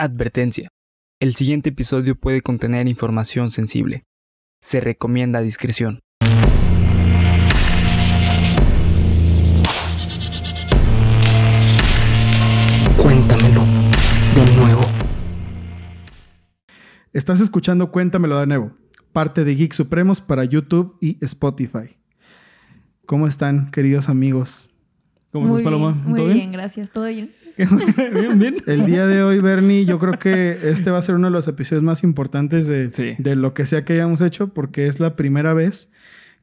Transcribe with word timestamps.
Advertencia. 0.00 0.68
El 1.18 1.34
siguiente 1.34 1.70
episodio 1.70 2.14
puede 2.14 2.40
contener 2.40 2.86
información 2.86 3.50
sensible. 3.50 4.04
Se 4.62 4.78
recomienda 4.78 5.40
discreción. 5.40 5.98
Cuéntamelo 12.96 13.64
de 14.36 14.56
nuevo. 14.56 14.82
Estás 17.12 17.40
escuchando 17.40 17.90
Cuéntamelo 17.90 18.38
de 18.38 18.46
nuevo, 18.46 18.76
parte 19.12 19.42
de 19.42 19.56
Geek 19.56 19.72
Supremos 19.72 20.20
para 20.20 20.44
YouTube 20.44 20.96
y 21.00 21.18
Spotify. 21.24 21.98
¿Cómo 23.04 23.26
están, 23.26 23.72
queridos 23.72 24.08
amigos? 24.08 24.67
¿Cómo 25.32 25.46
muy 25.46 25.56
estás, 25.58 25.64
Paloma? 25.64 25.92
Bien, 25.92 26.04
muy 26.08 26.18
¿Todo 26.20 26.28
bien? 26.28 26.52
gracias. 26.52 26.90
¿Todo 26.90 27.06
bien? 27.06 27.30
bien, 28.14 28.38
bien. 28.38 28.56
El 28.66 28.86
día 28.86 29.06
de 29.06 29.22
hoy, 29.22 29.40
Bernie, 29.40 29.84
yo 29.84 29.98
creo 29.98 30.18
que 30.18 30.58
este 30.62 30.90
va 30.90 30.98
a 30.98 31.02
ser 31.02 31.16
uno 31.16 31.26
de 31.26 31.32
los 31.32 31.48
episodios 31.48 31.82
más 31.82 32.02
importantes 32.04 32.66
de, 32.66 32.92
Sí. 32.92 33.14
de 33.18 33.36
lo 33.36 33.52
que 33.52 33.66
sea 33.66 33.84
que 33.84 33.94
hayamos 33.94 34.20
hecho, 34.20 34.48
porque 34.48 34.86
es 34.86 35.00
la 35.00 35.16
primera 35.16 35.54
vez 35.54 35.90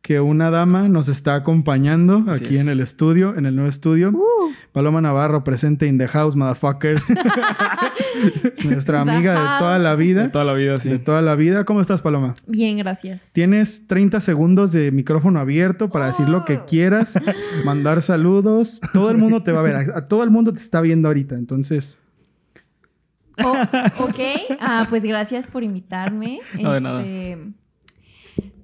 que 0.05 0.19
una 0.19 0.51
dama 0.51 0.87
nos 0.87 1.07
está 1.07 1.33
acompañando 1.33 2.23
Así 2.27 2.45
aquí 2.45 2.55
es. 2.57 2.61
en 2.61 2.69
el 2.69 2.79
estudio, 2.79 3.35
en 3.35 3.47
el 3.47 3.55
nuevo 3.55 3.67
estudio. 3.69 4.09
Uh, 4.11 4.51
Paloma 4.71 5.01
Navarro, 5.01 5.43
presente 5.43 5.87
in 5.87 5.97
the 5.97 6.07
house, 6.07 6.35
motherfuckers. 6.35 7.07
Es 8.55 8.63
nuestra 8.65 9.01
amiga 9.01 9.33
de 9.33 9.59
toda 9.59 9.79
la 9.79 9.95
De 9.95 10.03
vida. 10.03 10.31
toda 10.31 10.45
la 10.45 10.53
vida, 10.53 10.77
sí. 10.77 10.89
De 10.89 10.99
toda 10.99 11.23
la 11.23 11.35
vida. 11.35 11.63
¿Cómo 11.65 11.81
estás, 11.81 12.03
Paloma? 12.03 12.35
bien, 12.45 12.77
gracias. 12.77 13.29
Tienes 13.33 13.87
30 13.87 14.19
segundos 14.21 14.71
de 14.71 14.91
micrófono 14.91 15.39
abierto 15.39 15.89
para 15.89 16.05
decir 16.07 16.29
lo 16.29 16.45
que 16.45 16.57
Oh. 16.57 16.65
quieras, 16.67 17.19
mandar 17.65 18.03
saludos. 18.03 18.81
Todo 18.93 19.09
el 19.09 19.17
mundo 19.17 19.41
te 19.41 19.51
va 19.51 19.61
a 19.61 19.63
ver. 19.63 19.75
A, 19.75 19.97
a 19.97 20.07
todo 20.07 20.23
el 20.23 20.29
mundo 20.29 20.53
te 20.53 20.59
está 20.59 20.81
viendo 20.81 21.07
ahorita. 21.07 21.33
Entonces, 21.35 21.97
Oh, 23.43 23.53
ok, 24.03 24.19
ah, 24.61 24.85
pues 24.89 25.01
gracias 25.03 25.47
por 25.47 25.63
invitarme. 25.63 26.39
No, 26.61 26.71
de 26.73 26.79
nada. 26.81 27.03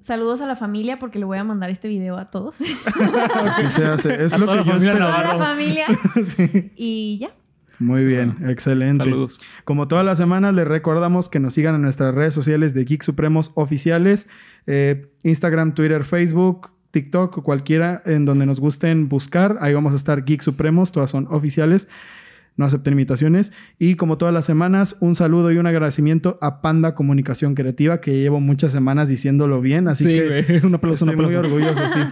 Saludos 0.02 0.40
a 0.40 0.46
la 0.46 0.56
familia 0.56 0.98
porque 0.98 1.20
le 1.20 1.24
voy 1.24 1.38
a 1.38 1.44
mandar 1.44 1.70
este 1.70 1.86
video 1.86 2.18
a 2.18 2.28
todos. 2.30 2.56
así 3.46 3.70
se 3.70 3.84
hace. 3.84 4.24
Es 4.24 4.32
A 4.32 4.38
lo 4.38 4.46
que 4.46 4.68
yo 4.68 4.76
espero. 4.76 4.98
Toda 4.98 5.22
la 5.22 5.38
familia. 5.38 5.86
sí. 6.26 6.72
Y 6.76 7.18
ya. 7.18 7.30
Muy 7.78 8.04
bien, 8.04 8.36
excelente. 8.46 9.04
Saludos. 9.04 9.38
Como 9.64 9.86
todas 9.86 10.04
las 10.04 10.18
semanas, 10.18 10.54
les 10.54 10.66
recordamos 10.66 11.28
que 11.28 11.38
nos 11.38 11.54
sigan 11.54 11.76
en 11.76 11.82
nuestras 11.82 12.14
redes 12.14 12.34
sociales 12.34 12.74
de 12.74 12.84
Geek 12.84 13.02
Supremos 13.02 13.52
oficiales: 13.54 14.28
eh, 14.66 15.08
Instagram, 15.22 15.74
Twitter, 15.74 16.04
Facebook, 16.04 16.70
TikTok, 16.90 17.38
o 17.38 17.42
cualquiera 17.44 18.02
en 18.04 18.24
donde 18.24 18.44
nos 18.44 18.58
gusten 18.58 19.08
buscar. 19.08 19.58
Ahí 19.60 19.72
vamos 19.72 19.92
a 19.92 19.96
estar 19.96 20.24
Geek 20.24 20.42
Supremos, 20.42 20.90
todas 20.90 21.10
son 21.10 21.28
oficiales. 21.30 21.88
No 22.56 22.66
acepten 22.66 22.92
imitaciones. 22.92 23.52
Y 23.78 23.94
como 23.94 24.18
todas 24.18 24.34
las 24.34 24.44
semanas, 24.44 24.96
un 25.00 25.14
saludo 25.14 25.50
y 25.52 25.56
un 25.58 25.66
agradecimiento 25.66 26.38
a 26.42 26.60
Panda 26.60 26.94
Comunicación 26.94 27.54
Creativa, 27.54 28.00
que 28.00 28.18
llevo 28.18 28.40
muchas 28.40 28.72
semanas 28.72 29.08
diciéndolo 29.08 29.60
bien. 29.60 29.88
Así 29.88 30.04
sí, 30.04 30.10
que 30.12 30.44
güey. 30.44 30.60
Un 30.66 30.74
aplauso, 30.74 31.04
un 31.04 31.10
Estoy 31.12 31.26
muy 31.26 31.34
aplauso. 31.34 31.56
orgulloso, 31.56 31.88
sí. 31.88 32.00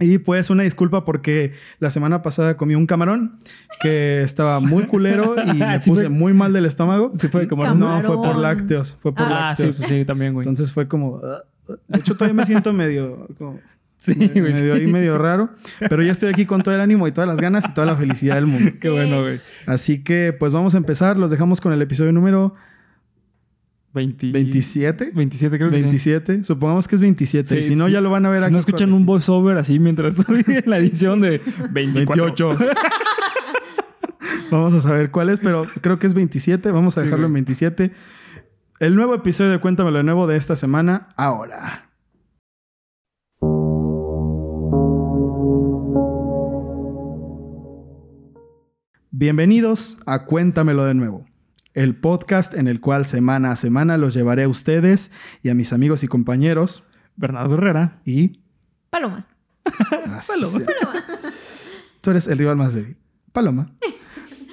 Y 0.00 0.18
pues 0.18 0.50
una 0.50 0.64
disculpa 0.64 1.04
porque 1.04 1.52
la 1.78 1.88
semana 1.88 2.20
pasada 2.20 2.56
comí 2.56 2.74
un 2.74 2.84
camarón 2.84 3.38
que 3.80 4.22
estaba 4.22 4.58
muy 4.58 4.82
culero 4.86 5.36
y 5.46 5.52
me 5.56 5.80
Sí 5.80 5.88
puse 5.88 6.02
fue- 6.02 6.08
muy 6.10 6.32
mal 6.34 6.52
del 6.52 6.66
estómago. 6.66 7.12
Sí, 7.16 7.28
fue 7.28 7.46
como. 7.46 7.62
Camarón. 7.62 7.78
No, 7.78 8.02
fue 8.02 8.16
por 8.16 8.36
lácteos, 8.36 8.96
fue 9.00 9.14
por 9.14 9.26
Ah, 9.26 9.50
lácteos. 9.50 9.76
sí, 9.76 9.84
sí, 9.86 10.04
también, 10.04 10.32
güey. 10.34 10.42
Entonces 10.42 10.72
fue 10.72 10.88
como... 10.88 11.20
"Ah, 11.22 11.44
ah". 11.68 11.74
De 11.86 12.00
hecho, 12.00 12.14
todavía 12.14 12.34
me 12.34 12.44
siento 12.44 12.72
medio... 12.72 13.28
como- 13.38 13.60
Sí, 14.04 14.14
me- 14.16 14.26
güey. 14.28 14.52
medio 14.52 14.74
sí. 14.76 14.80
ahí 14.82 14.86
medio 14.86 15.16
raro. 15.18 15.50
Pero 15.78 16.02
ya 16.02 16.12
estoy 16.12 16.28
aquí 16.30 16.44
con 16.46 16.62
todo 16.62 16.74
el 16.74 16.80
ánimo 16.80 17.08
y 17.08 17.12
todas 17.12 17.26
las 17.28 17.40
ganas 17.40 17.64
y 17.68 17.72
toda 17.72 17.86
la 17.86 17.96
felicidad 17.96 18.34
del 18.34 18.46
mundo. 18.46 18.72
Qué 18.80 18.90
bueno, 18.90 19.22
güey. 19.22 19.38
Así 19.66 20.04
que 20.04 20.34
pues 20.38 20.52
vamos 20.52 20.74
a 20.74 20.78
empezar. 20.78 21.18
Los 21.18 21.30
dejamos 21.30 21.60
con 21.60 21.72
el 21.72 21.80
episodio 21.80 22.12
número 22.12 22.54
20... 23.94 24.32
27. 24.32 25.12
27, 25.14 25.56
creo 25.56 25.70
que 25.70 25.76
27. 25.76 26.44
Supongamos 26.44 26.88
que 26.88 26.96
es 26.96 27.00
27. 27.00 27.62
Sí, 27.62 27.68
si 27.70 27.76
no, 27.76 27.86
sí. 27.86 27.92
ya 27.92 28.00
lo 28.00 28.10
van 28.10 28.26
a 28.26 28.28
ver 28.28 28.38
aquí. 28.42 28.48
Si 28.48 28.52
no 28.52 28.58
escuchan 28.58 28.92
un 28.92 29.06
voiceover 29.06 29.56
así 29.56 29.78
mientras 29.78 30.18
estoy 30.18 30.44
en 30.48 30.64
la 30.66 30.78
edición 30.78 31.20
de 31.20 31.40
24. 31.70 32.24
28. 32.24 32.58
Vamos 34.50 34.74
a 34.74 34.80
saber 34.80 35.10
cuál 35.10 35.30
es, 35.30 35.40
pero 35.40 35.66
creo 35.80 35.98
que 35.98 36.06
es 36.06 36.14
27. 36.14 36.70
Vamos 36.70 36.96
a 36.96 37.00
Sí, 37.00 37.04
dejarlo 37.06 37.26
en 37.26 37.32
güey. 37.32 37.42
27. 37.44 37.92
El 38.80 38.96
nuevo 38.96 39.14
episodio 39.14 39.50
de 39.50 39.58
Cuéntamelo 39.60 39.98
de 39.98 40.04
nuevo 40.04 40.26
de 40.26 40.36
esta 40.36 40.56
semana, 40.56 41.08
ahora. 41.16 41.88
Bienvenidos 49.16 49.96
a 50.06 50.24
Cuéntamelo 50.24 50.84
de 50.86 50.94
nuevo, 50.94 51.24
el 51.72 51.94
podcast 51.94 52.52
en 52.52 52.66
el 52.66 52.80
cual 52.80 53.06
semana 53.06 53.52
a 53.52 53.56
semana 53.56 53.96
los 53.96 54.12
llevaré 54.12 54.42
a 54.42 54.48
ustedes 54.48 55.12
y 55.40 55.50
a 55.50 55.54
mis 55.54 55.72
amigos 55.72 56.02
y 56.02 56.08
compañeros 56.08 56.82
Bernardo 57.14 57.54
Herrera. 57.54 58.00
y... 58.04 58.40
Paloma. 58.90 59.28
Paloma. 59.88 60.20
sea. 60.20 60.66
Tú 62.00 62.10
eres 62.10 62.26
el 62.26 62.38
rival 62.38 62.56
más 62.56 62.74
débil. 62.74 62.96
Paloma. 63.30 63.70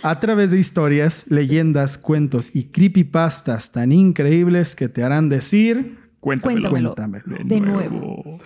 A 0.04 0.20
través 0.20 0.52
de 0.52 0.60
historias, 0.60 1.26
leyendas, 1.28 1.98
cuentos 1.98 2.52
y 2.54 2.66
creepypastas 2.66 3.72
tan 3.72 3.92
increíbles 3.92 4.76
que 4.76 4.90
te 4.90 5.04
harán 5.04 5.28
decir... 5.30 5.98
Cuéntamelo. 6.20 6.70
Cuéntamelo. 6.70 7.24
Cuéntamelo. 7.26 7.50
De 7.50 7.62
nuevo. 7.62 8.40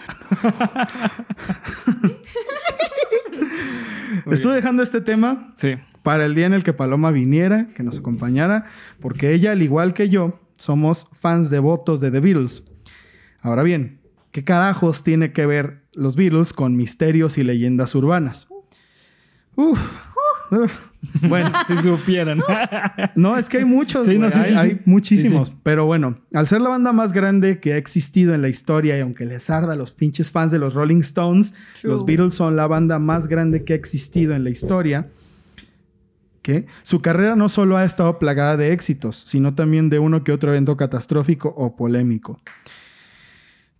Muy 4.24 4.34
Estuve 4.34 4.56
dejando 4.56 4.82
este 4.82 5.02
tema 5.02 5.53
Sí. 5.58 5.76
Para 6.06 6.28
el 6.28 6.36
día 6.36 6.46
en 6.46 6.54
el 6.54 6.64
que 6.64 6.72
Paloma 6.72 7.10
viniera, 7.10 7.70
que 7.76 7.82
nos 7.82 7.98
acompañara, 7.98 8.68
porque 9.02 9.34
ella, 9.34 9.54
al 9.54 9.64
igual 9.64 9.96
que 9.96 10.08
yo, 10.08 10.40
somos 10.56 11.08
fans 11.20 11.50
devotos 11.50 12.00
de 12.00 12.12
The 12.12 12.20
Beatles. 12.20 12.64
Ahora 13.42 13.64
bien, 13.64 14.02
¿qué 14.30 14.44
carajos 14.44 15.04
tiene 15.04 15.34
que 15.34 15.48
ver 15.48 15.82
los 15.94 16.16
Beatles 16.16 16.54
con 16.54 16.78
misterios 16.78 17.40
y 17.40 17.44
leyendas 17.44 17.96
urbanas? 17.96 18.48
Uf. 19.56 19.80
Bueno, 21.28 21.52
Si 21.68 21.76
supieran. 21.78 22.40
No, 23.16 23.36
es 23.36 23.50
que 23.50 23.58
hay 23.58 23.66
muchos, 23.66 24.06
Sí, 24.06 24.20
no, 24.20 24.30
sí, 24.30 24.38
hay, 24.40 24.50
sí, 24.52 24.56
hay 24.56 24.82
muchísimos. 24.86 25.48
Sí, 25.48 25.56
sí. 25.56 25.62
Pero 25.64 25.88
bueno, 25.88 26.20
al 26.36 26.46
ser 26.46 26.62
la 26.62 26.70
banda 26.70 26.94
más 26.94 27.14
grande 27.14 27.60
que 27.60 27.74
ha 27.74 27.78
existido 27.78 28.36
en 28.36 28.44
la 28.44 28.50
historia 28.50 28.96
y 28.96 29.02
aunque 29.02 29.26
les 29.26 29.50
arda 29.50 29.74
a 29.74 29.76
los 29.76 29.92
pinches 29.92 30.32
fans 30.32 30.52
de 30.52 30.60
los 30.60 30.76
Rolling 30.76 31.00
Stones, 31.00 31.56
True. 31.82 31.94
los 31.94 32.06
Beatles 32.06 32.36
son 32.36 32.56
la 32.56 32.68
banda 32.68 33.00
más 33.00 33.28
grande 33.28 33.64
que 33.64 33.74
ha 33.74 33.76
existido 33.76 34.36
en 34.36 34.44
la 34.44 34.52
historia. 34.52 35.10
Que 36.46 36.68
su 36.84 37.02
carrera 37.02 37.36
no 37.36 37.50
solo 37.50 37.76
ha 37.76 37.86
estado 37.86 38.20
plagada 38.20 38.56
de 38.56 38.72
éxitos, 38.72 39.24
sino 39.26 39.56
también 39.56 39.90
de 39.90 39.98
uno 39.98 40.24
que 40.24 40.32
otro 40.32 40.52
evento 40.52 40.78
catastrófico 40.78 41.50
o 41.58 41.76
polémico. 41.76 42.40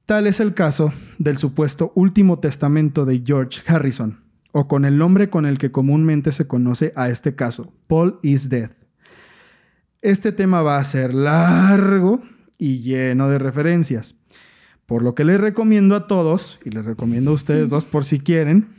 Tal 0.08 0.26
es 0.26 0.40
el 0.40 0.56
caso 0.56 0.92
del 1.20 1.38
supuesto 1.38 1.92
último 1.94 2.40
testamento 2.40 3.06
de 3.06 3.22
George 3.24 3.62
Harrison, 3.68 4.24
o 4.52 4.68
con 4.68 4.84
el 4.84 4.98
nombre 4.98 5.30
con 5.30 5.46
el 5.46 5.60
que 5.60 5.72
comúnmente 5.72 6.32
se 6.32 6.48
conoce 6.48 6.92
a 6.96 7.10
este 7.10 7.36
caso, 7.36 7.72
Paul 7.86 8.18
is 8.24 8.50
Dead. 8.50 8.72
Este 10.02 10.32
tema 10.32 10.64
va 10.64 10.80
a 10.80 10.84
ser 10.86 11.14
largo 11.14 12.24
y 12.58 12.80
lleno 12.80 13.30
de 13.30 13.38
referencias, 13.38 14.16
por 14.88 15.04
lo 15.04 15.14
que 15.14 15.24
les 15.24 15.40
recomiendo 15.40 15.96
a 15.96 16.08
todos, 16.08 16.60
y 16.66 16.72
les 16.72 16.84
recomiendo 16.84 17.30
a 17.30 17.36
ustedes 17.36 17.70
dos 17.70 17.86
por 17.86 18.06
si 18.06 18.20
quieren, 18.20 18.70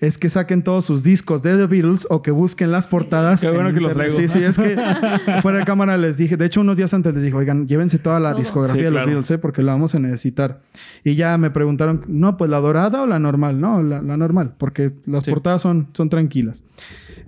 es 0.00 0.18
que 0.18 0.28
saquen 0.28 0.62
todos 0.62 0.84
sus 0.84 1.02
discos 1.02 1.42
de 1.42 1.56
The 1.56 1.66
Beatles 1.66 2.06
o 2.10 2.22
que 2.22 2.30
busquen 2.30 2.70
las 2.72 2.86
portadas. 2.86 3.40
Qué 3.40 3.50
bueno 3.50 3.68
en 3.70 3.74
que 3.74 3.80
los 3.80 3.92
traigo. 3.94 4.14
Sí, 4.14 4.28
sí, 4.28 4.42
es 4.42 4.56
que 4.58 4.76
fuera 5.42 5.58
de 5.58 5.64
cámara 5.64 5.96
les 5.96 6.16
dije, 6.18 6.36
de 6.36 6.46
hecho 6.46 6.60
unos 6.60 6.76
días 6.76 6.92
antes 6.94 7.14
les 7.14 7.22
dije, 7.22 7.34
oigan, 7.36 7.66
llévense 7.66 7.98
toda 7.98 8.20
la 8.20 8.34
discografía 8.34 8.80
Sí, 8.80 8.84
de 8.84 8.90
los 8.90 8.98
claro. 8.98 9.06
Beatles, 9.08 9.30
¿eh? 9.30 9.38
porque 9.38 9.62
la 9.62 9.72
vamos 9.72 9.94
a 9.94 9.98
necesitar. 9.98 10.60
Y 11.04 11.14
ya 11.14 11.36
me 11.38 11.50
preguntaron, 11.50 12.04
no, 12.08 12.36
pues 12.36 12.50
la 12.50 12.58
dorada 12.60 13.02
o 13.02 13.06
la 13.06 13.18
normal, 13.18 13.60
no, 13.60 13.82
la, 13.82 14.02
la 14.02 14.16
normal, 14.16 14.54
porque 14.58 14.92
las 15.06 15.24
Sí. 15.24 15.30
portadas 15.30 15.62
son, 15.62 15.88
son 15.92 16.08
tranquilas. 16.08 16.62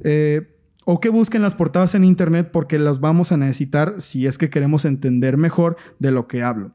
Eh, 0.05 0.55
o 0.85 1.01
que 1.01 1.09
busquen 1.11 1.43
las 1.43 1.55
portadas 1.55 1.95
en 1.95 2.05
internet 2.05 2.49
porque 2.53 2.79
las 2.79 2.99
vamos 3.01 3.31
a 3.33 3.37
necesitar 3.37 3.97
si 3.99 4.27
es 4.27 4.39
que 4.39 4.49
queremos 4.49 4.85
entender 4.87 5.37
mejor 5.37 5.77
de 5.99 6.11
lo 6.13 6.27
que 6.29 6.43
hablo. 6.43 6.73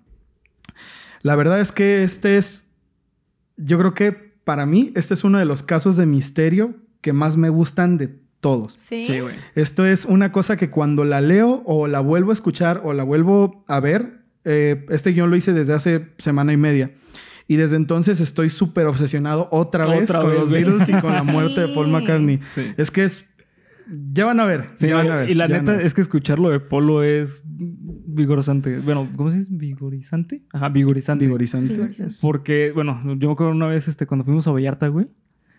La 1.23 1.35
verdad 1.35 1.59
es 1.59 1.71
que 1.71 2.03
este 2.03 2.37
es, 2.37 2.67
yo 3.57 3.79
creo 3.79 3.93
que 3.93 4.32
para 4.43 4.65
mí, 4.65 4.91
este 4.95 5.13
es 5.13 5.23
uno 5.23 5.39
de 5.39 5.45
los 5.45 5.63
casos 5.63 5.95
de 5.95 6.05
misterio 6.05 6.75
que 7.01 7.13
más 7.13 7.37
me 7.37 7.49
gustan 7.49 7.97
de 7.97 8.09
todos. 8.39 8.77
Sí. 8.87 9.05
Sí, 9.05 9.19
güey. 9.19 9.35
Esto 9.55 9.85
es 9.85 10.05
una 10.05 10.31
cosa 10.31 10.57
que 10.57 10.69
cuando 10.69 11.05
la 11.05 11.21
leo 11.21 11.63
o 11.65 11.87
la 11.87 12.01
vuelvo 12.01 12.31
a 12.31 12.33
escuchar 12.33 12.81
o 12.83 12.93
la 12.93 13.03
vuelvo 13.03 13.63
a 13.67 13.79
ver, 13.79 14.21
eh, 14.43 14.85
este 14.89 15.11
guion 15.11 15.29
lo 15.29 15.37
hice 15.37 15.53
desde 15.53 15.73
hace 15.73 16.09
semana 16.17 16.51
y 16.53 16.57
media. 16.57 16.91
Y 17.47 17.57
desde 17.57 17.75
entonces 17.75 18.19
estoy 18.19 18.49
súper 18.49 18.87
obsesionado 18.87 19.49
otra 19.51 19.85
vez 19.85 20.03
Otra 20.09 20.21
con 20.21 20.31
vez, 20.31 20.39
los. 20.39 20.51
Beatles 20.51 20.89
y 20.89 20.93
con 20.93 21.13
la 21.13 21.23
muerte 21.23 21.61
de 21.61 21.73
Paul. 21.73 21.89
McCartney. 21.89 22.39
Sí. 22.55 22.73
Es 22.77 22.91
que 22.91 23.03
es... 23.03 23.25
Ya 24.11 24.25
van 24.25 24.39
a 24.39 24.45
ver. 24.45 24.69
Sí, 24.75 24.87
ya 24.87 24.95
van 24.95 25.11
a 25.11 25.15
ver. 25.17 25.29
y 25.29 25.35
la 25.35 25.47
neta 25.47 25.81
es 25.81 25.93
que 25.93 26.01
escucharlo 26.01 26.49
de 26.49 26.59
Polo 26.59 27.03
es 27.03 27.43
vigorosante. 27.45 28.79
Bueno, 28.79 29.07
¿cómo 29.15 29.31
se 29.31 29.39
dice? 29.39 29.51
¿Vigorizante? 29.53 30.41
Ajá, 30.53 30.69
vigorizante. 30.69 31.25
Vigorizante. 31.25 31.91
Porque, 32.21 32.71
bueno, 32.73 33.01
yo 33.17 33.27
me 33.27 33.33
acuerdo 33.33 33.51
una 33.51 33.67
vez 33.67 33.87
este, 33.87 34.05
cuando 34.05 34.23
fuimos 34.23 34.47
a 34.47 34.51
Vallarta, 34.51 34.87
güey. 34.87 35.07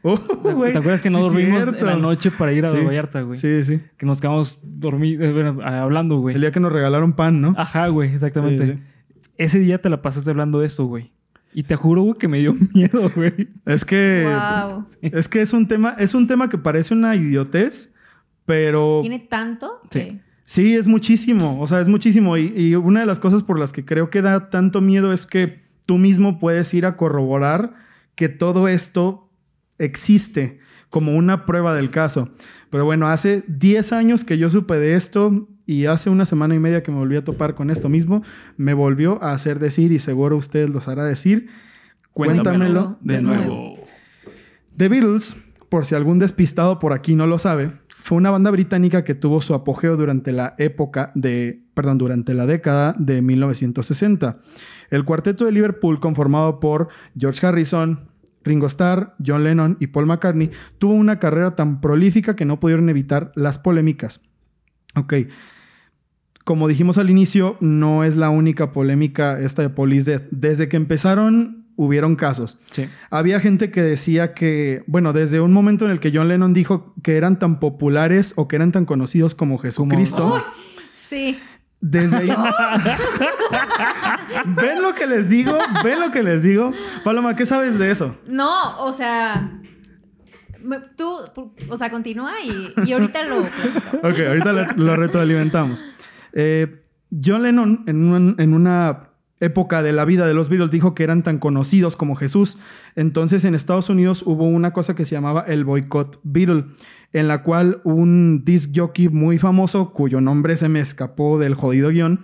Oh, 0.06 0.18
güey, 0.54 0.72
¿Te 0.72 0.78
acuerdas 0.78 1.00
que 1.00 1.08
no 1.08 1.16
sí, 1.18 1.24
dormimos 1.24 1.62
cierto. 1.62 1.80
en 1.80 1.86
la 1.86 1.96
noche 1.96 2.30
para 2.30 2.52
ir 2.52 2.64
a 2.66 2.68
Sí. 2.68 2.76
Vallarta, 2.84 3.22
güey? 3.22 3.38
Sí, 3.38 3.64
sí. 3.64 3.80
Que 3.96 4.04
nos 4.04 4.20
quedamos 4.20 4.60
dormidos, 4.62 5.32
bueno, 5.32 5.58
hablando, 5.62 6.18
güey. 6.18 6.34
El 6.34 6.42
día 6.42 6.52
que 6.52 6.60
nos 6.60 6.70
regalaron 6.72 7.14
pan, 7.14 7.40
¿no? 7.40 7.54
Ajá, 7.56 7.88
güey, 7.88 8.12
exactamente. 8.12 8.66
Sí, 8.66 8.72
sí. 8.74 9.28
Ese 9.38 9.58
día 9.60 9.80
te 9.80 9.88
la 9.88 10.02
pasaste 10.02 10.30
hablando 10.30 10.60
de 10.60 10.66
esto, 10.66 10.84
güey. 10.84 11.12
Y 11.54 11.62
te 11.62 11.76
juro, 11.76 12.02
güey, 12.02 12.18
que 12.18 12.28
me 12.28 12.38
dio 12.38 12.54
miedo, 12.74 13.10
güey. 13.16 13.48
Es 13.64 13.86
que. 13.86 14.26
Wow. 14.26 14.84
Es 15.00 15.28
que 15.28 15.40
es 15.40 15.54
un 15.54 15.66
tema, 15.68 15.96
es 15.98 16.14
un 16.14 16.26
tema 16.26 16.50
que 16.50 16.58
parece 16.58 16.92
una 16.92 17.16
idiotez, 17.16 17.93
pero. 18.46 18.98
¿Tiene 19.02 19.20
tanto? 19.20 19.80
Sí. 19.90 19.98
que- 20.00 20.20
Sí, 20.46 20.74
es 20.74 20.86
muchísimo. 20.86 21.58
O 21.62 21.66
sea, 21.66 21.80
es 21.80 21.88
muchísimo. 21.88 22.36
Y, 22.36 22.52
y 22.54 22.74
una 22.74 23.00
de 23.00 23.06
las 23.06 23.18
cosas 23.18 23.42
por 23.42 23.58
las 23.58 23.72
que 23.72 23.84
creo 23.86 24.10
que 24.10 24.20
da 24.20 24.50
tanto 24.50 24.82
miedo 24.82 25.10
es 25.12 25.24
que 25.24 25.62
tú 25.86 25.96
mismo 25.96 26.38
puedes 26.38 26.74
ir 26.74 26.84
a 26.84 26.98
corroborar 26.98 27.72
que 28.14 28.28
todo 28.28 28.68
esto 28.68 29.30
existe 29.78 30.58
como 30.90 31.14
una 31.16 31.46
prueba 31.46 31.74
del 31.74 31.90
caso. 31.90 32.28
Pero 32.68 32.84
bueno, 32.84 33.08
hace 33.08 33.42
10 33.48 33.92
años 33.94 34.24
que 34.24 34.36
yo 34.36 34.50
supe 34.50 34.74
de 34.78 34.94
esto 34.94 35.48
y 35.66 35.86
hace 35.86 36.10
una 36.10 36.26
semana 36.26 36.54
y 36.54 36.58
media 36.58 36.82
que 36.82 36.92
me 36.92 36.98
volví 36.98 37.16
a 37.16 37.24
topar 37.24 37.54
con 37.54 37.70
esto 37.70 37.88
mismo, 37.88 38.22
me 38.58 38.74
volvió 38.74 39.22
a 39.24 39.32
hacer 39.32 39.58
decir, 39.58 39.92
y 39.92 39.98
seguro 39.98 40.36
ustedes 40.36 40.68
los 40.68 40.88
hará 40.88 41.04
decir, 41.06 41.48
cuéntamelo 42.12 42.98
de 43.00 43.14
de 43.16 43.22
nuevo. 43.22 43.44
nuevo. 43.44 43.76
The 44.76 44.88
Beatles, 44.88 45.36
por 45.68 45.84
si 45.86 45.94
algún 45.94 46.18
despistado 46.18 46.78
por 46.78 46.92
aquí 46.92 47.14
no 47.14 47.26
lo 47.26 47.38
sabe, 47.38 47.72
fue 48.04 48.18
una 48.18 48.30
banda 48.30 48.50
británica 48.50 49.02
que 49.02 49.14
tuvo 49.14 49.40
su 49.40 49.54
apogeo 49.54 49.96
durante 49.96 50.30
la 50.30 50.54
época 50.58 51.10
de, 51.14 51.62
perdón, 51.72 51.96
durante 51.96 52.34
la 52.34 52.44
década 52.44 52.94
de 52.98 53.22
1960. 53.22 54.40
El 54.90 55.06
cuarteto 55.06 55.46
de 55.46 55.52
Liverpool, 55.52 56.00
conformado 56.00 56.60
por 56.60 56.88
George 57.18 57.46
Harrison, 57.46 58.10
Ringo 58.42 58.66
Starr, 58.66 59.14
John 59.26 59.44
Lennon 59.44 59.78
y 59.80 59.86
Paul 59.86 60.04
McCartney, 60.04 60.50
tuvo 60.76 60.92
una 60.92 61.18
carrera 61.18 61.56
tan 61.56 61.80
prolífica 61.80 62.36
que 62.36 62.44
no 62.44 62.60
pudieron 62.60 62.90
evitar 62.90 63.32
las 63.36 63.56
polémicas. 63.56 64.20
Ok. 64.96 65.14
Como 66.44 66.68
dijimos 66.68 66.98
al 66.98 67.08
inicio, 67.08 67.56
no 67.60 68.04
es 68.04 68.16
la 68.16 68.28
única 68.28 68.70
polémica 68.72 69.40
esta 69.40 69.62
de 69.62 69.70
Police 69.70 70.10
Death. 70.10 70.28
Desde 70.30 70.68
que 70.68 70.76
empezaron, 70.76 71.63
hubieron 71.76 72.16
casos. 72.16 72.58
Sí. 72.70 72.88
Había 73.10 73.40
gente 73.40 73.70
que 73.70 73.82
decía 73.82 74.34
que, 74.34 74.84
bueno, 74.86 75.12
desde 75.12 75.40
un 75.40 75.52
momento 75.52 75.84
en 75.84 75.90
el 75.90 76.00
que 76.00 76.10
John 76.14 76.28
Lennon 76.28 76.54
dijo 76.54 76.94
que 77.02 77.16
eran 77.16 77.38
tan 77.38 77.58
populares 77.60 78.32
o 78.36 78.46
que 78.48 78.56
eran 78.56 78.72
tan 78.72 78.84
conocidos 78.84 79.34
como 79.34 79.58
Jesucristo, 79.58 80.44
sí. 81.08 81.38
desde 81.80 82.16
ahí... 82.16 82.28
¿Ven 84.46 84.82
lo 84.82 84.94
que 84.94 85.06
les 85.06 85.28
digo? 85.30 85.56
¿Ven 85.82 86.00
lo 86.00 86.10
que 86.10 86.22
les 86.22 86.42
digo? 86.42 86.72
Paloma, 87.04 87.36
¿qué 87.36 87.46
sabes 87.46 87.78
de 87.78 87.90
eso? 87.90 88.16
No, 88.26 88.78
o 88.84 88.92
sea. 88.92 89.60
Tú, 90.96 91.18
o 91.68 91.76
sea, 91.76 91.90
continúa 91.90 92.32
y, 92.42 92.72
y 92.88 92.92
ahorita 92.92 93.22
lo. 93.24 93.40
Ok, 93.40 94.18
ahorita 94.26 94.52
lo, 94.52 94.66
lo 94.76 94.96
retroalimentamos. 94.96 95.84
Eh, 96.32 96.82
John 97.22 97.42
Lennon, 97.42 97.84
en, 97.86 98.08
un- 98.08 98.34
en 98.38 98.54
una 98.54 99.10
época 99.40 99.82
de 99.82 99.92
la 99.92 100.04
vida 100.04 100.26
de 100.26 100.34
los 100.34 100.48
Beatles, 100.48 100.70
dijo 100.70 100.94
que 100.94 101.02
eran 101.02 101.22
tan 101.22 101.38
conocidos 101.38 101.96
como 101.96 102.14
Jesús. 102.14 102.58
Entonces, 102.94 103.44
en 103.44 103.54
Estados 103.54 103.88
Unidos 103.88 104.22
hubo 104.26 104.46
una 104.46 104.72
cosa 104.72 104.94
que 104.94 105.04
se 105.04 105.14
llamaba 105.14 105.42
el 105.42 105.64
boicot 105.64 106.20
Beatle, 106.22 106.66
en 107.12 107.28
la 107.28 107.42
cual 107.42 107.80
un 107.84 108.44
disc 108.44 108.70
jockey 108.74 109.08
muy 109.08 109.38
famoso, 109.38 109.92
cuyo 109.92 110.20
nombre 110.20 110.56
se 110.56 110.68
me 110.68 110.80
escapó 110.80 111.38
del 111.38 111.54
jodido 111.54 111.90
guion, 111.90 112.20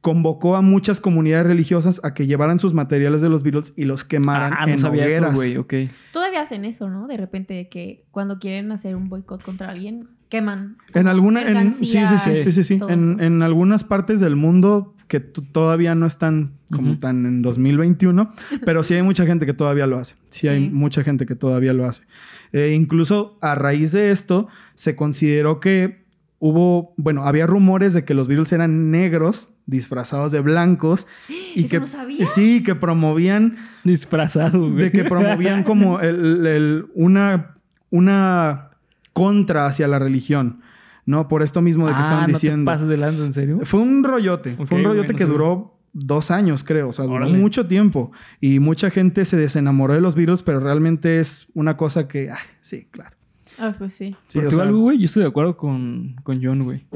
convocó 0.00 0.56
a 0.56 0.62
muchas 0.62 1.00
comunidades 1.00 1.46
religiosas 1.46 2.00
a 2.04 2.14
que 2.14 2.26
llevaran 2.26 2.58
sus 2.58 2.72
materiales 2.72 3.20
de 3.20 3.28
los 3.28 3.42
Beatles 3.42 3.74
y 3.76 3.84
los 3.84 4.04
quemaran 4.04 4.54
Ah, 4.56 4.66
no 4.66 4.72
en 4.72 4.78
sabía 4.78 5.06
eso, 5.06 5.28
hogueras. 5.28 5.90
Todavía 6.12 6.42
hacen 6.42 6.64
eso, 6.64 6.88
¿no? 6.88 7.06
De 7.06 7.18
repente 7.18 7.68
que 7.68 8.06
cuando 8.10 8.38
quieren 8.38 8.72
hacer 8.72 8.96
un 8.96 9.10
boicot 9.10 9.42
contra 9.42 9.68
alguien, 9.68 10.08
queman. 10.30 10.78
En 10.94 11.06
alguna, 11.06 11.42
en, 11.42 11.72
sí, 11.72 11.84
sí, 11.86 11.98
sí, 12.18 12.52
sí, 12.52 12.64
sí, 12.64 12.80
en 12.88 13.42
algunas 13.42 13.84
partes 13.84 14.20
del 14.20 14.36
mundo 14.36 14.94
que 15.10 15.20
todavía 15.20 15.94
no 15.94 16.06
están 16.06 16.52
como 16.74 16.96
tan 16.98 17.26
en 17.26 17.42
2021, 17.42 18.30
pero 18.64 18.82
sí 18.84 18.94
hay 18.94 19.02
mucha 19.02 19.26
gente 19.26 19.44
que 19.44 19.52
todavía 19.52 19.86
lo 19.86 19.98
hace. 19.98 20.14
Sí, 20.30 20.48
hay 20.48 20.70
mucha 20.70 21.02
gente 21.04 21.26
que 21.26 21.34
todavía 21.34 21.72
lo 21.74 21.84
hace. 21.84 22.04
Eh, 22.52 22.72
incluso 22.74 23.36
a 23.42 23.54
raíz 23.56 23.92
de 23.92 24.12
esto 24.12 24.48
se 24.76 24.96
consideró 24.96 25.60
que 25.60 26.04
hubo, 26.38 26.94
bueno, 26.96 27.24
había 27.26 27.46
rumores 27.46 27.92
de 27.92 28.04
que 28.04 28.14
los 28.14 28.28
Beatles 28.28 28.52
eran 28.52 28.90
negros 28.90 29.48
disfrazados 29.66 30.32
de 30.32 30.40
blancos 30.40 31.06
y 31.28 31.60
¿Eso 31.64 31.68
que 31.68 31.80
no 31.80 31.86
sabía? 31.86 32.26
sí, 32.26 32.62
que 32.62 32.74
promovían 32.76 33.56
Disfrazado, 33.84 34.60
güey. 34.70 34.84
de 34.84 34.90
que 34.92 35.04
promovían 35.04 35.64
como 35.64 36.00
el- 36.00 36.46
el- 36.46 36.86
una, 36.94 37.56
una 37.90 38.70
contra 39.12 39.66
hacia 39.66 39.88
la 39.88 39.98
religión, 39.98 40.60
¿no? 41.06 41.28
Por 41.28 41.42
esto 41.42 41.60
mismo 41.62 41.86
de 41.86 41.92
que 41.92 41.98
ah, 41.98 42.02
estaban 42.02 42.22
no 42.22 42.28
diciendo. 42.28 42.70
te 42.70 42.74
pases 42.76 42.88
de 42.88 42.96
lanza, 42.96 43.24
¿en 43.24 43.32
serio? 43.32 43.60
Fue 43.64 43.80
un 43.80 44.04
rollote, 44.04 44.56
Ok, 44.58 44.66
fue 44.68 44.78
un 44.78 44.84
rollote 44.84 45.06
güey, 45.08 45.12
no 45.12 45.18
que 45.18 45.24
sabía. 45.24 45.32
duró 45.32 45.76
dos 45.92 46.30
años, 46.30 46.62
creo, 46.62 46.88
o 46.88 46.92
sea, 46.92 47.04
duró 47.04 47.16
Órale. 47.16 47.36
mucho 47.36 47.66
tiempo 47.66 48.12
y 48.40 48.60
mucha 48.60 48.90
gente 48.90 49.24
se 49.24 49.36
desenamoró 49.36 49.94
de 49.94 50.00
los 50.00 50.14
Beatles, 50.14 50.42
pero 50.42 50.60
realmente 50.60 51.18
es 51.20 51.48
una 51.54 51.76
cosa 51.76 52.06
que, 52.06 52.30
ah, 52.30 52.38
sí, 52.60 52.86
claro. 52.90 53.16
Ah, 53.58 53.74
pues 53.76 53.92
sí. 53.94 54.16
Sí, 54.28 54.38
Porque 54.38 54.48
o 54.48 54.50
sea, 54.52 54.62
algo, 54.62 54.78
güey, 54.80 54.98
yo 54.98 55.04
estoy 55.06 55.22
de 55.24 55.28
acuerdo 55.28 55.56
con, 55.56 56.14
con 56.22 56.40
John, 56.42 56.62
güey. 56.64 56.86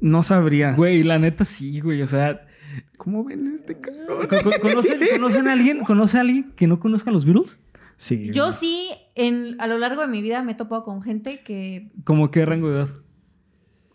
no 0.00 0.22
sabría. 0.22 0.72
Güey, 0.74 1.02
la 1.02 1.18
neta 1.18 1.44
sí, 1.44 1.80
güey. 1.80 2.02
O 2.02 2.06
sea, 2.06 2.46
¿Cómo 2.96 3.22
ven 3.24 3.54
este 3.56 3.78
cabrón? 3.80 4.26
¿con- 4.28 4.40
con- 4.42 4.60
¿conocen, 4.60 5.00
¿conocen 5.12 5.48
a 5.48 5.52
alguien? 5.52 5.80
¿Conoce 5.84 6.18
a 6.18 6.22
alguien 6.22 6.52
que 6.56 6.66
no 6.66 6.80
conozca 6.80 7.10
a 7.10 7.12
los 7.12 7.24
Beatles? 7.24 7.58
Sí. 7.96 8.30
Yo 8.32 8.52
sí, 8.52 8.90
en, 9.14 9.60
a 9.60 9.66
lo 9.66 9.78
largo 9.78 10.02
de 10.02 10.08
mi 10.08 10.20
vida 10.22 10.42
me 10.42 10.52
he 10.52 10.54
topado 10.54 10.84
con 10.84 11.02
gente 11.02 11.42
que. 11.42 11.90
¿Como 12.04 12.30
qué 12.30 12.44
rango 12.44 12.70
de 12.70 12.80
edad? 12.82 12.88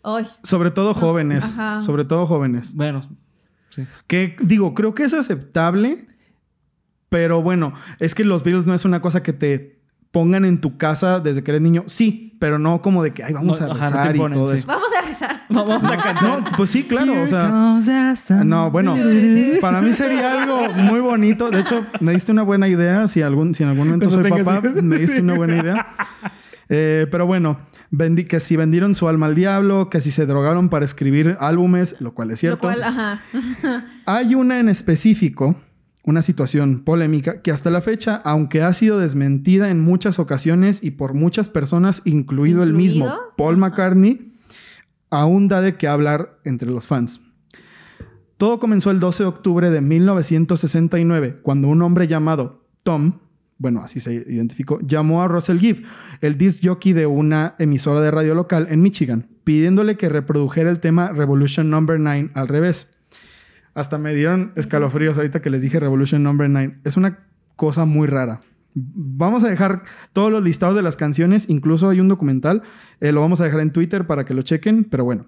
Ay, 0.02 0.26
Sobre 0.42 0.70
todo 0.70 0.94
sé, 0.94 1.00
jóvenes, 1.00 1.44
ajá. 1.44 1.82
sobre 1.82 2.04
todo 2.04 2.26
jóvenes. 2.26 2.74
Bueno, 2.74 3.02
sí. 3.68 3.84
Que 4.06 4.36
digo, 4.42 4.74
creo 4.74 4.94
que 4.94 5.02
es 5.04 5.12
aceptable, 5.12 6.06
pero 7.10 7.42
bueno, 7.42 7.74
es 7.98 8.14
que 8.14 8.24
los 8.24 8.42
Beatles 8.42 8.66
no 8.66 8.74
es 8.74 8.84
una 8.84 9.02
cosa 9.02 9.22
que 9.22 9.32
te 9.34 9.79
pongan 10.12 10.44
en 10.44 10.60
tu 10.60 10.76
casa 10.76 11.20
desde 11.20 11.42
que 11.44 11.50
eres 11.52 11.60
niño. 11.60 11.84
Sí, 11.86 12.36
pero 12.40 12.58
no 12.58 12.82
como 12.82 13.02
de 13.02 13.12
que, 13.12 13.22
ay, 13.22 13.32
vamos 13.32 13.60
No, 13.60 13.66
a 13.66 13.70
ajá, 13.70 13.84
no 13.84 13.90
te 13.90 13.96
rezar 13.96 14.16
ponen, 14.16 14.32
y 14.32 14.40
todo 14.40 14.48
sí. 14.48 14.56
eso. 14.56 14.66
vamos 14.66 14.88
a 14.98 15.06
rezar. 15.06 15.42
No, 15.48 15.64
vamos 15.66 15.90
a 15.90 15.96
cantar. 15.96 16.22
No, 16.22 16.44
pues 16.56 16.70
sí, 16.70 16.82
claro, 16.84 17.22
o 17.22 17.26
sea, 17.26 18.42
no, 18.44 18.70
bueno, 18.70 18.96
para 19.60 19.80
mí 19.82 19.92
sería 19.92 20.42
algo 20.42 20.72
muy 20.74 21.00
bonito. 21.00 21.50
De 21.50 21.60
hecho, 21.60 21.86
me 22.00 22.12
diste 22.12 22.32
una 22.32 22.42
buena 22.42 22.66
idea. 22.68 23.06
Si, 23.08 23.22
algún, 23.22 23.54
si 23.54 23.62
en 23.62 23.68
algún 23.70 23.86
momento 23.86 24.08
Cuando 24.08 24.28
soy 24.28 24.42
papá, 24.44 24.66
hijos. 24.68 24.82
me 24.82 24.98
diste 24.98 25.20
una 25.20 25.34
buena 25.34 25.62
idea. 25.62 25.86
Eh, 26.72 27.06
pero 27.10 27.26
bueno, 27.26 27.58
vendí, 27.90 28.24
que 28.24 28.38
si 28.40 28.54
vendieron 28.56 28.94
su 28.94 29.08
alma 29.08 29.26
al 29.26 29.34
diablo, 29.34 29.90
que 29.90 30.00
si 30.00 30.10
se 30.12 30.24
drogaron 30.26 30.68
para 30.68 30.84
escribir 30.84 31.36
álbumes, 31.40 31.96
lo 32.00 32.14
cual 32.14 32.28
es 32.30 32.34
Lo 32.34 32.36
cierto. 32.38 32.60
cual, 32.60 32.82
ajá. 32.84 33.22
Hay 34.06 34.34
una 34.36 34.60
en 34.60 34.68
específico, 34.68 35.56
una 36.10 36.22
situación 36.22 36.80
polémica, 36.80 37.40
que 37.40 37.50
hasta 37.50 37.70
la 37.70 37.80
fecha, 37.80 38.16
aunque 38.16 38.62
ha 38.62 38.74
sido 38.74 38.98
desmentida 38.98 39.70
en 39.70 39.80
muchas 39.80 40.18
ocasiones 40.18 40.82
y 40.82 40.92
por 40.92 41.14
muchas 41.14 41.48
personas, 41.48 42.02
incluido, 42.04 42.62
el 42.62 42.74
mismo. 42.74 43.10
Paul 43.36 43.56
McCartney, 43.56 44.32
aún 45.08 45.48
da 45.48 45.60
de 45.60 45.76
qué 45.76 45.88
hablar 45.88 46.38
entre 46.44 46.70
los 46.70 46.86
fans. 46.86 47.20
Todo 48.36 48.58
comenzó 48.58 48.90
el 48.90 49.00
12 49.00 49.22
de 49.22 49.28
octubre 49.28 49.70
de 49.70 49.80
1969, 49.80 51.36
cuando 51.42 51.68
un 51.68 51.82
hombre 51.82 52.06
llamado 52.06 52.64
Tom, 52.82 53.18
bueno, 53.58 53.82
así 53.84 54.00
se 54.00 54.14
identificó, 54.14 54.80
llamó 54.80 55.22
a 55.22 55.28
Russell 55.28 55.58
Gibb, 55.58 55.84
el 56.22 56.38
disc 56.38 56.64
jockey 56.64 56.94
de 56.94 57.06
una 57.06 57.54
emisora 57.58 58.00
de 58.00 58.10
radio 58.10 58.34
local 58.34 58.68
en 58.70 58.80
Michigan, 58.80 59.28
pidiéndole 59.44 59.98
que 59.98 60.08
reprodujera 60.08 60.70
el 60.70 60.80
tema 60.80 61.12
Revolution 61.12 61.68
Number 61.68 62.00
9 62.00 62.30
al 62.32 62.48
revés. 62.48 62.96
Hasta 63.74 63.98
me 63.98 64.14
dieron 64.14 64.52
escalofríos 64.56 65.16
ahorita 65.16 65.42
que 65.42 65.50
les 65.50 65.62
dije 65.62 65.80
Revolution 65.80 66.22
Number 66.22 66.48
9. 66.48 66.80
Es 66.84 66.96
una 66.96 67.26
cosa 67.56 67.84
muy 67.84 68.06
rara. 68.08 68.40
Vamos 68.74 69.44
a 69.44 69.48
dejar 69.48 69.82
todos 70.12 70.30
los 70.30 70.42
listados 70.42 70.76
de 70.76 70.82
las 70.82 70.96
canciones, 70.96 71.48
incluso 71.48 71.88
hay 71.88 72.00
un 72.00 72.08
documental, 72.08 72.62
eh, 73.00 73.10
lo 73.10 73.20
vamos 73.20 73.40
a 73.40 73.44
dejar 73.44 73.60
en 73.60 73.72
Twitter 73.72 74.06
para 74.06 74.24
que 74.24 74.34
lo 74.34 74.42
chequen, 74.42 74.84
pero 74.84 75.04
bueno. 75.04 75.26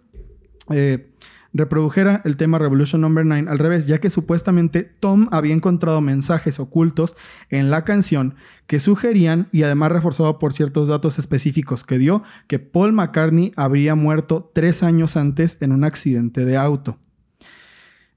Eh, 0.71 1.13
reprodujera 1.53 2.23
el 2.25 2.37
tema 2.37 2.59
Revolution 2.59 3.01
Number 3.01 3.27
9 3.27 3.51
al 3.51 3.59
revés, 3.59 3.87
ya 3.87 3.99
que 3.99 4.11
supuestamente 4.11 4.85
Tom 4.85 5.29
había 5.33 5.55
encontrado 5.55 6.01
mensajes 6.01 6.61
ocultos 6.61 7.17
en 7.51 7.71
la 7.71 7.85
canción 7.85 8.37
que 8.67 8.79
sugerían, 8.79 9.49
y 9.53 9.65
además 9.65 9.93
reforzado 9.93 10.39
por 10.39 10.53
ciertos 10.53 10.89
datos 10.89 11.19
específicos 11.19 11.85
que 11.85 11.99
dio, 11.99 12.23
que 12.47 12.59
Paul 12.59 12.93
McCartney 12.93 13.53
habría 13.57 13.95
muerto 13.95 14.51
tres 14.55 14.83
años 14.83 15.17
antes 15.17 15.59
en 15.61 15.73
un 15.73 15.85
accidente 15.85 16.45
de 16.45 16.57
auto. 16.57 16.99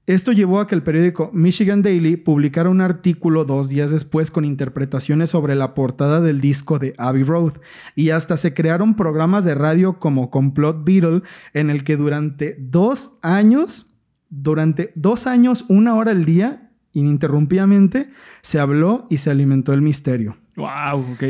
Esto 0.06 0.30
llevó 0.30 0.60
a 0.60 0.68
que 0.68 0.76
el 0.76 0.84
periódico 0.84 1.30
Michigan 1.32 1.82
Daily 1.82 2.16
publicara 2.16 2.70
un 2.70 2.80
artículo 2.80 3.44
dos 3.44 3.68
días 3.68 3.90
después 3.90 4.30
con 4.30 4.44
interpretaciones 4.44 5.30
sobre 5.30 5.56
la 5.56 5.74
portada 5.74 6.20
del 6.20 6.40
disco 6.40 6.78
de 6.78 6.94
Abbey 6.96 7.24
Road 7.24 7.54
y 7.96 8.10
hasta 8.10 8.36
se 8.36 8.54
crearon 8.54 8.94
programas 8.94 9.44
de 9.44 9.56
radio 9.56 9.98
como 9.98 10.30
Complot 10.30 10.84
Beatle 10.84 11.22
en 11.54 11.70
el 11.70 11.82
que 11.82 11.96
durante 11.96 12.54
dos 12.60 13.18
años, 13.22 13.92
durante 14.28 14.92
dos 14.94 15.26
años, 15.26 15.64
una 15.66 15.96
hora 15.96 16.12
al 16.12 16.24
día, 16.24 16.70
ininterrumpidamente, 16.92 18.08
se 18.42 18.60
habló 18.60 19.08
y 19.10 19.18
se 19.18 19.30
alimentó 19.30 19.72
el 19.72 19.82
misterio. 19.82 20.36
Wow, 20.54 21.14
ok. 21.14 21.24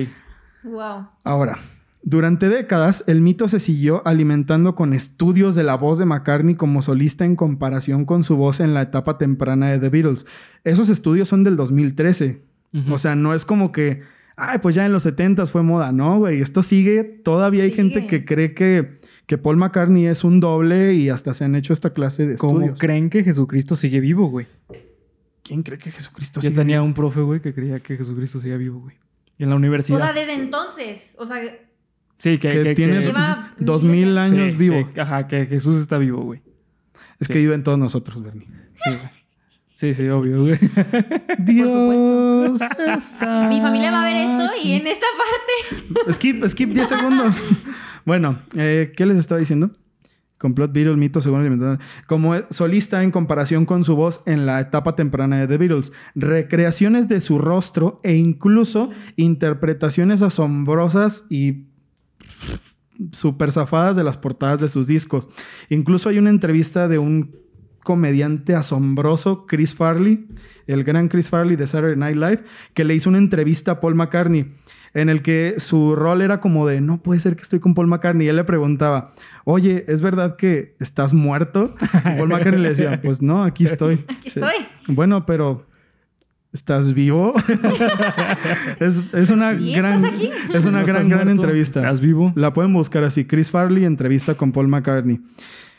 Wow. 0.64 1.09
Ahora, 1.25 1.59
durante 2.09 2.49
décadas, 2.49 3.03
el 3.09 3.21
mito 3.21 3.49
se 3.49 3.59
siguió 3.59 4.01
alimentando 4.07 4.77
con 4.77 4.93
estudios 4.93 5.57
de 5.57 5.65
la 5.65 5.77
voz 5.77 5.99
de 5.99 6.05
McCartney 6.05 6.55
como 6.55 6.81
solista 6.81 7.25
en 7.25 7.35
comparación 7.35 8.05
con 8.05 8.23
su 8.23 8.37
voz 8.37 8.61
en 8.61 8.75
la 8.75 8.83
etapa 8.83 9.19
temprana 9.19 9.73
de 9.73 9.81
The 9.81 9.89
Beatles. 9.89 10.25
Esos 10.63 10.89
estudios 10.89 11.29
son 11.29 11.43
del 11.43 11.57
2013. 11.57 12.43
Ujú. 12.75 12.95
O 12.95 12.99
sea, 12.99 13.17
no 13.17 13.35
es 13.35 13.45
como 13.45 13.73
que, 13.73 14.03
ay, 14.37 14.61
pues 14.63 14.77
ya 14.77 14.87
en 14.87 14.93
los 14.93 15.03
70 15.03 15.47
fue 15.47 15.65
moda, 15.65 15.91
¿no, 15.91 16.19
güey? 16.21 16.41
Esto 16.41 16.63
sigue, 16.63 17.03
todavía 17.03 17.65
hay 17.65 17.71
Sigue. 17.71 17.83
gente 17.83 18.07
que 18.07 18.25
cree 18.25 18.55
que, 18.55 19.01
que 19.27 19.37
Paul 19.37 19.57
McCartney 19.57 20.07
es 20.07 20.23
un 20.23 20.39
doble 20.39 20.95
y 20.95 21.09
hasta 21.09 21.35
se 21.35 21.45
han 21.45 21.57
hecho 21.57 21.73
esta 21.73 21.91
clase 21.93 22.25
de 22.25 22.37
¿Cómo 22.37 22.61
estudios. 22.61 22.79
creen 22.79 23.11
que 23.11 23.25
Jesucristo 23.25 23.75
sigue 23.75 23.99
vivo, 23.99 24.31
güey? 24.31 24.47
¿Quién 25.43 25.65
cree 25.65 25.79
que 25.79 25.91
Jesucristo 25.91 26.41
Yo 26.41 26.51
sigue 26.51 26.55
tenía 26.61 26.77
vivo? 26.77 26.87
un 26.87 26.95
profe, 26.95 27.21
güey, 27.21 27.41
que 27.41 27.53
creía 27.53 27.81
que 27.81 27.97
Jesucristo 27.97 28.39
sigue 28.39 28.57
vivo, 28.59 28.79
güey. 28.81 28.95
Y 29.39 29.43
en 29.43 29.51
la 29.51 29.57
universidad. 29.57 29.99
O 29.99 30.03
sea, 30.03 30.13
desde 30.13 30.35
entonces. 30.35 31.15
O 31.19 31.27
sea, 31.27 31.41
sí, 32.18 32.38
que, 32.38 32.49
que 32.49 32.62
que- 32.62 32.75
tiene 32.75 32.99
que- 33.00 33.06
Lleva 33.06 33.52
dos 33.58 33.85
mil 33.85 34.16
años 34.18 34.52
sí, 34.52 34.56
vivo. 34.56 34.92
que- 34.92 35.00
ajá, 35.00 35.26
que 35.26 35.46
Jesús 35.46 35.76
está 35.80 35.99
vivo, 35.99 36.23
güey. 36.23 36.42
Es 37.18 37.26
sí. 37.28 37.32
que 37.32 37.38
vive 37.38 37.54
en 37.54 37.62
todos 37.62 37.78
nosotros, 37.78 38.23
Bernie. 38.23 38.46
Sí, 38.76 38.90
güey. 38.90 39.16
Sí, 39.73 39.92
sí, 39.94 40.08
obvio, 40.08 40.40
güey. 40.42 40.58
Dios 41.38 42.61
está. 42.61 43.49
Mi 43.49 43.61
familia 43.61 43.90
va 43.90 44.02
a 44.02 44.06
ver 44.06 44.16
esto 44.16 44.66
y 44.66 44.73
en 44.73 44.87
esta 44.87 45.06
parte. 45.18 46.12
Skip, 46.12 46.44
skip 46.46 46.70
10 46.73 46.88
segundos. 46.88 47.44
bueno, 48.06 48.40
eh, 48.54 48.92
¿qué 48.96 49.04
les 49.06 49.16
estaba 49.18 49.38
diciendo? 49.38 49.70
Complot 50.38 50.73
Beatles, 50.73 50.96
mito 50.96 51.20
según 51.20 51.44
el. 51.46 51.78
Como 52.06 52.35
solista 52.50 53.02
en 53.02 53.11
comparación 53.11 53.64
con 53.64 53.85
su 53.85 53.96
voz 53.96 54.23
en 54.26 54.44
la 54.46 54.61
etapa 54.61 54.94
temprana 54.94 55.38
de 55.40 55.46
The 55.46 55.56
Beatles, 55.56 55.92
recreaciones 56.14 57.08
de 57.08 57.20
su 57.20 57.38
rostro 57.38 58.00
e 58.02 58.14
incluso 58.16 58.90
interpretaciones 59.16 60.20
asombrosas 60.23 61.25
y 61.30 61.66
super 63.12 63.52
zafadas 63.52 63.97
de 63.97 64.04
las 64.04 64.16
portadas 64.16 64.61
de 64.61 64.68
sus 64.68 64.87
discos. 64.87 65.28
Incluso 65.68 66.09
hay 66.09 66.18
una 66.18 66.30
entrevista 66.30 66.88
de 66.88 66.99
un 66.99 67.37
comediante 67.85 68.54
asombroso, 68.54 69.47
Chris 69.47 69.75
Farley, 69.75 70.26
el 70.66 70.83
gran 70.83 71.09
Chris 71.09 71.30
Farley 71.30 71.56
de 71.56 71.66
Saturday 71.66 71.97
Night 71.97 72.16
Live, 72.16 72.45
que 72.75 72.85
le 72.85 72.95
hizo 72.95 73.09
una 73.09 73.18
entrevista 73.18 73.73
a 73.73 73.80
Paul 73.80 73.95
McCartney 73.95 74.52
en 74.97 75.11
el 75.11 75.21
que 75.21 75.56
su 75.59 75.95
rol 75.95 76.23
era 76.23 76.40
como 76.40 76.66
de, 76.66 76.80
no 76.80 77.02
puede 77.02 77.21
ser 77.21 77.37
que 77.37 77.42
estoy 77.42 77.61
con 77.61 77.75
Paul 77.75 77.87
McCartney. 77.87 78.26
Y 78.26 78.30
él 78.30 78.37
le 78.37 78.45
preguntaba, 78.45 79.12
oye, 79.45 79.85
¿es 79.88 80.00
verdad 80.00 80.37
que 80.37 80.75
estás 80.80 81.12
muerto? 81.12 81.75
Paul 82.16 82.30
McCartney 82.30 82.62
le 82.62 82.71
decía, 82.71 83.00
pues 83.04 83.21
no, 83.21 83.45
aquí 83.45 83.66
estoy. 83.66 84.06
Aquí 84.09 84.28
estoy. 84.28 84.54
Bueno, 84.88 85.26
pero 85.26 85.66
¿estás 86.57 86.95
vivo? 86.95 87.35
es, 88.81 89.03
es 89.13 89.31
una 89.31 89.55
Sí, 89.57 89.75
gran, 89.75 89.97
¿estás 90.05 90.13
aquí? 90.13 90.31
es 90.55 90.65
una 90.65 90.81
¿No 90.81 90.87
gran, 90.87 91.03
estás 91.03 91.19
gran 91.19 91.29
entrevista. 91.29 91.81
¿Estás 91.81 92.01
vivo? 92.01 92.33
La 92.35 92.53
pueden 92.55 92.73
buscar 92.73 93.05
así. 93.05 93.27
Chris 93.27 93.51
Farley, 93.51 93.85
entrevista 93.85 94.35
con 94.35 94.53
Paul 94.53 94.69
McCartney. 94.69 95.21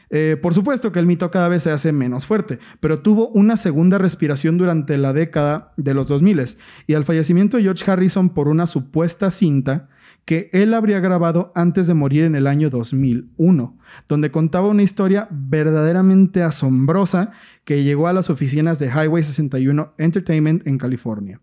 Eh, 0.10 0.38
por 0.42 0.54
supuesto 0.54 0.92
que 0.92 1.00
el 1.00 1.08
mito 1.08 1.30
cada 1.32 1.50
vez 1.50 1.64
se 1.64 1.72
hace 1.72 1.92
menos 1.92 2.26
fuerte, 2.28 2.60
pero 2.80 3.00
tuvo 3.00 3.28
una 3.30 3.58
segunda 3.58 3.98
respiración 3.98 4.58
durante 4.58 4.98
la 4.98 5.12
década 5.14 5.74
de 5.78 5.94
los 5.96 6.08
2000 6.08 6.58
y 6.86 6.94
al 6.94 7.04
fallecimiento 7.04 7.58
de 7.58 7.64
George 7.64 7.92
Harrison 7.92 8.30
por 8.30 8.48
una 8.48 8.68
supuesta 8.68 9.32
cinta 9.32 9.90
que 10.28 10.50
él 10.52 10.74
habría 10.74 11.00
grabado 11.00 11.54
antes 11.56 11.88
de 11.88 11.94
morir 11.94 12.26
en 12.26 12.36
el 12.36 12.48
año 12.48 12.70
2001, 12.70 13.78
donde 14.10 14.30
contaba 14.30 14.68
una 14.68 14.84
historia 14.84 15.30
verdaderamente 15.32 16.44
asombrosa 16.44 17.32
que 17.64 17.86
llegó 17.86 18.10
a 18.10 18.14
las 18.14 18.30
oficinas 18.30 18.78
de 18.78 18.88
Highway 18.88 19.24
61 19.24 19.94
Entertainment 19.98 20.68
en 20.68 20.78
California. 20.78 21.40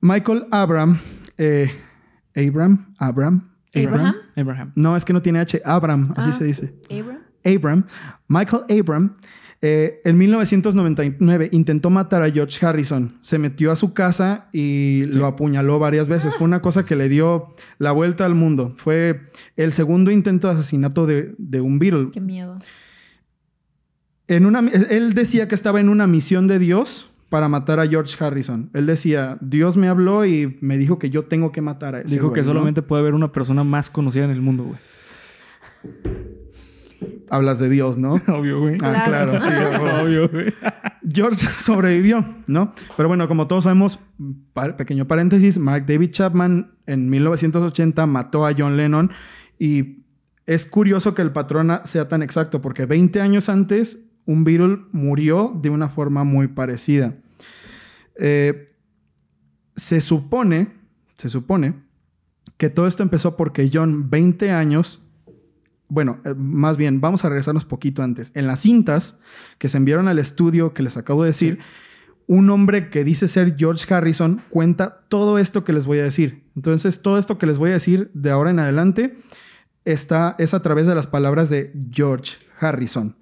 Michael 0.00 0.46
Abram, 0.50 0.98
eh, 1.38 1.70
Abram, 2.34 2.92
Abram, 2.98 3.50
Abraham. 3.72 4.14
Abraham. 4.36 4.72
no, 4.74 4.96
es 4.96 5.04
que 5.04 5.12
no 5.12 5.22
tiene 5.22 5.38
H. 5.38 5.62
Abram, 5.64 6.12
así 6.16 6.30
Ah. 6.30 6.32
se 6.32 6.44
dice. 6.44 6.74
Abraham. 6.90 7.20
Abram, 7.44 7.84
Michael 8.26 8.64
Abram, 8.80 9.16
eh, 9.62 10.00
en 10.04 10.16
1999 10.16 11.50
intentó 11.52 11.90
matar 11.90 12.22
a 12.22 12.30
George 12.30 12.64
Harrison. 12.64 13.18
Se 13.20 13.38
metió 13.38 13.70
a 13.70 13.76
su 13.76 13.92
casa 13.92 14.48
y 14.52 15.04
lo 15.12 15.26
apuñaló 15.26 15.78
varias 15.78 16.08
veces. 16.08 16.36
Fue 16.36 16.46
una 16.46 16.62
cosa 16.62 16.86
que 16.86 16.96
le 16.96 17.10
dio 17.10 17.54
la 17.78 17.92
vuelta 17.92 18.24
al 18.24 18.34
mundo. 18.34 18.74
Fue 18.76 19.20
el 19.56 19.72
segundo 19.72 20.10
intento 20.10 20.48
de 20.48 20.54
asesinato 20.54 21.06
de, 21.06 21.34
de 21.36 21.60
un 21.60 21.78
Beatle. 21.78 22.10
Qué 22.10 22.20
miedo. 22.20 22.56
En 24.28 24.46
una, 24.46 24.60
él 24.60 25.12
decía 25.12 25.46
que 25.46 25.54
estaba 25.54 25.80
en 25.80 25.88
una 25.88 26.06
misión 26.06 26.46
de 26.46 26.58
Dios 26.58 27.10
para 27.28 27.48
matar 27.48 27.80
a 27.80 27.86
George 27.86 28.16
Harrison. 28.22 28.70
Él 28.72 28.86
decía, 28.86 29.36
Dios 29.40 29.76
me 29.76 29.88
habló 29.88 30.24
y 30.24 30.56
me 30.60 30.78
dijo 30.78 30.98
que 30.98 31.10
yo 31.10 31.24
tengo 31.24 31.52
que 31.52 31.60
matar 31.60 31.96
a 31.96 32.00
ese 32.00 32.14
Dijo 32.14 32.32
que 32.32 32.40
güey", 32.40 32.46
¿no? 32.46 32.54
solamente 32.54 32.80
puede 32.82 33.02
haber 33.02 33.14
una 33.14 33.30
persona 33.30 33.62
más 33.62 33.90
conocida 33.90 34.24
en 34.24 34.30
el 34.30 34.40
mundo, 34.40 34.64
güey. 34.64 34.78
Hablas 37.30 37.58
de 37.58 37.68
Dios, 37.68 37.96
¿no? 37.98 38.14
Obvio, 38.28 38.60
güey. 38.60 38.74
Ah, 38.82 39.04
claro, 39.06 39.36
Claro. 39.36 39.38
sí. 39.38 39.50
Obvio, 40.04 40.28
güey. 40.28 40.52
George 41.08 41.46
sobrevivió, 41.56 42.24
¿no? 42.46 42.74
Pero 42.96 43.08
bueno, 43.08 43.28
como 43.28 43.46
todos 43.46 43.64
sabemos, 43.64 43.98
pequeño 44.76 45.06
paréntesis, 45.06 45.58
Mark 45.58 45.86
David 45.86 46.10
Chapman 46.10 46.72
en 46.86 47.08
1980 47.08 48.04
mató 48.06 48.46
a 48.46 48.52
John 48.56 48.76
Lennon 48.76 49.10
y 49.58 50.04
es 50.46 50.66
curioso 50.66 51.14
que 51.14 51.22
el 51.22 51.32
patrón 51.32 51.70
sea 51.84 52.08
tan 52.08 52.22
exacto 52.22 52.60
porque 52.60 52.84
20 52.84 53.20
años 53.20 53.48
antes 53.48 54.00
un 54.26 54.44
Beatle 54.44 54.80
murió 54.92 55.56
de 55.62 55.70
una 55.70 55.88
forma 55.88 56.24
muy 56.24 56.48
parecida. 56.48 57.14
Eh, 58.18 58.74
se 59.76 60.00
supone, 60.00 60.72
se 61.16 61.28
supone 61.28 61.74
que 62.56 62.68
todo 62.68 62.86
esto 62.86 63.02
empezó 63.02 63.36
porque 63.36 63.70
John, 63.72 64.10
20 64.10 64.50
años, 64.50 65.02
bueno, 65.90 66.20
eh, 66.24 66.34
más 66.36 66.76
bien, 66.76 67.00
vamos 67.00 67.24
a 67.24 67.28
regresarnos 67.28 67.66
poquito 67.66 68.02
antes. 68.02 68.32
En 68.34 68.46
las 68.46 68.60
cintas 68.60 69.18
que 69.58 69.68
se 69.68 69.76
enviaron 69.76 70.08
al 70.08 70.18
estudio 70.18 70.72
que 70.72 70.82
les 70.82 70.96
acabo 70.96 71.24
de 71.24 71.28
decir, 71.28 71.58
un 72.26 72.48
hombre 72.48 72.90
que 72.90 73.04
dice 73.04 73.26
ser 73.28 73.56
George 73.58 73.92
Harrison 73.92 74.40
cuenta 74.50 75.04
todo 75.08 75.38
esto 75.38 75.64
que 75.64 75.72
les 75.72 75.84
voy 75.84 75.98
a 75.98 76.04
decir. 76.04 76.44
Entonces, 76.54 77.02
todo 77.02 77.18
esto 77.18 77.38
que 77.38 77.46
les 77.46 77.58
voy 77.58 77.70
a 77.70 77.74
decir 77.74 78.10
de 78.14 78.30
ahora 78.30 78.50
en 78.50 78.60
adelante 78.60 79.18
está, 79.84 80.36
es 80.38 80.54
a 80.54 80.62
través 80.62 80.86
de 80.86 80.94
las 80.94 81.08
palabras 81.08 81.50
de 81.50 81.72
George 81.90 82.36
Harrison. 82.60 83.16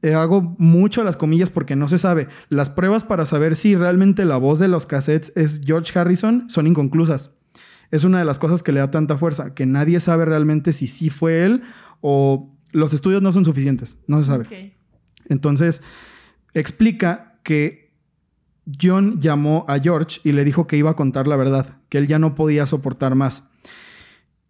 Eh, 0.00 0.14
hago 0.14 0.54
mucho 0.58 1.04
las 1.04 1.18
comillas 1.18 1.50
porque 1.50 1.76
no 1.76 1.88
se 1.88 1.98
sabe. 1.98 2.28
Las 2.48 2.70
pruebas 2.70 3.04
para 3.04 3.26
saber 3.26 3.54
si 3.54 3.76
realmente 3.76 4.24
la 4.24 4.38
voz 4.38 4.58
de 4.58 4.68
los 4.68 4.86
cassettes 4.86 5.32
es 5.36 5.60
George 5.62 5.98
Harrison 5.98 6.48
son 6.48 6.66
inconclusas. 6.66 7.32
Es 7.90 8.04
una 8.04 8.18
de 8.18 8.24
las 8.24 8.38
cosas 8.38 8.62
que 8.62 8.72
le 8.72 8.80
da 8.80 8.90
tanta 8.90 9.18
fuerza, 9.18 9.54
que 9.54 9.66
nadie 9.66 10.00
sabe 10.00 10.24
realmente 10.24 10.72
si 10.72 10.86
sí 10.86 11.10
fue 11.10 11.44
él 11.44 11.62
o 12.00 12.54
los 12.72 12.92
estudios 12.92 13.22
no 13.22 13.32
son 13.32 13.44
suficientes, 13.44 13.98
no 14.06 14.18
se 14.18 14.24
sabe. 14.24 14.44
Ok. 14.44 14.72
Entonces, 15.28 15.82
explica 16.54 17.38
que 17.42 17.92
John 18.80 19.20
llamó 19.20 19.64
a 19.68 19.78
George 19.78 20.20
y 20.24 20.32
le 20.32 20.44
dijo 20.44 20.66
que 20.66 20.76
iba 20.76 20.90
a 20.90 20.96
contar 20.96 21.26
la 21.26 21.36
verdad, 21.36 21.78
que 21.88 21.98
él 21.98 22.06
ya 22.06 22.18
no 22.18 22.34
podía 22.34 22.66
soportar 22.66 23.14
más. 23.14 23.48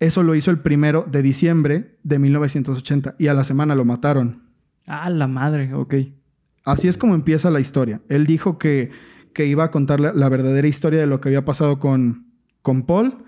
Eso 0.00 0.22
lo 0.22 0.34
hizo 0.34 0.50
el 0.50 0.60
primero 0.60 1.06
de 1.10 1.22
diciembre 1.22 1.98
de 2.02 2.18
1980 2.18 3.16
y 3.18 3.28
a 3.28 3.34
la 3.34 3.44
semana 3.44 3.74
lo 3.74 3.84
mataron. 3.84 4.42
Ah, 4.86 5.10
la 5.10 5.26
madre, 5.26 5.74
ok. 5.74 5.94
Así 6.64 6.88
es 6.88 6.96
como 6.96 7.14
empieza 7.14 7.50
la 7.50 7.60
historia. 7.60 8.00
Él 8.08 8.26
dijo 8.26 8.58
que, 8.58 8.90
que 9.34 9.46
iba 9.46 9.64
a 9.64 9.70
contar 9.70 10.00
la, 10.00 10.12
la 10.12 10.28
verdadera 10.28 10.68
historia 10.68 11.00
de 11.00 11.06
lo 11.06 11.20
que 11.20 11.28
había 11.28 11.44
pasado 11.44 11.78
con, 11.78 12.26
con 12.62 12.84
Paul 12.84 13.24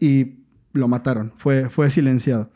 y 0.00 0.40
lo 0.72 0.88
mataron. 0.88 1.32
Fue, 1.36 1.68
fue 1.70 1.90
silenciado. 1.90 2.50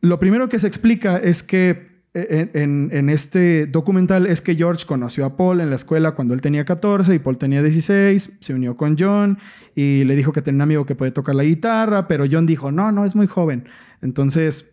Lo 0.00 0.18
primero 0.18 0.48
que 0.48 0.58
se 0.58 0.66
explica 0.66 1.18
es 1.18 1.42
que 1.42 1.90
en, 2.12 2.88
en- 2.92 3.08
este 3.08 3.66
documental 3.66 4.26
es 4.26 4.40
que 4.40 4.56
George 4.56 4.84
conoció 4.84 5.24
a 5.24 5.36
Paul 5.36 5.60
en 5.60 5.70
la 5.70 5.76
escuela 5.76 6.12
cuando 6.12 6.34
él 6.34 6.40
tenía 6.40 6.64
14 6.64 7.14
y 7.14 7.18
Paul 7.20 7.38
tenía 7.38 7.62
16, 7.62 8.32
se 8.40 8.54
unió 8.54 8.76
con 8.76 8.96
John 8.98 9.38
y 9.76 10.02
le 10.04 10.16
dijo 10.16 10.32
que 10.32 10.42
tenía 10.42 10.56
un 10.56 10.62
amigo 10.62 10.86
que 10.86 10.96
puede 10.96 11.12
tocar 11.12 11.36
la 11.36 11.44
guitarra, 11.44 12.08
pero 12.08 12.24
John 12.30 12.46
dijo, 12.46 12.72
no, 12.72 12.90
no, 12.90 13.04
es 13.04 13.14
muy 13.14 13.28
joven. 13.28 13.68
Entonces, 14.02 14.70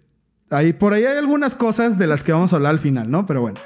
ahí, 0.50 0.74
por 0.74 0.94
ahí 0.94 1.04
hay 1.06 1.18
algunas 1.18 1.54
cosas 1.54 2.00
de 2.00 2.08
las 2.08 2.24
que 2.24 2.32
vamos 2.32 2.54
a 2.54 2.56
hablar 2.56 2.72
al 2.72 2.80
final, 2.80 3.12
¿no? 3.12 3.26
Pero 3.28 3.42
bueno, 3.42 3.60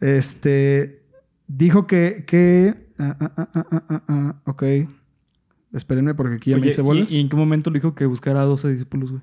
este, 0.00 1.02
dijo 1.48 1.86
que, 1.88 2.24
que, 2.26 2.74
ah, 2.98 3.16
ah, 3.18 3.48
ah, 3.54 4.02
ah, 4.08 4.34
ok, 4.44 4.62
espérenme 5.72 6.14
porque 6.14 6.36
aquí 6.36 6.50
ya 6.50 6.58
me 6.58 6.66
hice 6.68 6.80
bolas. 6.82 7.10
¿y, 7.12 7.16
y 7.16 7.20
en 7.20 7.28
qué 7.28 7.36
momento 7.36 7.70
le 7.70 7.78
dijo 7.80 7.94
que 7.94 8.06
buscara 8.06 8.42
a 8.42 8.44
12 8.44 8.68
discípulos, 8.70 9.10
güey? 9.10 9.22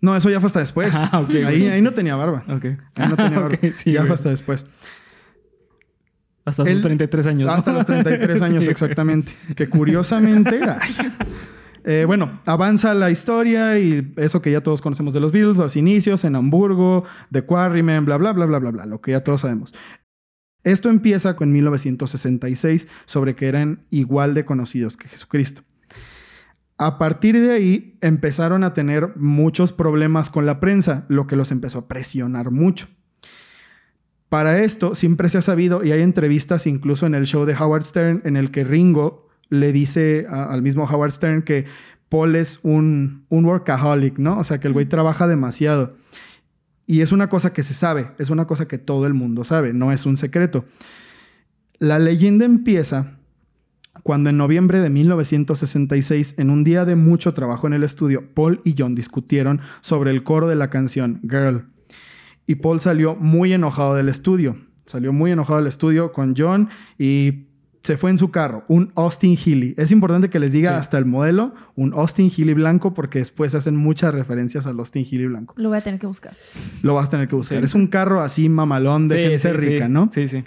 No, 0.00 0.16
eso 0.16 0.30
ya 0.30 0.40
fue 0.40 0.46
hasta 0.46 0.60
después. 0.60 0.94
Ah, 1.12 1.20
ok, 1.20 1.30
ahí, 1.46 1.82
no 1.82 1.92
tenía 1.92 2.16
barba. 2.16 2.44
Ok. 2.48 2.64
Ahí 2.96 3.08
no 3.08 3.16
tenía 3.16 3.36
Ah, 3.38 3.40
barba. 3.42 3.58
sí, 3.74 3.92
ya 3.92 4.02
fue 4.04 4.14
hasta 4.14 4.30
después. 4.30 4.66
Hasta 6.44 6.64
sus 6.64 6.80
33 6.80 7.26
años. 7.26 7.46
¿no? 7.46 7.52
Hasta 7.52 7.72
los 7.72 7.86
33 7.86 8.42
años, 8.42 8.64
Sí, 8.64 8.70
exactamente. 8.70 9.32
Que 9.54 9.68
curiosamente. 9.68 10.60
ay. 10.62 11.12
Eh, 11.84 12.04
bueno, 12.06 12.40
avanza 12.44 12.92
la 12.92 13.10
historia 13.10 13.78
y 13.78 14.12
eso 14.16 14.42
que 14.42 14.50
ya 14.50 14.62
todos 14.62 14.82
conocemos 14.82 15.14
de 15.14 15.20
los 15.20 15.32
Beatles, 15.32 15.56
los 15.56 15.76
inicios 15.76 16.24
en 16.24 16.36
Hamburgo, 16.36 17.04
The 17.32 17.42
Quarrymen, 17.42 18.04
bla, 18.04 18.18
bla, 18.18 18.32
bla, 18.32 18.44
bla, 18.44 18.58
bla, 18.58 18.70
bla, 18.70 18.86
lo 18.86 19.00
que 19.00 19.12
ya 19.12 19.24
todos 19.24 19.40
sabemos. 19.42 19.72
Esto 20.64 20.90
empieza 20.90 21.36
con 21.36 21.52
1966 21.52 22.88
sobre 23.06 23.34
que 23.34 23.48
eran 23.48 23.84
igual 23.90 24.34
de 24.34 24.44
conocidos 24.44 24.96
que 24.96 25.08
Jesucristo. 25.08 25.62
A 26.76 26.98
partir 26.98 27.38
de 27.38 27.52
ahí 27.52 27.98
empezaron 28.00 28.64
a 28.64 28.72
tener 28.72 29.14
muchos 29.16 29.72
problemas 29.72 30.30
con 30.30 30.46
la 30.46 30.60
prensa, 30.60 31.04
lo 31.08 31.26
que 31.26 31.36
los 31.36 31.50
empezó 31.52 31.78
a 31.80 31.88
presionar 31.88 32.50
mucho. 32.50 32.88
Para 34.28 34.60
esto 34.60 34.94
siempre 34.94 35.28
se 35.28 35.38
ha 35.38 35.42
sabido, 35.42 35.82
y 35.84 35.92
hay 35.92 36.02
entrevistas 36.02 36.66
incluso 36.66 37.04
en 37.06 37.14
el 37.14 37.26
show 37.26 37.44
de 37.44 37.54
Howard 37.54 37.84
Stern, 37.84 38.22
en 38.24 38.36
el 38.36 38.50
que 38.50 38.64
Ringo 38.64 39.28
le 39.48 39.72
dice 39.72 40.26
a- 40.28 40.44
al 40.52 40.62
mismo 40.62 40.84
Howard 40.84 41.10
Stern 41.12 41.42
que 41.42 41.66
Paul 42.08 42.36
es 42.36 42.60
un, 42.62 43.24
un 43.28 43.44
workaholic, 43.44 44.18
¿no? 44.18 44.38
O 44.38 44.44
sea, 44.44 44.58
que 44.60 44.68
el 44.68 44.72
güey 44.72 44.86
trabaja 44.86 45.26
demasiado. 45.26 45.96
Y 46.90 47.02
es 47.02 47.12
una 47.12 47.28
cosa 47.28 47.52
que 47.52 47.62
se 47.62 47.72
sabe, 47.72 48.10
es 48.18 48.30
una 48.30 48.48
cosa 48.48 48.66
que 48.66 48.76
todo 48.76 49.06
el 49.06 49.14
mundo 49.14 49.44
sabe, 49.44 49.72
no 49.72 49.92
es 49.92 50.06
un 50.06 50.16
secreto. 50.16 50.64
La 51.78 52.00
leyenda 52.00 52.44
empieza 52.44 53.16
cuando 54.02 54.28
en 54.28 54.36
noviembre 54.36 54.80
de 54.80 54.90
1966, 54.90 56.34
en 56.36 56.50
un 56.50 56.64
día 56.64 56.84
de 56.84 56.96
mucho 56.96 57.32
trabajo 57.32 57.68
en 57.68 57.74
el 57.74 57.84
estudio, 57.84 58.34
Paul 58.34 58.60
y 58.64 58.74
John 58.76 58.96
discutieron 58.96 59.60
sobre 59.82 60.10
el 60.10 60.24
coro 60.24 60.48
de 60.48 60.56
la 60.56 60.68
canción 60.68 61.20
Girl. 61.22 61.68
Y 62.48 62.56
Paul 62.56 62.80
salió 62.80 63.14
muy 63.14 63.52
enojado 63.52 63.94
del 63.94 64.08
estudio. 64.08 64.56
Salió 64.84 65.12
muy 65.12 65.30
enojado 65.30 65.60
del 65.60 65.68
estudio 65.68 66.12
con 66.12 66.34
John 66.36 66.70
y 66.98 67.49
se 67.82 67.96
fue 67.96 68.10
en 68.10 68.18
su 68.18 68.30
carro, 68.30 68.64
un 68.68 68.92
Austin 68.94 69.36
Healey. 69.36 69.74
Es 69.78 69.90
importante 69.90 70.28
que 70.28 70.38
les 70.38 70.52
diga 70.52 70.70
Sí. 70.72 70.76
hasta 70.76 70.98
el 70.98 71.06
modelo, 71.06 71.54
un 71.76 71.94
Austin 71.94 72.30
Healey 72.30 72.54
blanco, 72.54 72.92
porque 72.92 73.20
después 73.20 73.54
hacen 73.54 73.74
muchas 73.76 74.12
referencias 74.14 74.66
al 74.66 74.78
Austin 74.78 75.04
Healey 75.10 75.26
blanco. 75.28 75.54
Lo 75.56 75.70
voy 75.70 75.78
a 75.78 75.80
tener 75.80 75.98
que 75.98 76.06
buscar. 76.06 76.34
Lo 76.82 76.94
vas 76.94 77.08
a 77.08 77.10
tener 77.12 77.28
que 77.28 77.36
buscar. 77.36 77.58
Sí. 77.58 77.64
Es 77.64 77.74
un 77.74 77.86
carro 77.86 78.20
así 78.22 78.48
mamalón 78.50 79.08
de 79.08 79.16
Sí, 79.16 79.22
gente 79.22 79.60
sí, 79.60 79.68
rica, 79.68 79.86
sí. 79.86 79.92
¿no? 79.92 80.10
Sí, 80.12 80.28
sí. 80.28 80.44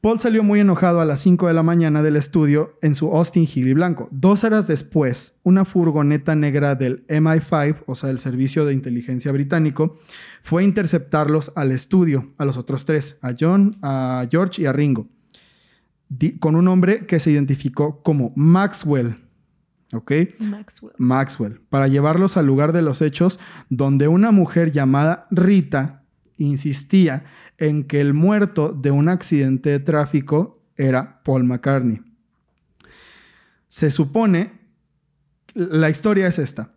Paul 0.00 0.18
salió 0.18 0.42
muy 0.42 0.58
enojado 0.58 1.00
a 1.00 1.04
las 1.04 1.20
5 1.20 1.46
de 1.46 1.54
la 1.54 1.62
mañana 1.62 2.02
del 2.02 2.16
estudio 2.16 2.76
en 2.82 2.96
su 2.96 3.14
Austin 3.14 3.46
Healey 3.46 3.72
blanco. 3.74 4.08
Dos 4.10 4.42
horas 4.42 4.66
después, 4.66 5.36
una 5.44 5.64
furgoneta 5.64 6.34
negra 6.34 6.74
del 6.74 7.06
MI5, 7.06 7.84
o 7.86 7.94
sea, 7.94 8.10
el 8.10 8.18
servicio 8.18 8.64
de 8.64 8.72
inteligencia 8.72 9.30
británico, 9.30 9.96
fue 10.40 10.62
a 10.62 10.64
interceptarlos 10.64 11.52
al 11.54 11.70
estudio, 11.70 12.32
a 12.36 12.44
los 12.44 12.56
otros 12.56 12.84
tres, 12.84 13.16
a 13.22 13.32
John, 13.38 13.76
a 13.80 14.26
George 14.28 14.62
y 14.62 14.66
a 14.66 14.72
Ringo, 14.72 15.06
con 16.38 16.56
un 16.56 16.68
hombre 16.68 17.06
que 17.06 17.20
se 17.20 17.30
identificó 17.30 18.02
como 18.02 18.32
Maxwell. 18.36 19.16
¿Ok? 19.92 20.12
Maxwell. 20.38 20.94
Maxwell, 20.96 21.60
para 21.68 21.86
llevarlos 21.86 22.36
al 22.36 22.46
lugar 22.46 22.72
de 22.72 22.80
los 22.80 23.02
hechos 23.02 23.38
donde 23.68 24.08
una 24.08 24.30
mujer 24.30 24.72
llamada 24.72 25.26
Rita 25.30 26.04
insistía 26.38 27.24
en 27.58 27.84
que 27.84 28.00
el 28.00 28.14
muerto 28.14 28.72
de 28.72 28.90
un 28.90 29.08
accidente 29.08 29.70
de 29.70 29.80
tráfico 29.80 30.62
era 30.76 31.22
Paul 31.22 31.44
McCartney. 31.44 32.00
Se 33.68 33.90
supone, 33.90 34.60
la 35.54 35.90
historia 35.90 36.26
es 36.26 36.38
esta. 36.38 36.74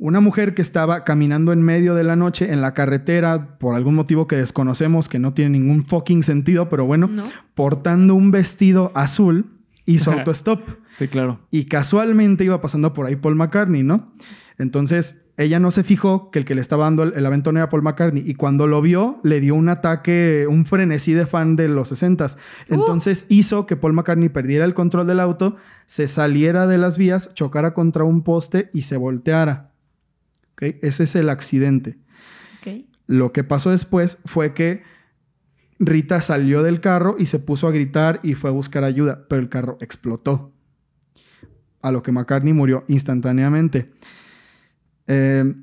Una 0.00 0.20
mujer 0.20 0.54
que 0.54 0.62
estaba 0.62 1.04
caminando 1.04 1.52
en 1.52 1.60
medio 1.60 1.94
de 1.94 2.04
la 2.04 2.16
noche 2.16 2.54
en 2.54 2.62
la 2.62 2.72
carretera 2.72 3.58
por 3.58 3.76
algún 3.76 3.94
motivo 3.94 4.26
que 4.26 4.36
desconocemos, 4.36 5.10
que 5.10 5.18
no 5.18 5.34
tiene 5.34 5.58
ningún 5.58 5.84
fucking 5.84 6.22
sentido, 6.22 6.70
pero 6.70 6.86
bueno, 6.86 7.06
¿No? 7.06 7.24
portando 7.54 8.14
un 8.14 8.30
vestido 8.30 8.92
azul, 8.94 9.58
hizo 9.84 10.10
autostop. 10.18 10.62
Sí, 10.94 11.06
claro. 11.06 11.40
Y 11.50 11.66
casualmente 11.66 12.44
iba 12.44 12.62
pasando 12.62 12.94
por 12.94 13.04
ahí 13.04 13.16
Paul 13.16 13.34
McCartney, 13.34 13.82
¿no? 13.82 14.10
Entonces 14.56 15.20
ella 15.36 15.58
no 15.58 15.70
se 15.70 15.84
fijó 15.84 16.30
que 16.30 16.38
el 16.38 16.46
que 16.46 16.54
le 16.54 16.62
estaba 16.62 16.84
dando 16.84 17.02
el, 17.02 17.12
el 17.14 17.26
aventón 17.26 17.58
era 17.58 17.68
Paul 17.68 17.82
McCartney. 17.82 18.22
Y 18.26 18.36
cuando 18.36 18.66
lo 18.66 18.80
vio, 18.80 19.20
le 19.22 19.40
dio 19.40 19.54
un 19.54 19.68
ataque, 19.68 20.46
un 20.48 20.64
frenesí 20.64 21.12
de 21.12 21.26
fan 21.26 21.56
de 21.56 21.68
los 21.68 21.92
60s. 21.92 22.38
Entonces 22.68 23.26
hizo 23.28 23.66
que 23.66 23.76
Paul 23.76 23.92
McCartney 23.92 24.30
perdiera 24.30 24.64
el 24.64 24.72
control 24.72 25.06
del 25.06 25.20
auto, 25.20 25.56
se 25.84 26.08
saliera 26.08 26.66
de 26.66 26.78
las 26.78 26.96
vías, 26.96 27.34
chocara 27.34 27.74
contra 27.74 28.04
un 28.04 28.22
poste 28.22 28.70
y 28.72 28.82
se 28.82 28.96
volteara. 28.96 29.69
Ese 30.60 31.04
es 31.04 31.16
el 31.16 31.28
accidente. 31.28 31.98
Lo 33.06 33.32
que 33.32 33.42
pasó 33.42 33.70
después 33.70 34.18
fue 34.24 34.54
que 34.54 34.82
Rita 35.80 36.20
salió 36.20 36.62
del 36.62 36.80
carro 36.80 37.16
y 37.18 37.26
se 37.26 37.38
puso 37.38 37.66
a 37.66 37.72
gritar 37.72 38.20
y 38.22 38.34
fue 38.34 38.50
a 38.50 38.52
buscar 38.52 38.84
ayuda, 38.84 39.26
pero 39.28 39.40
el 39.40 39.48
carro 39.48 39.78
explotó. 39.80 40.52
A 41.82 41.90
lo 41.90 42.02
que 42.02 42.12
McCartney 42.12 42.52
murió 42.52 42.84
instantáneamente. 42.86 43.90
Eh, 45.06 45.54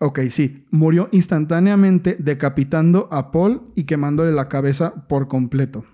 ok, 0.00 0.20
sí, 0.30 0.66
murió 0.70 1.10
instantáneamente 1.12 2.16
decapitando 2.18 3.08
a 3.12 3.30
Paul 3.30 3.70
y 3.76 3.84
quemándole 3.84 4.32
la 4.32 4.48
cabeza 4.48 5.06
por 5.06 5.28
completo. 5.28 5.84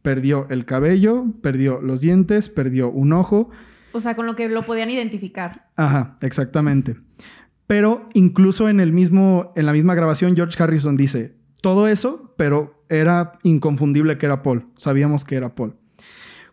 Perdió 0.00 0.48
el 0.48 0.64
cabello, 0.64 1.26
perdió 1.42 1.80
los 1.82 2.00
dientes, 2.00 2.48
perdió 2.48 2.90
un 2.90 3.12
ojo. 3.12 3.50
O 3.96 4.00
sea, 4.00 4.14
con 4.14 4.26
lo 4.26 4.36
que 4.36 4.48
lo 4.48 4.64
podían 4.64 4.90
identificar. 4.90 5.68
Ajá, 5.76 6.18
exactamente. 6.20 6.96
Pero 7.66 8.08
incluso 8.14 8.68
en 8.68 8.78
el 8.80 8.92
mismo, 8.92 9.52
en 9.56 9.66
la 9.66 9.72
misma 9.72 9.94
grabación, 9.94 10.36
George 10.36 10.62
Harrison 10.62 10.96
dice 10.96 11.36
todo 11.60 11.88
eso, 11.88 12.34
pero 12.36 12.84
era 12.88 13.38
inconfundible 13.42 14.18
que 14.18 14.26
era 14.26 14.42
Paul. 14.42 14.66
Sabíamos 14.76 15.24
que 15.24 15.36
era 15.36 15.54
Paul. 15.54 15.76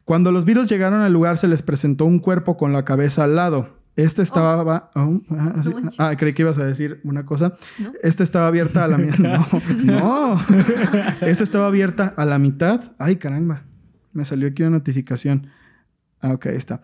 Cuando 0.06 0.32
los 0.32 0.46
Beatles 0.46 0.70
llegaron 0.70 1.02
al 1.02 1.14
lugar, 1.14 1.38
se 1.38 1.48
les 1.48 1.62
presentó 1.62 2.06
un 2.06 2.20
cuerpo 2.20 2.58
con 2.58 2.74
la 2.74 2.84
cabeza 2.84 3.24
al 3.24 3.36
lado. 3.36 3.84
Este 3.96 4.24
estaba. 4.24 4.90
oh, 4.96 5.22
ah, 5.30 5.62
sí. 5.64 5.72
Ah, 6.00 6.16
creí 6.18 6.34
que 6.34 6.42
ibas 6.42 6.58
a 6.58 6.66
decir 6.66 7.00
una 7.04 7.26
cosa. 7.26 7.58
¿No? 7.78 7.94
Esta 8.02 8.24
estaba 8.24 8.48
abierta 8.48 8.84
a 8.84 8.88
la 8.88 8.98
mitad. 8.98 9.40
No, 9.84 10.36
no. 10.36 10.42
Esta 11.22 11.44
estaba 11.44 11.68
abierta 11.68 12.14
a 12.18 12.26
la 12.26 12.40
mitad. 12.40 12.94
Ay, 12.98 13.18
caramba. 13.18 13.66
Me 14.12 14.26
salió 14.26 14.48
aquí 14.48 14.64
una 14.64 14.78
notificación. 14.78 15.48
Ah, 16.22 16.34
ok, 16.34 16.48
ahí 16.48 16.56
está. 16.56 16.82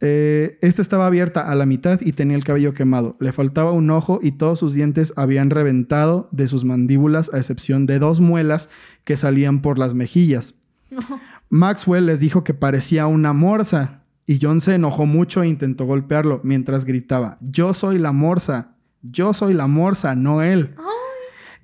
Eh, 0.00 0.58
esta 0.60 0.82
estaba 0.82 1.06
abierta 1.06 1.50
a 1.50 1.54
la 1.54 1.64
mitad 1.64 2.00
y 2.02 2.12
tenía 2.12 2.36
el 2.36 2.44
cabello 2.44 2.74
quemado. 2.74 3.16
Le 3.20 3.32
faltaba 3.32 3.72
un 3.72 3.90
ojo 3.90 4.20
y 4.22 4.32
todos 4.32 4.58
sus 4.58 4.74
dientes 4.74 5.12
habían 5.16 5.50
reventado 5.50 6.28
de 6.32 6.48
sus 6.48 6.64
mandíbulas, 6.64 7.32
a 7.32 7.38
excepción 7.38 7.86
de 7.86 7.98
dos 7.98 8.20
muelas 8.20 8.68
que 9.04 9.16
salían 9.16 9.62
por 9.62 9.78
las 9.78 9.94
mejillas. 9.94 10.54
Maxwell 11.48 12.06
les 12.06 12.20
dijo 12.20 12.44
que 12.44 12.54
parecía 12.54 13.06
una 13.06 13.32
morsa 13.32 14.02
y 14.26 14.38
John 14.42 14.60
se 14.60 14.74
enojó 14.74 15.06
mucho 15.06 15.42
e 15.42 15.48
intentó 15.48 15.84
golpearlo 15.86 16.40
mientras 16.42 16.84
gritaba, 16.84 17.38
yo 17.40 17.74
soy 17.74 17.98
la 17.98 18.10
morsa, 18.10 18.74
yo 19.02 19.32
soy 19.32 19.54
la 19.54 19.68
morsa, 19.68 20.16
no 20.16 20.42
él. 20.42 20.74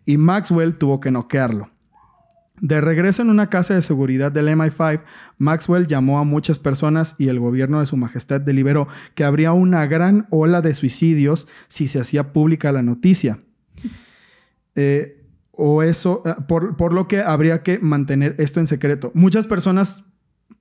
Y 0.07 0.17
Maxwell 0.17 0.79
tuvo 0.79 1.01
que 1.01 1.11
noquearlo. 1.11 1.72
De 2.63 2.81
regreso 2.81 3.23
en 3.23 3.29
una 3.29 3.51
casa 3.51 3.75
de 3.75 3.83
seguridad 3.83 4.31
del 4.31 4.47
MI5, 4.47 5.03
Maxwell 5.37 5.89
llamó 5.89 6.21
a 6.21 6.25
muchas 6.25 6.61
personas 6.61 7.17
y 7.19 7.27
el 7.27 7.41
gobierno 7.41 7.81
de 7.81 7.87
su 7.87 7.97
majestad 7.97 8.41
deliberó 8.41 8.87
que 9.17 9.25
habría 9.25 9.53
una 9.53 9.85
gran 9.87 10.29
ola 10.31 10.63
de 10.63 10.73
suicidios 10.73 11.49
si 11.67 11.89
se 11.89 11.99
hacía 11.99 12.33
pública 12.33 12.71
la 12.71 12.83
noticia. 12.83 13.41
Eh, 14.77 15.27
o 15.51 15.83
eso, 15.83 16.23
eh, 16.25 16.35
por, 16.47 16.77
por 16.77 16.93
lo 16.93 17.09
que 17.09 17.21
habría 17.21 17.65
que 17.65 17.81
mantener 17.81 18.37
esto 18.39 18.61
en 18.61 18.69
secreto. 18.69 19.11
Muchas 19.13 19.49
personas, 19.49 20.05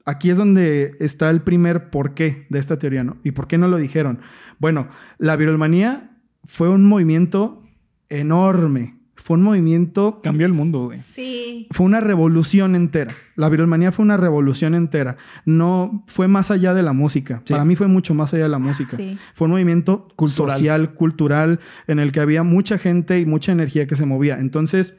aquí 0.03 0.31
es 0.31 0.37
donde 0.37 0.95
está 0.99 1.29
el 1.29 1.43
primer 1.43 1.91
porqué 1.91 2.47
de 2.49 2.57
esta 2.57 2.79
teoría, 2.79 3.03
¿no? 3.03 3.17
¿Y 3.23 3.29
por 3.29 3.47
qué 3.47 3.59
no 3.59 3.67
lo 3.67 3.77
dijeron? 3.77 4.21
Bueno, 4.57 4.87
la 5.19 5.35
virolmanía 5.35 6.17
fue 6.45 6.67
un 6.67 6.83
movimiento 6.83 7.61
enorme. 8.09 9.00
Fue 9.31 9.37
un 9.37 9.43
movimiento 9.45 10.19
Cambió 10.21 10.45
el 10.45 10.53
mundo, 10.53 10.85
güey. 10.85 10.99
Sí. 10.99 11.67
fue 11.71 11.85
una 11.85 12.01
revolución 12.01 12.75
entera. 12.75 13.13
La 13.37 13.47
virolmanía 13.49 13.91
fue 13.93 14.03
una 14.03 14.17
revolución 14.17 14.75
entera. 14.75 15.15
No 15.45 16.03
fue 16.07 16.27
más 16.27 16.51
allá 16.51 16.73
de 16.73 16.83
la 16.83 16.91
música. 16.93 17.41
Sí. 17.45 17.53
Para 17.53 17.63
mí 17.65 17.75
fue 17.77 17.87
mucho 17.87 18.13
más 18.13 18.33
allá 18.33 18.43
de 18.43 18.49
la 18.49 18.59
música. 18.59 18.97
Sí. 18.97 19.17
Fue 19.33 19.45
un 19.45 19.51
movimiento 19.51 20.07
Cultural. 20.15 20.57
social, 20.57 20.93
cultural, 20.95 21.59
en 21.87 21.99
el 21.99 22.11
que 22.11 22.19
había 22.19 22.43
mucha 22.43 22.77
gente 22.77 23.19
y 23.21 23.25
mucha 23.25 23.51
energía 23.53 23.87
que 23.87 23.95
se 23.95 24.05
movía. 24.05 24.37
Entonces, 24.39 24.97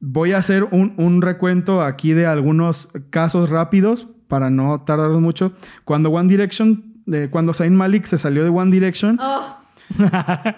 voy 0.00 0.32
a 0.32 0.38
hacer 0.38 0.64
un, 0.70 0.94
un 0.96 1.22
recuento 1.22 1.82
aquí 1.82 2.12
de 2.12 2.26
algunos 2.26 2.88
casos 3.10 3.50
rápidos 3.50 4.08
para 4.28 4.50
no 4.50 4.80
tardarnos 4.82 5.20
mucho. 5.20 5.52
Cuando 5.84 6.10
One 6.10 6.28
Direction, 6.28 6.94
eh, 7.12 7.28
cuando 7.30 7.52
Zayn 7.52 7.76
Malik 7.76 8.04
se 8.06 8.18
salió 8.18 8.42
de 8.42 8.50
One 8.50 8.70
Direction, 8.70 9.18
Oh, 9.20 9.55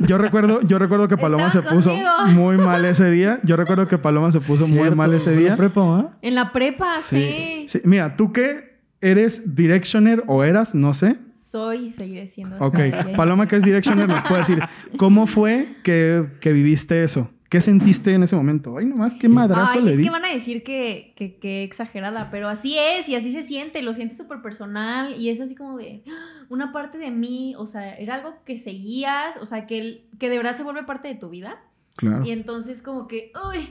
yo 0.00 0.18
recuerdo, 0.18 0.60
yo 0.62 0.78
recuerdo 0.78 1.08
que 1.08 1.16
Paloma 1.16 1.50
se 1.50 1.62
puso 1.62 1.90
conmigo. 1.90 2.10
muy 2.34 2.56
mal 2.56 2.84
ese 2.84 3.10
día. 3.10 3.40
Yo 3.44 3.56
recuerdo 3.56 3.86
que 3.86 3.98
Paloma 3.98 4.30
se 4.32 4.40
puso 4.40 4.66
muy 4.68 4.90
mal 4.90 5.12
ese 5.14 5.24
fue 5.26 5.34
la 5.34 5.40
día. 5.40 5.56
prepa, 5.56 5.80
¿ah? 5.82 6.18
en 6.22 6.34
la 6.34 6.52
prepa, 6.52 6.94
Sí. 7.02 7.16
sí. 7.16 7.64
Sí, 7.68 7.80
mira, 7.84 8.16
tú 8.16 8.32
que 8.32 8.78
eres 9.00 9.54
Directioner 9.54 10.24
o 10.26 10.42
eras, 10.44 10.74
no 10.74 10.94
sé. 10.94 11.16
Soy 11.34 11.86
y 11.88 11.92
seguiré 11.92 12.26
siendo. 12.26 12.56
Ok, 12.58 12.78
Paloma 13.16 13.46
que 13.46 13.56
es 13.56 13.64
Directioner 13.64 14.08
nos 14.08 14.22
puede 14.24 14.38
decir 14.40 14.60
cómo 14.98 15.26
fue 15.26 15.76
que, 15.82 16.26
que 16.40 16.52
viviste 16.52 17.04
eso. 17.04 17.30
¿Qué 17.48 17.60
sentiste 17.62 18.12
en 18.12 18.22
ese 18.22 18.36
momento? 18.36 18.76
Ay, 18.76 18.84
nomás 18.86 19.14
qué 19.14 19.28
madrazo 19.28 19.78
Ay, 19.78 19.82
le 19.84 19.90
es 19.92 19.96
di. 19.98 20.04
que 20.04 20.10
van 20.10 20.24
a 20.24 20.28
decir 20.32 20.62
que, 20.62 21.14
que, 21.16 21.36
que 21.38 21.62
exagerada, 21.62 22.28
pero 22.30 22.48
así 22.48 22.76
es 22.78 23.08
y 23.08 23.14
así 23.14 23.32
se 23.32 23.42
siente, 23.42 23.80
lo 23.82 23.94
sientes 23.94 24.18
súper 24.18 24.42
personal 24.42 25.14
y 25.18 25.30
es 25.30 25.40
así 25.40 25.54
como 25.54 25.78
de 25.78 26.02
¡ah! 26.08 26.44
una 26.50 26.72
parte 26.72 26.98
de 26.98 27.10
mí, 27.10 27.54
o 27.56 27.66
sea, 27.66 27.94
era 27.96 28.16
algo 28.16 28.34
que 28.44 28.58
seguías, 28.58 29.36
o 29.40 29.46
sea, 29.46 29.66
que, 29.66 30.04
que 30.18 30.28
de 30.28 30.36
verdad 30.36 30.56
se 30.56 30.62
vuelve 30.62 30.82
parte 30.84 31.08
de 31.08 31.14
tu 31.14 31.30
vida 31.30 31.58
Claro. 31.96 32.24
y 32.24 32.30
entonces 32.32 32.82
como 32.82 33.08
que, 33.08 33.32
uy, 33.50 33.68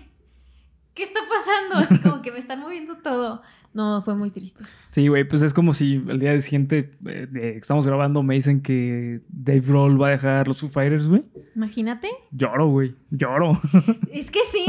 ¿qué 0.98 1.04
está 1.04 1.20
pasando? 1.30 1.76
Así 1.86 2.00
como 2.02 2.22
que 2.24 2.32
me 2.32 2.40
están 2.40 2.60
moviendo 2.60 2.98
todo. 2.98 3.44
No, 3.74 4.02
fue 4.02 4.16
muy 4.16 4.32
triste. 4.32 4.64
Sí, 4.86 5.08
güey, 5.08 5.24
pues 5.26 5.44
es 5.44 5.54
como 5.54 5.76
si 5.76 6.04
el 6.08 6.20
día 6.20 6.42
siguiente 6.42 6.92
eh, 7.06 7.28
que 7.32 7.58
estamos 7.58 7.86
grabando 7.86 8.24
me 8.24 8.34
dicen 8.34 8.62
que 8.62 9.22
Dave 9.30 9.60
Grohl 9.62 10.02
va 10.02 10.08
a 10.08 10.12
dejar 10.12 10.48
los 10.48 10.60
Foo 10.60 10.70
Fighters, 10.70 11.08
güey. 11.08 11.24
Imagínate. 11.56 12.10
Lloro, 12.32 12.70
güey. 12.70 12.96
Lloro. 13.12 13.62
Es 14.12 14.32
que 14.32 14.40
sí. 14.52 14.66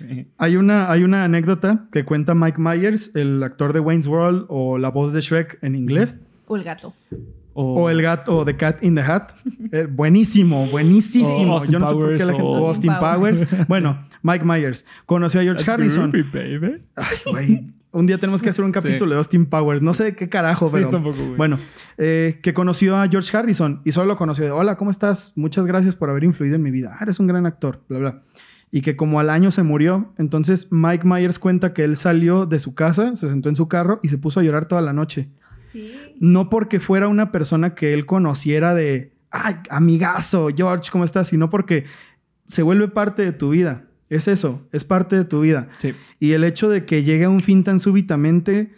Hay 0.38 0.56
una, 0.56 0.92
hay 0.92 1.02
una 1.02 1.24
anécdota 1.24 1.88
que 1.90 2.04
cuenta 2.04 2.32
Mike 2.32 2.60
Myers, 2.60 3.10
el 3.16 3.42
actor 3.42 3.72
de 3.72 3.80
Wayne's 3.80 4.06
World 4.06 4.46
o 4.48 4.78
la 4.78 4.90
voz 4.90 5.12
de 5.12 5.20
Shrek 5.20 5.58
en 5.60 5.74
inglés, 5.74 6.16
O 6.46 6.54
el 6.54 6.62
gato. 6.62 6.94
O 7.60 7.90
el 7.90 8.00
gato 8.02 8.36
o 8.38 8.44
The 8.44 8.56
Cat 8.56 8.82
in 8.84 8.94
the 8.94 9.00
Hat. 9.02 9.30
Eh, 9.72 9.86
buenísimo, 9.90 10.66
buenísimo. 10.68 11.54
Austin 11.54 11.72
Yo 11.72 11.78
no 11.80 11.86
sé 11.86 11.94
por 11.94 12.16
qué 12.16 12.24
la 12.24 12.32
gente. 12.32 12.42
o- 12.46 12.68
Austin 12.68 12.92
Powers. 13.00 13.44
bueno, 13.68 14.04
Mike 14.22 14.44
Myers 14.44 14.84
conoció 15.06 15.40
a 15.40 15.42
George 15.42 15.64
That's 15.64 15.68
Harrison. 15.74 16.10
groovy, 16.12 16.30
baby. 16.58 16.82
Ay, 16.96 17.16
güey. 17.30 17.64
Un 17.90 18.06
día 18.06 18.18
tenemos 18.18 18.42
que 18.42 18.50
hacer 18.50 18.64
un 18.64 18.70
capítulo 18.70 19.12
de 19.12 19.16
Austin 19.16 19.46
Powers. 19.46 19.80
No 19.82 19.94
sé 19.94 20.04
de 20.04 20.14
qué 20.14 20.28
carajo, 20.28 20.66
Sí, 20.66 20.72
pero. 20.74 20.90
tampoco, 20.90 21.16
güey. 21.16 21.36
Bueno, 21.36 21.58
eh, 21.96 22.38
que 22.42 22.52
conoció 22.54 22.96
a 22.96 23.08
George 23.08 23.34
Harrison 23.36 23.80
y 23.84 23.92
solo 23.92 24.06
lo 24.08 24.16
conoció 24.16 24.44
de: 24.44 24.50
Hola, 24.50 24.76
¿cómo 24.76 24.90
estás? 24.90 25.32
Muchas 25.36 25.66
gracias 25.66 25.96
por 25.96 26.10
haber 26.10 26.22
influido 26.24 26.54
en 26.56 26.62
mi 26.62 26.70
vida. 26.70 26.94
Ah, 26.94 27.02
eres 27.02 27.18
un 27.18 27.26
gran 27.26 27.46
actor, 27.46 27.80
bla, 27.88 27.98
bla. 27.98 28.22
Y 28.70 28.82
que 28.82 28.94
como 28.94 29.18
al 29.18 29.30
año 29.30 29.50
se 29.50 29.62
murió, 29.62 30.12
entonces 30.18 30.68
Mike 30.70 31.06
Myers 31.08 31.38
cuenta 31.38 31.72
que 31.72 31.82
él 31.84 31.96
salió 31.96 32.44
de 32.44 32.58
su 32.58 32.74
casa, 32.74 33.16
se 33.16 33.28
sentó 33.30 33.48
en 33.48 33.56
su 33.56 33.66
carro 33.66 33.98
y 34.02 34.08
se 34.08 34.18
puso 34.18 34.40
a 34.40 34.42
llorar 34.42 34.66
toda 34.66 34.82
la 34.82 34.92
noche. 34.92 35.30
Sí. 35.70 35.94
No 36.18 36.50
porque 36.50 36.80
fuera 36.80 37.08
una 37.08 37.32
persona 37.32 37.74
que 37.74 37.92
él 37.92 38.06
conociera 38.06 38.74
de, 38.74 39.12
ay, 39.30 39.56
amigazo, 39.70 40.48
George, 40.54 40.90
¿cómo 40.90 41.04
estás? 41.04 41.28
Sino 41.28 41.50
porque 41.50 41.84
se 42.46 42.62
vuelve 42.62 42.88
parte 42.88 43.22
de 43.22 43.32
tu 43.32 43.50
vida. 43.50 43.84
Es 44.08 44.26
eso, 44.26 44.66
es 44.72 44.84
parte 44.84 45.16
de 45.16 45.24
tu 45.24 45.40
vida. 45.40 45.68
Sí. 45.78 45.94
Y 46.18 46.32
el 46.32 46.44
hecho 46.44 46.68
de 46.68 46.86
que 46.86 47.04
llegue 47.04 47.24
a 47.24 47.30
un 47.30 47.40
fin 47.40 47.62
tan 47.62 47.78
súbitamente, 47.78 48.74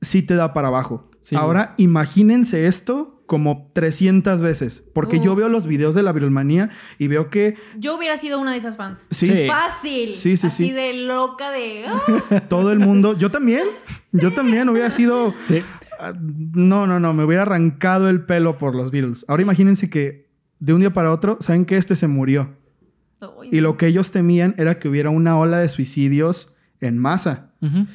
sí 0.00 0.22
te 0.22 0.34
da 0.36 0.54
para 0.54 0.68
abajo. 0.68 1.10
Sí, 1.20 1.36
Ahora, 1.36 1.74
imagínense 1.76 2.66
esto 2.66 3.15
como 3.26 3.70
300 3.74 4.40
veces. 4.42 4.84
Porque 4.94 5.20
yo 5.20 5.34
veo 5.34 5.48
los 5.48 5.66
videos 5.66 5.94
de 5.94 6.02
la 6.02 6.12
virulmanía 6.12 6.70
y 6.98 7.08
veo 7.08 7.28
que 7.30 7.56
Yo 7.76 7.96
hubiera 7.96 8.18
sido 8.18 8.40
una 8.40 8.52
de 8.52 8.58
esas 8.58 8.76
fans. 8.76 9.06
sí, 9.10 9.26
Sí. 9.26 9.46
Fácil. 9.46 10.14
Sí, 10.14 10.36
sí, 10.36 10.46
Así 10.46 10.66
sí. 10.68 10.72
de 10.72 10.92
loca 10.94 11.50
de. 11.50 11.84
¡ah! 11.86 12.40
todo 12.48 12.72
el 12.72 12.78
mundo, 12.78 13.16
yo 13.18 13.30
también, 13.30 13.64
yo 14.12 14.32
también 14.32 14.68
hubiera 14.68 14.90
sido... 14.90 15.34
Sí. 15.44 15.58
Ah, 15.98 16.12
No, 16.18 16.86
no, 16.86 17.00
no, 17.00 17.12
me 17.14 17.24
hubiera 17.24 17.42
arrancado 17.42 18.08
el 18.08 18.24
pelo 18.24 18.58
por 18.58 18.74
los 18.74 18.90
Beatles. 18.90 19.24
Ahora 19.28 19.42
imagínense 19.42 19.90
que 19.90 20.26
de 20.58 20.72
un 20.72 20.80
día 20.80 20.92
para 20.92 21.12
otro, 21.12 21.36
saben 21.40 21.64
que 21.64 21.76
este 21.76 21.96
se 21.96 22.06
murió. 22.08 22.54
Y 23.50 23.60
lo 23.60 23.76
que 23.76 23.86
ellos 23.86 24.10
temían 24.10 24.54
era 24.58 24.78
que 24.78 24.88
hubiera 24.88 25.10
una 25.10 25.38
ola 25.38 25.58
de 25.58 25.68
suicidios 25.68 26.52
en 26.80 26.98
masa. 26.98 27.50
Ujú. 27.62 27.86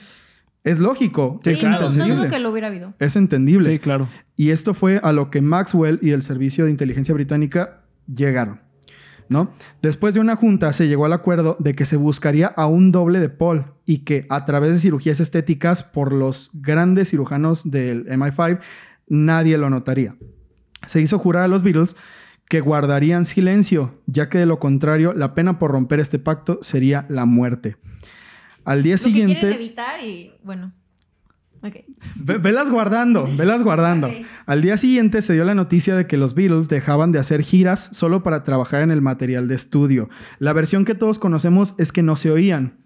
Es 0.63 0.77
lógico, 0.79 1.39
Sí, 1.43 1.51
es 1.51 1.63
no, 1.63 1.69
no 1.71 1.75
entendible. 1.87 2.15
dudo 2.15 2.29
que 2.29 2.39
lo 2.39 2.51
hubiera 2.51 2.67
habido. 2.67 2.93
Es 2.99 3.15
entendible. 3.15 3.69
Sí, 3.69 3.79
claro. 3.79 4.07
Y 4.37 4.51
esto 4.51 4.73
fue 4.73 4.99
a 5.01 5.11
lo 5.11 5.29
que 5.31 5.41
Maxwell 5.41 5.97
y 6.01 6.11
el 6.11 6.21
Servicio 6.21 6.65
de 6.65 6.71
Inteligencia 6.71 7.13
Británica 7.13 7.81
llegaron. 8.07 8.61
¿No? 9.27 9.53
Después 9.81 10.13
de 10.13 10.19
una 10.19 10.35
junta 10.35 10.73
se 10.73 10.89
llegó 10.89 11.05
al 11.05 11.13
acuerdo 11.13 11.55
de 11.57 11.73
que 11.73 11.85
se 11.85 11.95
buscaría 11.95 12.47
a 12.47 12.67
un 12.67 12.91
doble 12.91 13.19
de 13.21 13.29
Paul 13.29 13.63
y 13.85 13.99
que 13.99 14.25
a 14.29 14.43
través 14.43 14.73
de 14.73 14.79
cirugías 14.79 15.21
estéticas 15.21 15.83
por 15.83 16.11
los 16.11 16.49
grandes 16.53 17.11
cirujanos 17.11 17.71
del 17.71 18.05
MI5 18.07 18.59
nadie 19.07 19.57
lo 19.57 19.69
notaría. 19.69 20.17
Se 20.85 20.99
hizo 20.99 21.17
jurar 21.17 21.43
a 21.43 21.47
los 21.47 21.63
Beatles 21.63 21.95
que 22.49 22.59
guardarían 22.59 23.23
silencio, 23.23 24.01
ya 24.05 24.27
que 24.27 24.37
de 24.39 24.45
lo 24.45 24.59
contrario 24.59 25.13
la 25.13 25.33
pena 25.33 25.59
por 25.59 25.71
romper 25.71 26.01
este 26.01 26.19
pacto 26.19 26.59
sería 26.61 27.05
la 27.07 27.23
muerte. 27.23 27.77
Al 28.65 28.83
día 28.83 28.95
Lo 28.95 29.03
que 29.03 29.11
quieren 29.11 29.29
siguiente... 29.35 29.55
evitar 29.55 30.03
y. 30.03 30.31
Bueno. 30.43 30.73
Ok. 31.63 31.75
Ve- 32.15 32.39
velas 32.39 32.71
guardando, 32.71 33.29
velas 33.37 33.61
guardando. 33.63 34.09
Al 34.47 34.61
día 34.63 34.77
siguiente 34.77 35.21
se 35.21 35.33
dio 35.33 35.45
la 35.45 35.53
noticia 35.53 35.95
de 35.95 36.07
que 36.07 36.17
los 36.17 36.33
Beatles 36.33 36.69
dejaban 36.69 37.11
de 37.11 37.19
hacer 37.19 37.43
giras 37.43 37.89
solo 37.91 38.23
para 38.23 38.41
trabajar 38.43 38.81
en 38.81 38.89
el 38.89 39.01
material 39.01 39.47
de 39.47 39.53
estudio. 39.55 40.09
La 40.39 40.53
versión 40.53 40.85
que 40.85 40.95
todos 40.95 41.19
conocemos 41.19 41.75
es 41.77 41.91
que 41.91 42.01
no 42.01 42.15
se 42.15 42.31
oían, 42.31 42.79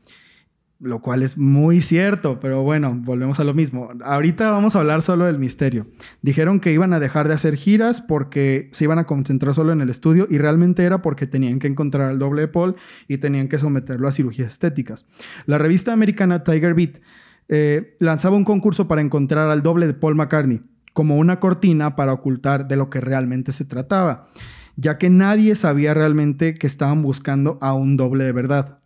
lo 0.79 1.01
cual 1.01 1.23
es 1.23 1.37
muy 1.37 1.81
cierto, 1.81 2.39
pero 2.39 2.61
bueno, 2.63 2.93
volvemos 2.93 3.39
a 3.39 3.43
lo 3.43 3.53
mismo. 3.53 3.89
Ahorita 4.03 4.51
vamos 4.51 4.75
a 4.75 4.79
hablar 4.79 5.01
solo 5.01 5.25
del 5.25 5.39
misterio. 5.39 5.87
Dijeron 6.21 6.59
que 6.59 6.73
iban 6.73 6.93
a 6.93 6.99
dejar 6.99 7.27
de 7.27 7.33
hacer 7.33 7.55
giras 7.55 8.01
porque 8.01 8.69
se 8.71 8.83
iban 8.83 8.99
a 8.99 9.05
concentrar 9.05 9.53
solo 9.53 9.71
en 9.71 9.81
el 9.81 9.89
estudio 9.89 10.27
y 10.29 10.37
realmente 10.37 10.83
era 10.83 11.01
porque 11.01 11.27
tenían 11.27 11.59
que 11.59 11.67
encontrar 11.67 12.09
al 12.09 12.19
doble 12.19 12.41
de 12.41 12.47
Paul 12.49 12.75
y 13.07 13.17
tenían 13.19 13.47
que 13.47 13.57
someterlo 13.57 14.07
a 14.07 14.11
cirugías 14.11 14.51
estéticas. 14.51 15.05
La 15.45 15.57
revista 15.57 15.93
americana 15.93 16.43
Tiger 16.43 16.73
Beat 16.73 16.99
eh, 17.47 17.95
lanzaba 17.99 18.35
un 18.35 18.43
concurso 18.43 18.87
para 18.87 19.01
encontrar 19.01 19.49
al 19.49 19.61
doble 19.61 19.87
de 19.87 19.93
Paul 19.93 20.15
McCartney, 20.15 20.61
como 20.93 21.17
una 21.17 21.39
cortina 21.39 21.95
para 21.95 22.13
ocultar 22.13 22.67
de 22.67 22.75
lo 22.75 22.89
que 22.89 22.99
realmente 22.99 23.51
se 23.51 23.65
trataba, 23.65 24.27
ya 24.75 24.97
que 24.97 25.09
nadie 25.09 25.55
sabía 25.55 25.93
realmente 25.93 26.53
que 26.53 26.67
estaban 26.67 27.01
buscando 27.01 27.57
a 27.61 27.73
un 27.73 27.95
doble 27.95 28.25
de 28.25 28.31
verdad. 28.33 28.79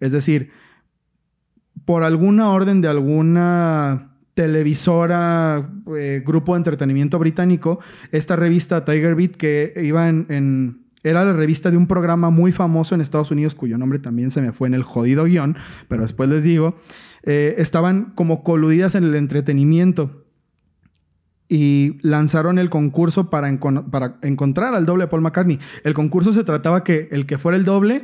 Es 0.00 0.12
decir, 0.12 0.50
por 1.86 2.02
alguna 2.02 2.50
orden 2.50 2.82
de 2.82 2.88
alguna 2.88 4.10
televisora, 4.34 5.70
eh, 5.96 6.22
grupo 6.26 6.52
de 6.52 6.58
entretenimiento 6.58 7.18
británico, 7.18 7.78
esta 8.12 8.36
revista 8.36 8.84
Tiger 8.84 9.14
Beat, 9.14 9.36
que 9.36 9.72
iba 9.82 10.08
en, 10.10 10.82
Era 11.02 11.24
la 11.24 11.32
revista 11.32 11.70
de 11.70 11.76
un 11.76 11.86
programa 11.86 12.28
muy 12.30 12.52
famoso 12.52 12.94
en 12.94 13.00
Estados 13.00 13.30
Unidos, 13.30 13.54
cuyo 13.54 13.78
nombre 13.78 14.00
también 14.00 14.30
se 14.30 14.42
me 14.42 14.52
fue 14.52 14.68
en 14.68 14.74
el 14.74 14.82
jodido 14.82 15.24
guion, 15.24 15.56
pero 15.88 16.02
después 16.02 16.28
les 16.28 16.42
digo, 16.44 16.76
eh, 17.22 17.54
estaban 17.58 18.12
como 18.16 18.42
coludidas 18.42 18.96
en 18.96 19.04
el 19.04 19.14
entretenimiento 19.14 20.26
y 21.48 21.98
lanzaron 22.02 22.58
el 22.58 22.68
concurso 22.70 23.30
para, 23.30 23.58
para 23.90 24.18
encontrar 24.22 24.74
al 24.74 24.84
doble 24.84 25.04
de 25.04 25.08
Paul 25.08 25.22
McCartney. 25.22 25.60
El 25.84 25.94
concurso 25.94 26.32
se 26.32 26.42
trataba 26.42 26.82
que 26.82 27.08
el 27.12 27.24
que 27.26 27.38
fuera 27.38 27.56
el 27.56 27.64
doble 27.64 28.02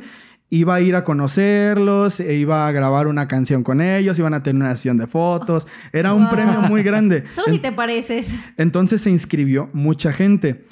iba 0.55 0.75
a 0.75 0.81
ir 0.81 0.95
a 0.95 1.03
conocerlos, 1.03 2.19
e 2.19 2.35
iba 2.35 2.67
a 2.67 2.71
grabar 2.71 3.07
una 3.07 3.27
canción 3.27 3.63
con 3.63 3.81
ellos, 3.81 4.19
iban 4.19 4.33
a 4.33 4.43
tener 4.43 4.61
una 4.63 4.75
sesión 4.75 4.97
de 4.97 5.07
fotos. 5.07 5.67
Era 5.91 6.13
un 6.13 6.23
Wow. 6.25 6.31
premio 6.31 6.61
muy 6.61 6.83
grande. 6.83 7.23
Solo 7.35 7.47
si 7.49 7.55
En- 7.55 7.61
te 7.61 7.71
pareces. 7.71 8.27
entonces 8.57 9.01
se 9.01 9.09
inscribió 9.09 9.69
mucha 9.73 10.13
gente. 10.13 10.65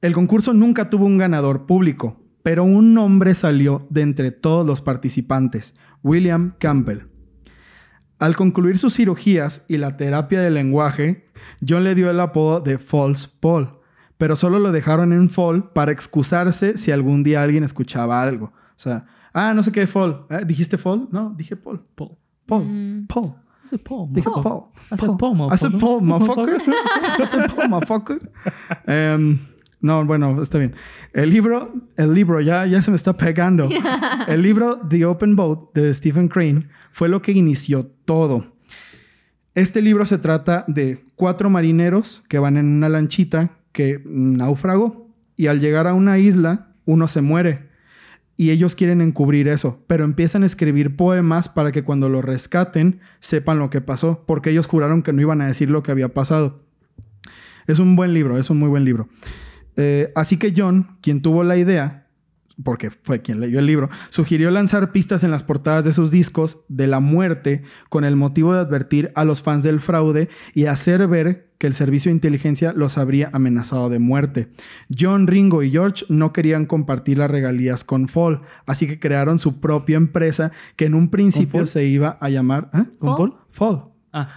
El 0.00 0.12
concurso 0.14 0.54
nunca 0.54 0.90
tuvo 0.90 1.06
un 1.06 1.18
ganador 1.18 1.66
público, 1.66 2.20
pero 2.42 2.64
un 2.64 2.94
nombre 2.94 3.34
salió 3.34 3.86
de 3.90 4.02
entre 4.02 4.30
todos 4.30 4.66
los 4.66 4.80
participantes, 4.80 5.74
William 6.02 6.54
Campbell. 6.58 7.02
Al 8.18 8.34
concluir 8.34 8.78
sus 8.78 8.94
cirugías 8.94 9.64
y 9.68 9.76
la 9.76 9.96
terapia 9.96 10.40
del 10.40 10.54
lenguaje, 10.54 11.26
John 11.66 11.84
le 11.84 11.94
dio 11.94 12.10
el 12.10 12.18
apodo 12.20 12.60
de 12.60 12.78
False 12.78 13.28
Paul, 13.40 13.78
pero 14.16 14.34
solo 14.36 14.58
lo 14.58 14.72
dejaron 14.72 15.12
en 15.12 15.30
Fall 15.30 15.70
para 15.72 15.92
excusarse 15.92 16.76
si 16.76 16.90
algún 16.90 17.22
día 17.22 17.42
alguien 17.42 17.62
escuchaba 17.62 18.22
algo. 18.22 18.46
O 18.46 18.80
sea, 18.80 19.06
ah, 19.38 19.54
no 19.54 19.62
sé 19.62 19.72
qué 19.72 19.86
Fall. 19.86 20.26
¿Eh? 20.30 20.44
¿Dijiste 20.46 20.78
Fall? 20.78 21.08
No, 21.10 21.34
dije 21.36 21.56
Paul. 21.56 21.80
Paul. 21.94 22.16
Paul. 22.46 22.64
Mm. 22.64 23.06
Paul. 23.06 23.34
I 23.64 23.68
said 23.68 23.80
Paul. 23.80 24.08
Dije. 24.10 24.30
Paul. 24.42 24.64
I 24.90 24.96
said 24.96 25.18
Paul, 25.18 25.52
I 25.52 25.56
said 25.56 25.72
motherfucker. 25.72 25.80
Paul, 25.80 26.00
motherfucker. 26.02 26.58
I 27.20 27.26
said 27.26 27.46
Paul, 27.54 27.68
motherfucker. 27.68 28.18
Em, 28.86 29.38
no, 29.80 30.04
bueno, 30.04 30.42
está 30.42 30.58
bien. 30.58 30.74
El 31.12 31.30
libro, 31.30 31.72
el 31.96 32.14
libro, 32.14 32.40
ya, 32.40 32.66
ya 32.66 32.82
se 32.82 32.90
me 32.90 32.96
está 32.96 33.16
pegando. 33.16 33.68
El 34.28 34.42
libro 34.42 34.80
The 34.88 35.04
Open 35.04 35.36
Boat 35.36 35.72
de 35.74 35.94
Stephen 35.94 36.28
Crane 36.28 36.68
fue 36.90 37.08
lo 37.08 37.22
que 37.22 37.32
inició 37.32 37.86
todo. 38.04 38.52
Este 39.54 39.82
libro 39.82 40.04
se 40.06 40.18
trata 40.18 40.64
de 40.66 41.04
cuatro 41.14 41.50
marineros 41.50 42.22
que 42.28 42.38
van 42.38 42.56
en 42.56 42.66
una 42.66 42.88
lanchita 42.88 43.50
que 43.72 44.02
naufragó 44.04 45.08
y 45.36 45.46
al 45.46 45.60
llegar 45.60 45.86
a 45.86 45.94
una 45.94 46.18
isla, 46.18 46.72
uno 46.84 47.06
se 47.06 47.22
muere 47.22 47.67
y 48.40 48.52
ellos 48.52 48.76
quieren 48.76 49.00
encubrir 49.00 49.48
eso, 49.48 49.82
pero 49.88 50.04
empiezan 50.04 50.44
a 50.44 50.46
escribir 50.46 50.94
poemas 50.94 51.48
para 51.48 51.72
que 51.72 51.82
cuando 51.82 52.08
lo 52.08 52.22
rescaten 52.22 53.00
sepan 53.18 53.58
lo 53.58 53.68
que 53.68 53.80
pasó, 53.80 54.22
porque 54.26 54.50
ellos 54.50 54.68
juraron 54.68 55.02
que 55.02 55.12
no 55.12 55.20
iban 55.20 55.42
a 55.42 55.48
decir 55.48 55.68
lo 55.68 55.82
que 55.82 55.90
había 55.90 56.14
pasado. 56.14 56.62
Es 57.66 57.80
un 57.80 57.96
buen 57.96 58.14
libro, 58.14 58.38
es 58.38 58.48
un 58.48 58.60
muy 58.60 58.68
buen 58.68 58.84
libro. 58.84 59.08
Eh, 59.76 60.12
así 60.14 60.36
que 60.36 60.54
John, 60.56 60.98
quien 61.00 61.20
tuvo 61.20 61.42
la 61.42 61.56
idea, 61.56 61.97
porque 62.62 62.90
fue 62.90 63.22
quien 63.22 63.40
leyó 63.40 63.58
el 63.58 63.66
libro, 63.66 63.88
sugirió 64.08 64.50
lanzar 64.50 64.92
pistas 64.92 65.24
en 65.24 65.30
las 65.30 65.42
portadas 65.42 65.84
de 65.84 65.92
sus 65.92 66.10
discos 66.10 66.60
de 66.68 66.86
la 66.86 67.00
muerte 67.00 67.62
con 67.88 68.04
el 68.04 68.16
motivo 68.16 68.54
de 68.54 68.60
advertir 68.60 69.12
a 69.14 69.24
los 69.24 69.42
fans 69.42 69.64
del 69.64 69.80
fraude 69.80 70.28
y 70.54 70.66
hacer 70.66 71.06
ver 71.06 71.48
que 71.58 71.66
el 71.66 71.74
servicio 71.74 72.10
de 72.10 72.14
inteligencia 72.14 72.72
los 72.72 72.98
habría 72.98 73.30
amenazado 73.32 73.88
de 73.88 73.98
muerte. 73.98 74.48
John, 74.96 75.26
Ringo 75.26 75.62
y 75.62 75.70
George 75.70 76.04
no 76.08 76.32
querían 76.32 76.66
compartir 76.66 77.18
las 77.18 77.30
regalías 77.30 77.84
con 77.84 78.08
Fall, 78.08 78.42
así 78.66 78.86
que 78.86 79.00
crearon 79.00 79.38
su 79.38 79.60
propia 79.60 79.96
empresa 79.96 80.52
que 80.76 80.86
en 80.86 80.94
un 80.94 81.10
principio 81.10 81.60
Fall? 81.60 81.68
se 81.68 81.84
iba 81.84 82.16
a 82.20 82.28
llamar... 82.28 82.70
¿eh? 82.74 82.84
¿Con 82.98 83.16
Paul? 83.16 83.34
Fall. 83.50 83.84
Ah. 84.12 84.28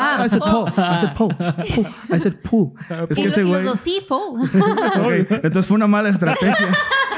Ah, 0.00 0.24
I 0.24 0.28
said 0.28 0.40
Paul. 0.40 0.66
I 0.76 0.96
said 0.98 1.14
Paul. 1.14 1.36
Paul. 1.36 1.86
I 2.10 2.18
said 2.18 2.34
Paul. 2.42 2.72
Es 3.08 3.18
y, 3.18 3.22
que 3.22 3.28
ese 3.28 3.44
güey. 3.44 3.66
sí, 3.82 3.98
Entonces 5.30 5.66
fue 5.66 5.76
una 5.76 5.86
mala 5.86 6.08
estrategia. 6.08 6.56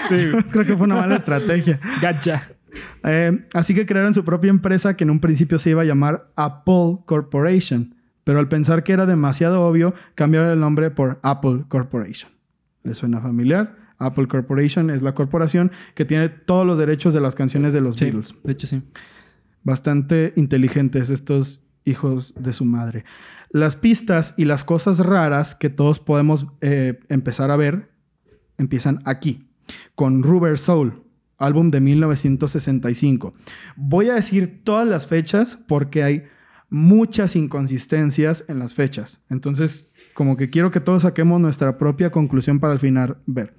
Sí. 0.08 0.16
Creo 0.50 0.66
que 0.66 0.76
fue 0.76 0.84
una 0.86 0.96
mala 0.96 1.14
estrategia. 1.14 1.78
Gacha. 2.02 2.42
Eh, 3.04 3.46
así 3.54 3.72
que 3.72 3.86
crearon 3.86 4.12
su 4.12 4.24
propia 4.24 4.50
empresa 4.50 4.96
que 4.96 5.04
en 5.04 5.10
un 5.10 5.20
principio 5.20 5.60
se 5.60 5.70
iba 5.70 5.82
a 5.82 5.84
llamar 5.84 6.32
Apple 6.34 6.98
Corporation, 7.06 7.94
pero 8.24 8.40
al 8.40 8.48
pensar 8.48 8.82
que 8.82 8.92
era 8.92 9.06
demasiado 9.06 9.62
obvio, 9.62 9.94
cambiaron 10.16 10.50
el 10.50 10.58
nombre 10.58 10.90
por 10.90 11.20
Apple 11.22 11.64
Corporation. 11.68 12.32
¿Les 12.82 12.98
suena 12.98 13.20
familiar? 13.20 13.76
Apple 13.98 14.26
Corporation 14.26 14.90
es 14.90 15.02
la 15.02 15.14
corporación 15.14 15.70
que 15.94 16.04
tiene 16.04 16.28
todos 16.28 16.66
los 16.66 16.78
derechos 16.78 17.14
de 17.14 17.20
las 17.20 17.36
canciones 17.36 17.72
de 17.72 17.80
los 17.80 17.94
Sí, 17.94 18.06
Beatles. 18.06 18.34
de 18.42 18.52
hecho 18.52 18.66
sí. 18.66 18.82
Bastante 19.62 20.32
inteligentes 20.36 21.10
estos 21.10 21.64
hijos 21.84 22.34
de 22.38 22.52
su 22.52 22.64
madre. 22.64 23.04
Las 23.50 23.76
pistas 23.76 24.34
y 24.36 24.44
las 24.44 24.64
cosas 24.64 24.98
raras 24.98 25.54
que 25.54 25.68
todos 25.68 26.00
podemos 26.00 26.46
eh, 26.60 27.00
empezar 27.08 27.50
a 27.50 27.56
ver 27.56 27.90
empiezan 28.58 29.00
aquí, 29.04 29.48
con 29.94 30.22
Rubber 30.22 30.58
Soul, 30.58 31.02
álbum 31.38 31.70
de 31.70 31.80
1965. 31.80 33.34
Voy 33.76 34.08
a 34.08 34.14
decir 34.14 34.62
todas 34.64 34.88
las 34.88 35.06
fechas 35.06 35.56
porque 35.56 36.02
hay 36.02 36.24
muchas 36.70 37.36
inconsistencias 37.36 38.44
en 38.48 38.58
las 38.58 38.74
fechas. 38.74 39.20
Entonces, 39.28 39.90
como 40.14 40.36
que 40.36 40.48
quiero 40.48 40.70
que 40.70 40.80
todos 40.80 41.02
saquemos 41.02 41.40
nuestra 41.40 41.76
propia 41.78 42.10
conclusión 42.10 42.60
para 42.60 42.72
al 42.72 42.78
final 42.78 43.18
ver. 43.26 43.54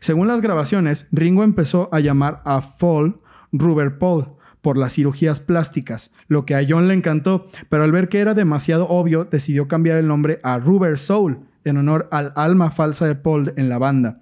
Según 0.00 0.28
las 0.28 0.40
grabaciones, 0.40 1.06
Ringo 1.12 1.44
empezó 1.44 1.88
a 1.92 2.00
llamar 2.00 2.42
a 2.44 2.60
Fall 2.60 3.20
Rubber 3.52 3.98
Paul 3.98 4.36
por 4.62 4.76
las 4.76 4.94
cirugías 4.94 5.40
plásticas, 5.40 6.10
lo 6.28 6.44
que 6.44 6.54
a 6.54 6.64
John 6.68 6.88
le 6.88 6.94
encantó, 6.94 7.48
pero 7.68 7.84
al 7.84 7.92
ver 7.92 8.08
que 8.08 8.18
era 8.20 8.34
demasiado 8.34 8.88
obvio, 8.88 9.24
decidió 9.24 9.68
cambiar 9.68 9.98
el 9.98 10.06
nombre 10.06 10.40
a 10.42 10.58
Rubber 10.58 10.98
Soul 10.98 11.40
en 11.64 11.76
honor 11.76 12.08
al 12.10 12.32
alma 12.36 12.70
falsa 12.70 13.06
de 13.06 13.14
Paul 13.14 13.52
en 13.56 13.68
la 13.68 13.78
banda. 13.78 14.20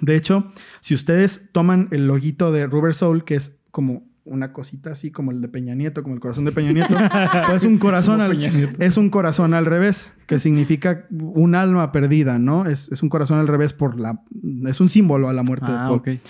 De 0.00 0.16
hecho, 0.16 0.50
si 0.80 0.94
ustedes 0.94 1.50
toman 1.52 1.88
el 1.90 2.06
loguito 2.06 2.52
de 2.52 2.66
Rubber 2.66 2.94
Soul, 2.94 3.24
que 3.24 3.34
es 3.34 3.58
como 3.70 4.08
una 4.24 4.52
cosita 4.52 4.92
así 4.92 5.10
como 5.10 5.30
el 5.30 5.40
de 5.40 5.48
Peña 5.48 5.74
Nieto, 5.74 6.02
como 6.02 6.14
el 6.14 6.20
corazón 6.20 6.44
de 6.44 6.52
Peña 6.52 6.72
Nieto, 6.72 6.94
pues 7.48 7.64
un 7.64 7.78
corazón 7.78 8.20
al, 8.20 8.30
Peña 8.30 8.50
Nieto. 8.50 8.76
es 8.78 8.96
un 8.96 9.10
corazón 9.10 9.54
al 9.54 9.66
revés, 9.66 10.14
que 10.26 10.38
significa 10.38 11.06
un 11.10 11.54
alma 11.54 11.92
perdida, 11.92 12.38
¿no? 12.38 12.66
Es, 12.66 12.90
es 12.92 13.02
un 13.02 13.08
corazón 13.08 13.38
al 13.38 13.48
revés 13.48 13.72
por 13.72 13.98
la... 13.98 14.22
Es 14.66 14.80
un 14.80 14.88
símbolo 14.88 15.28
a 15.28 15.32
la 15.32 15.42
muerte 15.42 15.66
de 15.66 15.78
Ah, 15.78 15.86
Paul. 15.88 16.20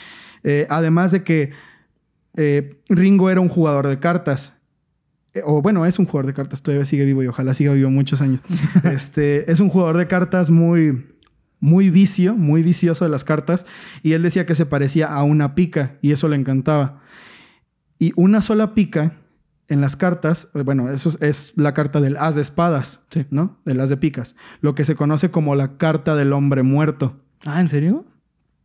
Eh, 0.43 0.67
además 0.71 1.13
de 1.13 1.23
que 1.23 1.51
eh, 2.37 2.81
Ringo 2.89 3.31
era 3.31 3.41
un 3.41 3.49
jugador 3.49 3.89
de 3.89 3.99
cartas. 3.99 4.57
Eh, 5.35 5.43
o 5.45 5.63
bueno, 5.63 5.87
es 5.87 5.99
un 5.99 6.07
jugador 6.07 6.27
de 6.27 6.35
cartas, 6.35 6.63
todavía 6.63 6.85
sigue 6.85 7.05
vivo 7.05 7.23
y 7.23 7.27
ojalá 7.29 7.55
siga 7.55 7.73
vivo 7.73 7.91
muchos 7.91 8.21
años. 8.23 8.41
este, 8.85 9.51
es 9.51 9.61
un 9.61 9.69
jugador 9.69 9.97
de 9.97 10.07
cartas 10.07 10.51
muy, 10.51 11.07
muy 11.61 11.91
vicio, 11.91 12.35
muy 12.35 12.63
vicioso 12.63 13.05
de 13.05 13.11
las 13.11 13.25
cartas. 13.25 13.67
Y 14.03 14.13
él 14.13 14.23
decía 14.23 14.47
que 14.47 14.55
se 14.55 14.67
parecía 14.67 15.07
a 15.07 15.23
una 15.23 15.55
pica 15.55 15.99
y 16.03 16.13
eso 16.13 16.29
le 16.29 16.37
encantaba. 16.37 17.03
Y 17.99 18.13
una 18.17 18.41
sola 18.43 18.75
pica 18.75 19.17
en 19.69 19.81
las 19.81 19.95
cartas, 19.95 20.49
eh, 20.55 20.63
bueno, 20.63 20.91
eso 20.91 21.11
es, 21.11 21.19
es 21.21 21.53
la 21.57 21.75
carta 21.75 22.01
del 22.01 22.17
as 22.17 22.35
de 22.35 22.43
espadas, 22.43 23.01
Sí. 23.11 23.27
¿no? 23.31 23.59
Del 23.65 23.79
as 23.81 23.89
de 23.89 23.97
picas. 23.97 24.35
Lo 24.61 24.75
que 24.75 24.85
se 24.85 24.97
conoce 24.97 25.31
como 25.31 25.55
la 25.55 25.77
carta 25.77 26.17
del 26.17 26.33
hombre 26.33 26.63
muerto. 26.65 27.21
Ah, 27.47 27.61
¿en 27.61 27.69
serio? 27.69 28.05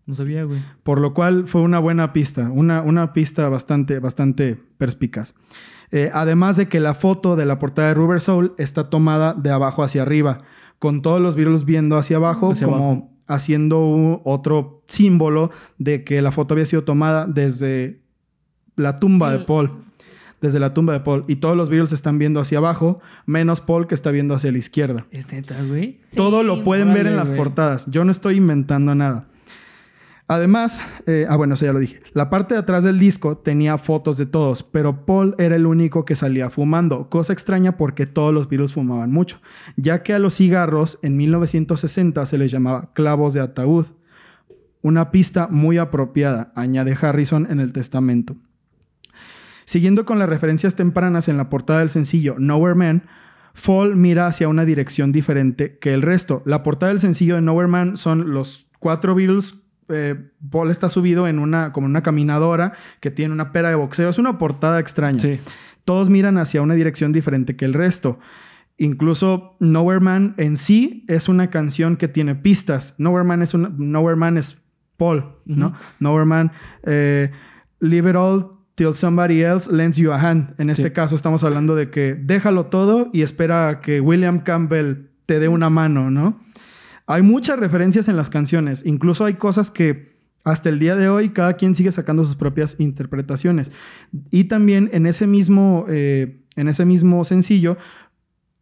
No 0.05 0.13
sabía, 0.13 0.43
güey. 0.43 0.59
Por 0.83 1.01
lo 1.01 1.13
cual 1.13 1.47
fue 1.47 1.61
una 1.61 1.79
buena 1.79 2.13
pista, 2.13 2.49
una, 2.51 2.81
una 2.81 3.11
pista 3.13 3.49
bastante, 3.49 3.99
bastante 3.99 4.55
perspicaz. 4.77 5.33
Eh, 5.91 6.11
además 6.13 6.57
de 6.57 6.67
que 6.67 6.79
la 6.79 6.93
foto 6.93 7.35
de 7.35 7.45
la 7.45 7.57
portada 7.59 7.87
de 7.89 7.93
Rubber 7.95 8.21
Soul 8.21 8.53
está 8.57 8.89
tomada 8.89 9.33
de 9.33 9.49
abajo 9.51 9.83
hacia 9.83 10.01
arriba, 10.03 10.41
con 10.79 11.01
todos 11.01 11.21
los 11.21 11.35
Beatles 11.35 11.65
viendo 11.65 11.97
hacia 11.97 12.17
abajo, 12.17 12.51
Hacia 12.51 12.67
como 12.67 12.77
abajo. 12.91 13.09
haciendo 13.27 13.85
un- 13.85 14.21
otro 14.25 14.83
símbolo 14.87 15.49
de 15.79 16.03
que 16.03 16.21
la 16.21 16.31
foto 16.31 16.53
había 16.53 16.65
sido 16.65 16.83
tomada 16.83 17.25
desde 17.25 18.01
la 18.75 18.99
tumba 18.99 19.31
de 19.31 19.37
El- 19.39 19.45
Paul. 19.45 19.71
Desde 20.41 20.59
la 20.59 20.73
tumba 20.73 20.93
de 20.93 20.99
Paul. 20.99 21.23
Y 21.27 21.37
todos 21.37 21.55
los 21.57 21.69
Beatles 21.69 21.93
están 21.93 22.19
viendo 22.19 22.39
hacia 22.39 22.59
abajo, 22.59 22.99
menos 23.25 23.61
Paul 23.61 23.87
que 23.87 23.95
está 23.95 24.11
viendo 24.11 24.35
hacia 24.35 24.51
la 24.51 24.57
izquierda. 24.59 25.07
Es 25.09 25.31
neta, 25.31 25.55
güey. 25.63 26.01
Todo 26.15 26.41
Sí. 26.41 26.47
lo 26.47 26.63
pueden 26.63 26.93
ver 26.93 27.07
en 27.07 27.15
las 27.15 27.29
güey. 27.29 27.37
portadas. 27.41 27.89
Yo 27.89 28.03
no 28.05 28.11
estoy 28.11 28.35
inventando 28.35 28.93
nada. 28.93 29.27
Además, 30.27 30.83
eh, 31.05 31.27
ah, 31.29 31.35
bueno, 31.35 31.53
eso 31.53 31.65
ya 31.65 31.73
lo 31.73 31.79
dije. 31.79 32.01
La 32.13 32.31
parte 32.31 32.55
de 32.55 32.59
atrás 32.59 32.83
del 32.83 32.97
disco 32.97 33.37
tenía 33.37 33.77
fotos 33.77 34.17
de 34.17 34.25
todos, 34.25 34.63
pero 34.63 35.05
Paul 35.05 35.35
era 35.37 35.55
el 35.55 35.67
único 35.67 36.03
que 36.03 36.15
salía 36.15 36.49
fumando, 36.49 37.09
cosa 37.09 37.31
extraña 37.31 37.77
porque 37.77 38.07
todos 38.07 38.33
los 38.33 38.49
Beatles 38.49 38.73
fumaban 38.73 39.11
mucho, 39.11 39.39
ya 39.75 40.01
que 40.01 40.13
a 40.13 40.19
los 40.19 40.35
cigarros 40.35 40.97
en 41.03 41.15
1960 41.15 42.25
se 42.25 42.37
les 42.39 42.51
llamaba 42.51 42.91
clavos 42.93 43.35
de 43.35 43.41
ataúd. 43.41 43.85
Una 44.81 45.11
pista 45.11 45.47
muy 45.49 45.77
apropiada, 45.77 46.51
añade 46.55 46.97
Harrison 46.99 47.47
en 47.49 47.59
el 47.59 47.71
testamento. 47.71 48.35
Siguiendo 49.65 50.05
con 50.05 50.19
las 50.19 50.29
referencias 50.29 50.75
tempranas 50.75 51.27
en 51.27 51.37
la 51.37 51.49
portada 51.49 51.79
del 51.79 51.89
sencillo 51.89 52.35
Nowhere 52.39 52.75
Man, 52.75 53.03
Fall 53.53 53.95
mira 53.95 54.27
hacia 54.27 54.47
una 54.47 54.65
dirección 54.65 55.11
diferente 55.11 55.77
que 55.79 55.93
el 55.93 56.01
resto. 56.01 56.43
La 56.45 56.61
portada 56.61 56.91
del 56.91 56.99
sencillo 56.99 57.35
de 57.35 57.41
Nowhere 57.41 57.69
Man 57.69 57.95
son 57.95 58.31
los 58.31 58.67
cuatro 58.79 59.15
Beatles. 59.15 59.55
Eh, 59.89 60.15
Paul 60.49 60.71
está 60.71 60.89
subido 60.89 61.27
en 61.27 61.39
una, 61.39 61.71
como 61.71 61.85
una 61.87 62.01
caminadora 62.03 62.73
que 62.99 63.11
tiene 63.11 63.33
una 63.33 63.51
pera 63.51 63.69
de 63.69 63.75
boxeo. 63.75 64.09
Es 64.09 64.17
una 64.17 64.37
portada 64.37 64.79
extraña. 64.79 65.19
Sí. 65.19 65.39
Todos 65.83 66.09
miran 66.09 66.37
hacia 66.37 66.61
una 66.61 66.73
dirección 66.73 67.11
diferente 67.11 67.55
que 67.55 67.65
el 67.65 67.73
resto. 67.73 68.19
Incluso 68.77 69.55
Nowhere 69.59 70.01
Man 70.01 70.33
en 70.37 70.57
sí 70.57 71.05
es 71.07 71.29
una 71.29 71.49
canción 71.49 71.95
que 71.95 72.07
tiene 72.07 72.35
pistas. 72.35 72.93
Nowhere 72.97 73.23
Man 73.25 73.41
es, 73.41 73.53
una, 73.53 73.71
Nowhere 73.77 74.17
Man 74.17 74.37
es 74.37 74.57
Paul, 74.97 75.25
¿no? 75.45 75.67
Ujú. 75.67 75.75
Nowhere 75.99 76.25
Man, 76.25 76.51
eh, 76.83 77.31
Leave 77.79 78.09
It 78.09 78.15
All 78.17 78.49
Till 78.75 78.93
Somebody 78.93 79.41
Else 79.43 79.71
Lends 79.71 79.95
You 79.97 80.11
a 80.11 80.19
Hand. 80.19 80.55
En 80.57 80.69
este 80.69 80.85
Sí. 80.85 80.91
caso 80.91 81.15
estamos 81.15 81.43
hablando 81.45 81.75
de 81.75 81.89
que 81.89 82.15
déjalo 82.15 82.65
todo 82.65 83.09
y 83.13 83.21
espera 83.21 83.69
a 83.69 83.79
que 83.81 84.01
William 84.01 84.39
Campbell 84.41 85.07
te 85.25 85.39
dé 85.39 85.47
una 85.47 85.69
mano, 85.69 86.11
¿no? 86.11 86.41
Hay 87.07 87.21
muchas 87.21 87.59
referencias 87.59 88.07
en 88.07 88.17
las 88.17 88.29
canciones. 88.29 88.83
Incluso 88.85 89.25
hay 89.25 89.35
cosas 89.35 89.71
que 89.71 90.15
hasta 90.43 90.69
el 90.69 90.79
día 90.79 90.95
de 90.95 91.09
hoy 91.09 91.29
cada 91.29 91.53
quien 91.53 91.75
sigue 91.75 91.91
sacando 91.91 92.23
sus 92.23 92.35
propias 92.35 92.75
interpretaciones. 92.79 93.71
Y 94.31 94.45
también 94.45 94.89
en 94.93 95.05
ese 95.05 95.27
mismo, 95.27 95.85
eh, 95.89 96.41
en 96.55 96.67
ese 96.67 96.85
mismo 96.85 97.23
sencillo, 97.25 97.77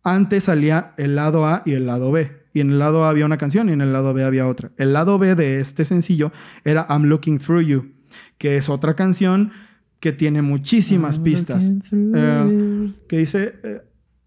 antes 0.03 0.45
salía 0.45 0.93
el 0.97 1.15
lado 1.15 1.45
A 1.45 1.63
y 1.65 1.73
el 1.73 1.86
lado 1.86 2.12
B. 2.12 2.32
Y 2.53 2.62
en 2.62 2.71
el 2.71 2.79
lado 2.79 3.06
A 3.06 3.10
había 3.10 3.25
una 3.25 3.38
canción 3.38 3.69
y 3.69 3.73
en 3.73 3.82
el 3.82 3.93
lado 3.93 4.13
B 4.13 4.23
había 4.23 4.47
otra. 4.47 4.71
El 4.77 4.93
lado 4.93 5.17
B 5.17 5.36
de 5.36 5.60
este 5.60 5.86
sencillo 5.86 6.32
era 6.63 6.86
I'm 6.89 7.03
Looking 7.03 7.39
Through 7.39 7.65
You, 7.65 7.91
que 8.38 8.58
es 8.58 8.69
otra 8.69 8.95
canción 8.95 9.51
que 9.99 10.12
tiene 10.12 10.41
muchísimas 10.41 11.17
pistas. 11.17 11.71
Eh, 11.91 12.91
que 13.08 13.17
dice 13.17 13.56
eh, 13.63 13.82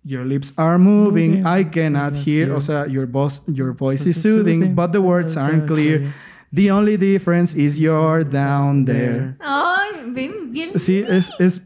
Your 0.06 0.24
lips 0.24 0.52
are 0.56 0.78
moving, 0.78 1.44
I 1.44 1.64
cannot 1.64 2.14
hear. 2.14 2.54
O 2.54 2.60
sea, 2.60 2.86
your 2.86 3.06
voice, 3.06 3.40
your 3.48 3.72
voice 3.72 4.06
is 4.06 4.22
soothing, 4.22 4.72
but 4.72 4.92
the 4.92 5.00
words 5.00 5.36
aren't 5.36 5.66
clear. 5.66 6.14
The 6.52 6.70
only 6.70 6.96
difference 6.96 7.56
is 7.56 7.76
you're 7.76 8.22
down 8.22 8.84
there. 8.84 9.36
Ay, 9.40 10.04
ven, 10.14 10.52
bien. 10.52 10.78
Sí, 10.78 11.04
es, 11.06 11.30
es, 11.40 11.60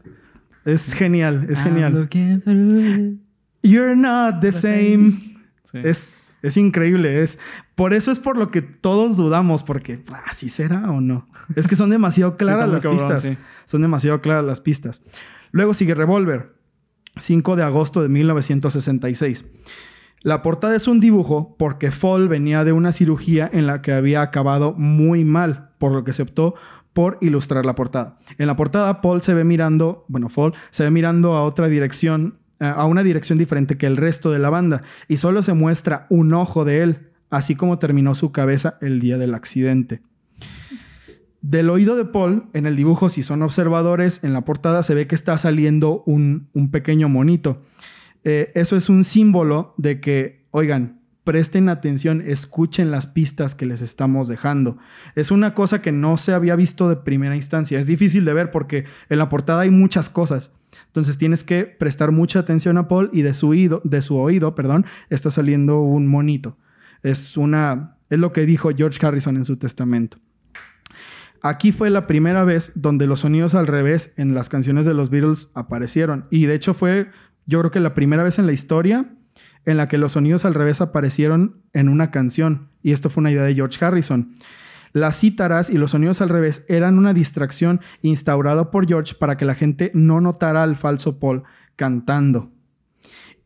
es 0.65 0.93
genial, 0.93 1.45
es 1.51 1.61
genial. 1.61 2.09
You're 3.61 3.95
not 3.95 4.41
the 4.41 4.51
same. 4.51 5.19
Sí. 5.71 5.77
Es, 5.83 6.31
es 6.41 6.57
increíble. 6.57 7.21
Es, 7.21 7.37
por 7.75 7.93
eso 7.93 8.11
es 8.11 8.17
por 8.17 8.37
lo 8.37 8.49
que 8.49 8.63
todos 8.63 9.17
dudamos, 9.17 9.61
porque 9.61 10.03
así 10.25 10.49
será 10.49 10.89
o 10.89 10.99
no. 10.99 11.27
Es 11.55 11.67
que 11.67 11.75
son 11.75 11.91
demasiado 11.91 12.37
claras 12.37 12.67
las 12.67 12.81
cabrón, 12.81 12.99
pistas. 13.07 13.21
sí. 13.21 13.37
Son 13.65 13.83
demasiado 13.83 14.19
claras 14.19 14.43
las 14.45 14.61
pistas. 14.61 15.03
Luego 15.51 15.75
sigue 15.75 15.93
Revolver, 15.93 16.55
5 17.17 17.55
de 17.55 17.63
agosto 17.63 18.01
de 18.01 18.09
1966. 18.09 19.45
La 20.23 20.43
portada 20.43 20.75
es 20.75 20.87
un 20.87 20.99
dibujo 20.99 21.55
porque 21.57 21.91
Fall 21.91 22.27
venía 22.27 22.63
de 22.63 22.73
una 22.73 22.91
cirugía 22.91 23.49
en 23.51 23.65
la 23.65 23.81
que 23.81 23.91
había 23.91 24.21
acabado 24.21 24.73
muy 24.73 25.25
mal, 25.25 25.71
por 25.79 25.91
lo 25.91 26.03
que 26.03 26.13
se 26.13 26.21
optó 26.21 26.53
por 26.93 27.17
ilustrar 27.21 27.65
la 27.65 27.73
portada. 27.73 28.19
En 28.37 28.47
la 28.47 28.55
portada 28.55 29.01
Paul 29.01 29.21
se 29.21 29.33
ve 29.33 29.43
mirando, 29.43 30.05
bueno, 30.07 30.29
Fall 30.29 30.53
se 30.69 30.83
ve 30.83 30.91
mirando 30.91 31.33
a 31.33 31.43
otra 31.43 31.69
dirección, 31.69 32.37
eh, 32.59 32.65
a 32.65 32.85
una 32.85 33.01
dirección 33.01 33.39
diferente 33.39 33.77
que 33.77 33.87
el 33.87 33.97
resto 33.97 34.31
de 34.31 34.39
la 34.39 34.49
banda 34.49 34.83
y 35.07 35.17
solo 35.17 35.41
se 35.41 35.53
muestra 35.53 36.05
un 36.09 36.33
ojo 36.33 36.65
de 36.65 36.83
él, 36.83 37.11
así 37.29 37.55
como 37.55 37.79
terminó 37.79 38.13
su 38.13 38.31
cabeza 38.31 38.77
el 38.81 38.99
día 38.99 39.17
del 39.17 39.33
accidente. 39.33 40.01
Del 41.41 41.71
oído 41.71 41.95
de 41.95 42.05
Paul, 42.05 42.45
en 42.53 42.67
el 42.67 42.75
dibujo, 42.75 43.09
si 43.09 43.23
son 43.23 43.41
observadores, 43.41 44.23
en 44.23 44.33
la 44.33 44.41
portada 44.41 44.83
se 44.83 44.93
ve 44.93 45.07
que 45.07 45.15
está 45.15 45.37
saliendo 45.39 46.03
un, 46.05 46.49
pequeño 46.71 47.09
monito. 47.09 47.63
Eh, 48.23 48.51
eso 48.53 48.77
es 48.77 48.89
un 48.89 49.03
símbolo 49.03 49.73
de 49.77 49.99
que, 49.99 50.45
oigan, 50.51 51.01
presten 51.23 51.69
atención, 51.69 52.21
escuchen 52.21 52.91
las 52.91 53.07
pistas 53.07 53.55
que 53.55 53.65
les 53.65 53.81
estamos 53.81 54.27
dejando. 54.27 54.77
Es 55.15 55.31
una 55.31 55.55
cosa 55.55 55.81
que 55.81 55.91
no 55.91 56.17
se 56.17 56.33
había 56.33 56.55
visto 56.55 56.89
de 56.89 56.95
primera 56.95 57.35
instancia. 57.35 57.79
Es 57.79 57.87
difícil 57.87 58.23
de 58.23 58.33
ver 58.33 58.51
porque 58.51 58.85
en 59.09 59.17
la 59.17 59.29
portada 59.29 59.61
hay 59.61 59.71
muchas 59.71 60.09
cosas. 60.09 60.51
Entonces 60.87 61.17
tienes 61.17 61.43
que 61.43 61.65
prestar 61.65 62.11
mucha 62.11 62.39
atención 62.39 62.77
a 62.77 62.87
Paul 62.87 63.09
y 63.13 63.23
de 63.23 63.33
su 63.33 63.49
oído, 63.49 63.81
de 63.83 64.01
su 64.01 64.15
oído, 64.15 64.53
perdón, 64.53 64.85
está 65.09 65.31
saliendo 65.31 65.81
un 65.81 66.07
monito. 66.07 66.57
Es 67.01 67.35
una, 67.35 67.97
es 68.09 68.19
lo 68.19 68.31
que 68.31 68.45
dijo 68.45 68.69
George 68.75 69.03
Harrison 69.05 69.37
en 69.37 69.45
su 69.45 69.57
testamento. 69.57 70.17
Aquí 71.41 71.71
fue 71.71 71.89
la 71.89 72.05
primera 72.05 72.43
vez 72.43 72.71
donde 72.75 73.07
los 73.07 73.21
sonidos 73.21 73.55
al 73.55 73.65
revés 73.65 74.13
en 74.17 74.35
las 74.35 74.49
canciones 74.49 74.85
de 74.85 74.93
los 74.93 75.09
Beatles 75.09 75.49
aparecieron. 75.55 76.27
Y 76.29 76.45
de 76.45 76.53
hecho 76.53 76.73
fue, 76.73 77.09
yo 77.47 77.59
creo 77.59 77.71
que 77.71 77.79
la 77.79 77.95
primera 77.95 78.23
vez 78.23 78.37
en 78.37 78.45
la 78.45 78.53
historia 78.53 79.15
en 79.65 79.77
la 79.77 79.87
que 79.87 79.97
los 79.97 80.13
sonidos 80.13 80.45
al 80.45 80.53
revés 80.53 80.81
aparecieron 80.81 81.61
en 81.73 81.89
una 81.89 82.11
canción. 82.11 82.69
Y 82.83 82.91
esto 82.91 83.09
fue 83.09 83.21
una 83.21 83.31
idea 83.31 83.43
de 83.43 83.55
George 83.55 83.83
Harrison. 83.83 84.35
Las 84.93 85.19
cítaras 85.19 85.69
y 85.69 85.77
los 85.77 85.91
sonidos 85.91 86.21
al 86.21 86.29
revés 86.29 86.65
eran 86.67 86.97
una 86.97 87.13
distracción 87.13 87.81
instaurada 88.01 88.71
por 88.71 88.87
George 88.87 89.15
para 89.15 89.37
que 89.37 89.45
la 89.45 89.55
gente 89.55 89.91
no 89.93 90.21
notara 90.21 90.63
al 90.63 90.75
falso 90.75 91.19
Paul 91.19 91.43
cantando. 91.75 92.50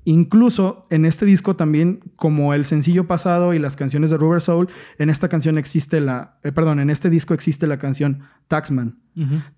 Incluso 0.07 0.85
en 0.91 1.03
este 1.03 1.25
disco 1.25 1.55
también, 1.55 1.99
como 2.15 2.53
el 2.53 2.65
sencillo 2.65 3.07
pasado 3.07 3.55
y 3.55 3.59
las 3.59 3.75
canciones 3.75 4.11
de 4.11 4.17
Rubber 4.17 4.39
Soul, 4.39 4.69
en 4.99 5.09
esta 5.09 5.29
canción 5.29 5.57
existe 5.57 5.99
la, 5.99 6.37
eh, 6.43 6.51
perdón, 6.51 6.79
en 6.79 6.91
este 6.91 7.09
disco 7.09 7.33
existe 7.33 7.65
la 7.65 7.79
canción 7.79 8.21
Taxman. 8.47 8.99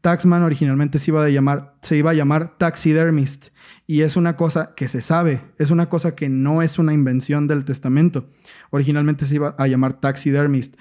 Taxman 0.01 0.43
originalmente 0.43 0.99
se 0.99 1.09
iba, 1.09 1.25
a 1.25 1.29
llamar, 1.29 1.75
se 1.81 1.97
iba 1.97 2.11
a 2.11 2.13
llamar 2.13 2.57
Taxidermist 2.59 3.47
y 3.87 4.01
es 4.01 4.15
una 4.15 4.35
cosa 4.35 4.73
que 4.75 4.87
se 4.87 5.01
sabe, 5.01 5.41
es 5.57 5.71
una 5.71 5.89
cosa 5.89 6.13
que 6.13 6.29
no 6.29 6.61
es 6.61 6.77
una 6.77 6.93
invención 6.93 7.47
del 7.47 7.65
testamento. 7.65 8.29
Originalmente 8.69 9.25
se 9.25 9.35
iba 9.35 9.55
a 9.57 9.67
llamar 9.67 9.93
Taxidermist, 9.93 10.75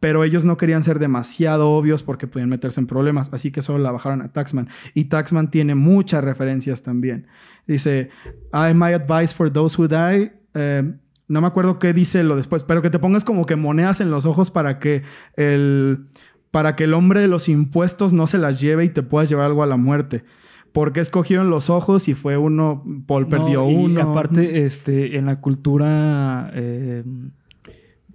pero 0.00 0.24
ellos 0.24 0.44
no 0.44 0.56
querían 0.56 0.82
ser 0.82 0.98
demasiado 0.98 1.70
obvios 1.70 2.02
porque 2.02 2.26
podían 2.26 2.48
meterse 2.48 2.80
en 2.80 2.86
problemas, 2.86 3.30
así 3.32 3.50
que 3.50 3.62
solo 3.62 3.78
la 3.78 3.92
bajaron 3.92 4.22
a 4.22 4.28
Taxman. 4.28 4.68
Y 4.94 5.04
Taxman 5.04 5.50
tiene 5.50 5.74
muchas 5.74 6.22
referencias 6.22 6.82
también. 6.82 7.26
Dice, 7.66 8.10
I 8.52 8.74
my 8.74 8.92
advice 8.92 9.34
for 9.34 9.50
those 9.50 9.80
who 9.80 9.88
die. 9.88 10.32
Eh, 10.54 10.92
no 11.28 11.40
me 11.40 11.46
acuerdo 11.46 11.78
qué 11.78 11.92
dice 11.92 12.22
lo 12.22 12.36
después, 12.36 12.62
pero 12.62 12.82
que 12.82 12.90
te 12.90 12.98
pongas 12.98 13.24
como 13.24 13.46
que 13.46 13.56
monedas 13.56 14.00
en 14.00 14.10
los 14.10 14.26
ojos 14.26 14.50
para 14.50 14.78
que 14.78 15.02
el, 15.34 16.06
para 16.50 16.76
que 16.76 16.84
el 16.84 16.94
hombre 16.94 17.20
de 17.20 17.28
los 17.28 17.48
impuestos 17.48 18.12
no 18.12 18.26
se 18.26 18.38
las 18.38 18.60
lleve 18.60 18.84
y 18.84 18.90
te 18.90 19.02
puedas 19.02 19.28
llevar 19.28 19.46
algo 19.46 19.62
a 19.62 19.66
la 19.66 19.76
muerte. 19.76 20.24
Porque 20.72 21.00
escogieron 21.00 21.48
los 21.48 21.70
ojos 21.70 22.06
y 22.06 22.14
fue 22.14 22.36
uno, 22.36 22.84
Paul 23.06 23.28
perdió 23.28 23.68
y 23.68 23.74
uno. 23.74 24.02
aparte, 24.02 24.66
este, 24.66 25.16
en 25.16 25.24
la 25.24 25.40
cultura 25.40 26.50
eh, 26.52 27.02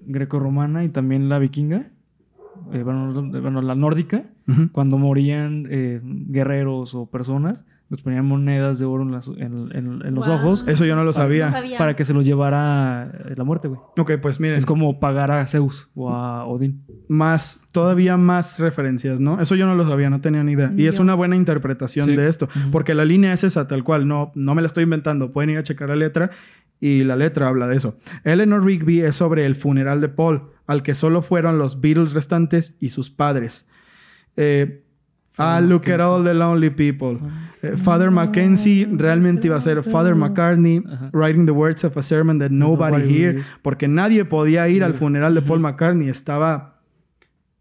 grecorromana 0.06 0.84
y 0.84 0.90
también 0.90 1.30
la 1.30 1.40
vikinga, 1.40 1.88
eh, 2.74 2.84
bueno, 2.84 3.14
bueno, 3.42 3.62
la 3.62 3.76
nórdica, 3.76 4.24
cuando 4.74 4.98
morían 4.98 5.66
eh, 5.70 6.02
guerreros 6.04 6.94
o 6.94 7.06
personas, 7.10 7.66
les 7.90 8.02
ponían 8.02 8.26
monedas 8.26 8.80
de 8.80 8.86
oro 8.86 9.04
en, 9.04 9.12
las- 9.12 9.28
en- 9.28 9.70
en- 9.76 10.02
en 10.06 10.16
los 10.16 10.26
Wow. 10.28 10.36
ojos 10.38 10.66
Eso 10.68 10.86
yo 10.86 10.96
no 10.96 11.02
lo 11.02 11.08
No 11.08 11.14
sabía. 11.14 11.52
para 11.78 11.96
que 11.96 12.06
se 12.06 12.14
los 12.14 12.26
llevara 12.26 13.12
eh, 13.28 13.34
la 13.36 13.44
muerte, 13.44 13.68
güey. 13.68 13.80
Ok, 13.98 14.12
pues 14.22 14.40
miren. 14.40 14.58
Es 14.58 14.66
como 14.66 15.00
pagar 15.02 15.30
a 15.32 15.46
Zeus 15.48 15.90
o 15.96 16.10
a 16.10 16.46
Odín. 16.46 16.84
más, 17.10 17.64
todavía 17.74 18.16
más 18.18 18.60
referencias, 18.60 19.20
¿no? 19.20 19.40
Eso 19.42 19.56
yo 19.56 19.66
no 19.66 19.76
lo 19.76 19.86
sabía, 19.88 20.10
no 20.10 20.22
tenía 20.22 20.44
ni 20.44 20.54
idea. 20.54 20.72
Y 20.76 20.88
es 20.88 21.00
una 21.00 21.16
buena 21.16 21.36
interpretación 21.36 22.08
Sí. 22.08 22.16
de 22.16 22.28
esto, 22.30 22.48
porque 22.72 22.94
la 22.96 23.04
línea 23.06 23.34
es 23.34 23.44
esa 23.44 23.68
tal 23.68 23.84
cual, 23.84 24.08
no, 24.08 24.32
no 24.36 24.56
me 24.56 24.62
la 24.62 24.68
estoy 24.68 24.84
inventando, 24.86 25.32
pueden 25.34 25.50
ir 25.52 25.58
a 25.58 25.64
checar 25.64 25.90
la 25.90 25.96
letra 25.98 26.32
y 26.82 27.06
la 27.06 27.16
letra 27.16 27.48
habla 27.48 27.68
de 27.68 27.78
eso. 27.78 27.98
Eleanor 28.26 28.66
Rigby 28.66 29.00
es 29.02 29.16
sobre 29.16 29.46
el 29.46 29.56
funeral 29.56 30.02
de 30.02 30.10
Paul, 30.10 30.50
al 30.68 30.84
que 30.84 30.94
solo 30.94 31.22
fueron 31.22 31.58
los 31.58 31.80
Beatles 31.80 32.14
restantes 32.14 32.76
y 32.80 32.90
sus 32.90 33.10
padres. 33.10 33.68
Eh, 34.36 34.84
ah, 35.38 35.62
look 35.62 35.90
at 35.90 36.02
all 36.02 36.24
the 36.24 36.34
lonely 36.34 36.72
people. 36.72 37.20
Eh, 37.62 37.78
Father 37.78 38.10
Mackenzie 38.10 38.88
realmente 38.92 39.48
iba 39.48 39.56
a 39.56 39.62
ser 39.62 39.84
Father 39.84 40.16
McCartney 40.16 40.84
writing 41.14 41.46
the 41.46 41.52
words 41.52 41.84
of 41.86 41.96
a 41.96 42.02
sermon 42.02 42.40
that 42.40 42.50
nobody, 42.50 43.04
hear, 43.08 43.44
porque 43.62 43.88
nadie 43.88 44.26
podía 44.26 44.68
ir 44.68 44.84
al 44.84 44.96
funeral 44.96 45.36
de 45.36 45.42
Paul. 45.42 45.60
McCartney, 45.60 46.10
estaba 46.10 46.82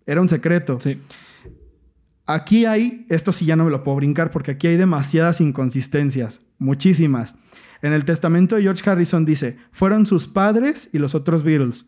era 0.07 0.21
un 0.21 0.29
secreto. 0.29 0.81
Sí. 0.81 0.99
Aquí 2.27 2.65
hay, 2.65 3.07
esto 3.09 3.33
sí 3.33 3.45
ya 3.45 3.57
no 3.57 3.65
me 3.65 3.71
lo 3.71 3.85
puedo 3.85 3.97
brincar 3.97 4.31
porque 4.31 4.53
aquí 4.53 4.69
hay 4.69 4.77
demasiadas 4.77 5.41
inconsistencias, 5.41 6.41
muchísimas. 6.59 7.35
En 7.83 7.93
el 7.93 8.05
testamento 8.05 8.57
de 8.57 8.63
George 8.63 8.89
Harrison 8.89 9.25
dice, 9.25 9.57
fueron 9.73 10.07
sus 10.07 10.29
padres 10.29 10.91
y 10.93 10.99
los 10.99 11.15
otros 11.15 11.43
Beatles. 11.43 11.87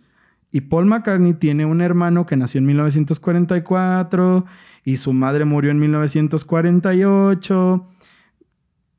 Y 0.51 0.63
Paul 0.63 0.87
McCartney 0.87 1.35
tiene 1.35 1.65
un 1.67 1.81
hermano 1.81 2.27
que 2.27 2.37
nació 2.37 2.59
en 2.59 2.67
1944 2.67 4.45
y 4.85 4.97
su 4.99 5.13
madre 5.13 5.45
murió 5.45 5.71
en 5.71 5.79
1948. 5.79 7.89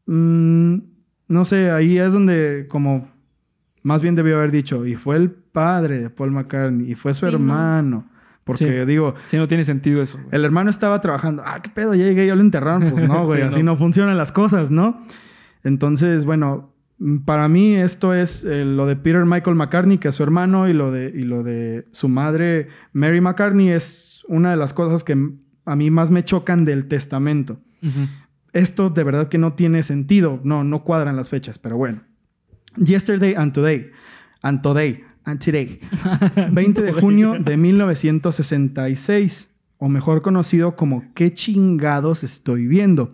Mm, 0.06 0.76
no 1.28 1.46
sé, 1.46 1.72
ahí 1.72 1.98
es 1.98 2.14
donde 2.14 2.68
como 2.70 3.08
más 3.82 4.02
bien 4.02 4.16
debió 4.16 4.38
haber 4.38 4.52
dicho, 4.52 4.86
y 4.86 4.96
fue 4.96 5.18
el 5.18 5.30
padre 5.32 6.00
de 6.00 6.10
Paul 6.10 6.32
McCartney 6.32 6.90
y 6.92 6.96
fue 6.96 7.14
su 7.14 7.26
Sí, 7.26 7.32
no. 7.32 7.38
hermano. 7.38 8.08
Porque 8.46 8.82
Sí. 8.82 8.86
digo, 8.86 9.16
Sí, 9.28 9.38
no 9.38 9.48
tiene 9.48 9.64
sentido 9.64 10.02
eso. 10.02 10.18
güey. 10.18 10.30
el 10.32 10.44
hermano 10.46 10.70
estaba 10.70 11.00
trabajando. 11.02 11.44
Ah, 11.46 11.62
qué 11.62 11.70
pedo, 11.70 11.94
ya 11.94 12.04
llegué, 12.04 12.28
ya 12.28 12.36
lo 12.36 12.42
enterraron. 12.42 12.90
Pues 12.92 13.08
no, 13.08 13.26
güey, 13.38 13.42
Sí, 13.42 13.48
así 13.48 13.64
no. 13.64 13.74
no. 13.74 13.78
funcionan 13.78 14.18
las 14.18 14.32
cosas, 14.32 14.72
¿no? 14.72 15.02
Entonces, 15.64 16.26
bueno, 16.26 16.73
para 17.26 17.48
mí 17.48 17.76
esto 17.76 18.14
es 18.14 18.44
eh, 18.44 18.66
lo 18.66 18.86
de 18.86 18.96
Peter 18.96 19.26
Michael 19.26 19.56
McCartney, 19.56 19.98
que 19.98 20.10
es 20.10 20.16
su 20.16 20.24
hermano, 20.24 20.68
y 20.68 20.74
lo, 20.74 20.92
de, 20.92 21.12
y 21.14 21.24
lo 21.24 21.44
de 21.44 21.88
su 21.92 22.08
madre, 22.08 22.70
Mary 22.94 23.22
McCartney, 23.22 23.70
es 23.70 24.24
una 24.28 24.52
de 24.52 24.58
las 24.58 24.74
cosas 24.74 25.04
que 25.04 25.18
a 25.66 25.76
mí 25.76 25.90
más 25.90 26.12
me 26.12 26.24
chocan 26.24 26.66
del 26.66 26.88
testamento. 26.88 27.60
Esto 28.54 28.90
de 28.90 29.04
verdad 29.04 29.28
que 29.28 29.38
no 29.38 29.54
tiene 29.54 29.84
sentido, 29.84 30.40
no, 30.44 30.64
no 30.64 30.84
cuadran 30.84 31.16
las 31.16 31.30
fechas, 31.30 31.60
pero 31.60 31.76
bueno. 31.76 32.04
Yesterday 32.78 33.36
and 33.36 33.54
Today, 33.54 33.92
and 34.42 34.62
Today, 34.62 35.04
and 35.26 35.44
Today. 35.44 35.80
20 36.52 36.82
de 36.82 36.94
junio 36.94 37.36
de 37.40 37.58
1966, 37.58 39.50
o 39.78 39.90
mejor 39.90 40.22
conocido 40.22 40.76
como 40.76 41.12
¿Qué 41.14 41.34
chingados 41.34 42.24
estoy 42.24 42.68
viendo? 42.68 43.14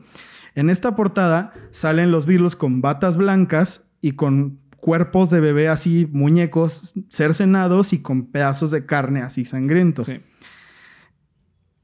En 0.59 0.69
esta 0.69 0.93
portada 0.93 1.53
salen 1.71 2.11
los 2.11 2.25
Beatles 2.25 2.57
con 2.57 2.81
batas 2.81 3.15
blancas 3.15 3.89
y 4.01 4.11
con 4.11 4.59
cuerpos 4.75 5.29
de 5.29 5.39
bebé 5.39 5.69
así, 5.69 6.05
muñecos 6.11 6.93
cercenados 7.07 7.93
y 7.93 8.01
con 8.01 8.25
pedazos 8.25 8.69
de 8.69 8.85
carne 8.85 9.21
así 9.21 9.45
sangrientos. 9.45 10.07
Sí. 10.07 10.19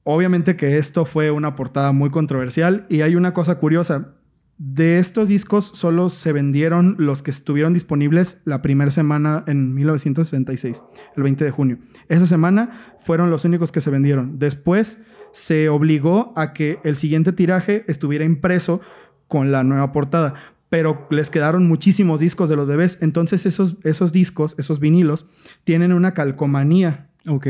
Obviamente 0.04 0.58
que 0.58 0.78
esto 0.78 1.06
fue 1.06 1.32
una 1.32 1.56
portada 1.56 1.94
muy 1.94 2.10
controversial 2.10 2.86
y 2.90 3.00
hay 3.00 3.16
una 3.16 3.34
cosa 3.34 3.60
curiosa. 3.60 4.16
De 4.58 5.00
estos 5.00 5.30
discos 5.30 5.72
solo 5.74 6.10
se 6.10 6.34
vendieron 6.34 6.98
los 7.00 7.24
que 7.24 7.32
estuvieron 7.32 7.74
disponibles 7.74 8.42
la 8.44 8.62
primera 8.62 8.92
semana 8.92 9.46
en 9.48 9.74
1966, 9.74 10.84
el 11.16 11.24
20 11.24 11.46
de 11.46 11.52
junio. 11.52 11.80
Esa 12.10 12.26
semana 12.26 12.96
fueron 13.00 13.30
los 13.30 13.46
únicos 13.46 13.72
que 13.72 13.80
se 13.80 13.90
vendieron. 13.90 14.38
Después 14.38 15.00
se 15.36 15.68
obligó 15.68 16.32
a 16.38 16.54
que 16.54 16.80
el 16.86 16.96
siguiente 16.96 17.34
tiraje 17.34 17.84
estuviera 17.90 18.24
impreso 18.24 18.80
con 19.28 19.52
la 19.52 19.66
nueva 19.66 19.92
portada. 19.92 20.34
Pero 20.70 21.08
les 21.12 21.30
quedaron 21.30 21.68
muchísimos 21.68 22.22
discos 22.22 22.48
de 22.48 22.56
los 22.56 22.66
bebés. 22.68 22.98
Entonces 23.02 23.46
esos, 23.46 23.76
esos 23.84 24.14
discos, 24.14 24.56
esos 24.58 24.80
vinilos, 24.80 25.28
tienen 25.66 25.92
una 25.92 26.14
calcomanía. 26.14 27.10
Ok. 27.28 27.48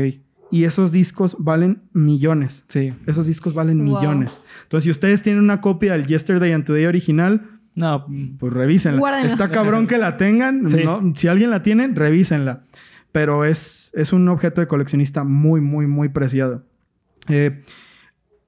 Y 0.50 0.64
esos 0.64 0.90
discos 0.90 1.36
valen 1.38 1.82
millones. 1.92 2.64
Sí. 2.66 2.92
Esos 3.06 3.26
discos 3.26 3.54
valen 3.54 3.78
Wow. 3.86 4.00
millones. 4.00 4.40
Entonces, 4.64 4.84
si 4.84 4.90
ustedes 4.90 5.22
tienen 5.22 5.42
una 5.42 5.60
copia 5.60 5.92
del 5.92 6.06
Yesterday 6.06 6.52
and 6.52 6.64
Today 6.64 6.86
original, 6.86 7.42
No, 7.76 8.04
pues 8.38 8.52
revísenla. 8.52 8.98
Guárdenla. 8.98 9.26
Está 9.26 9.48
cabrón 9.50 9.86
que 9.86 9.98
la 9.98 10.16
tengan. 10.16 10.64
Sí. 10.70 10.82
¿no? 10.84 11.12
Si 11.14 11.28
alguien 11.28 11.50
la 11.50 11.62
tiene, 11.62 11.86
revísenla. 11.88 12.64
Pero 13.12 13.44
es, 13.44 13.92
es 13.94 14.12
un 14.12 14.28
objeto 14.28 14.60
de 14.60 14.66
coleccionista 14.66 15.22
muy, 15.24 15.60
muy, 15.60 15.86
muy 15.86 16.08
preciado. 16.08 16.64
Eh, 17.28 17.62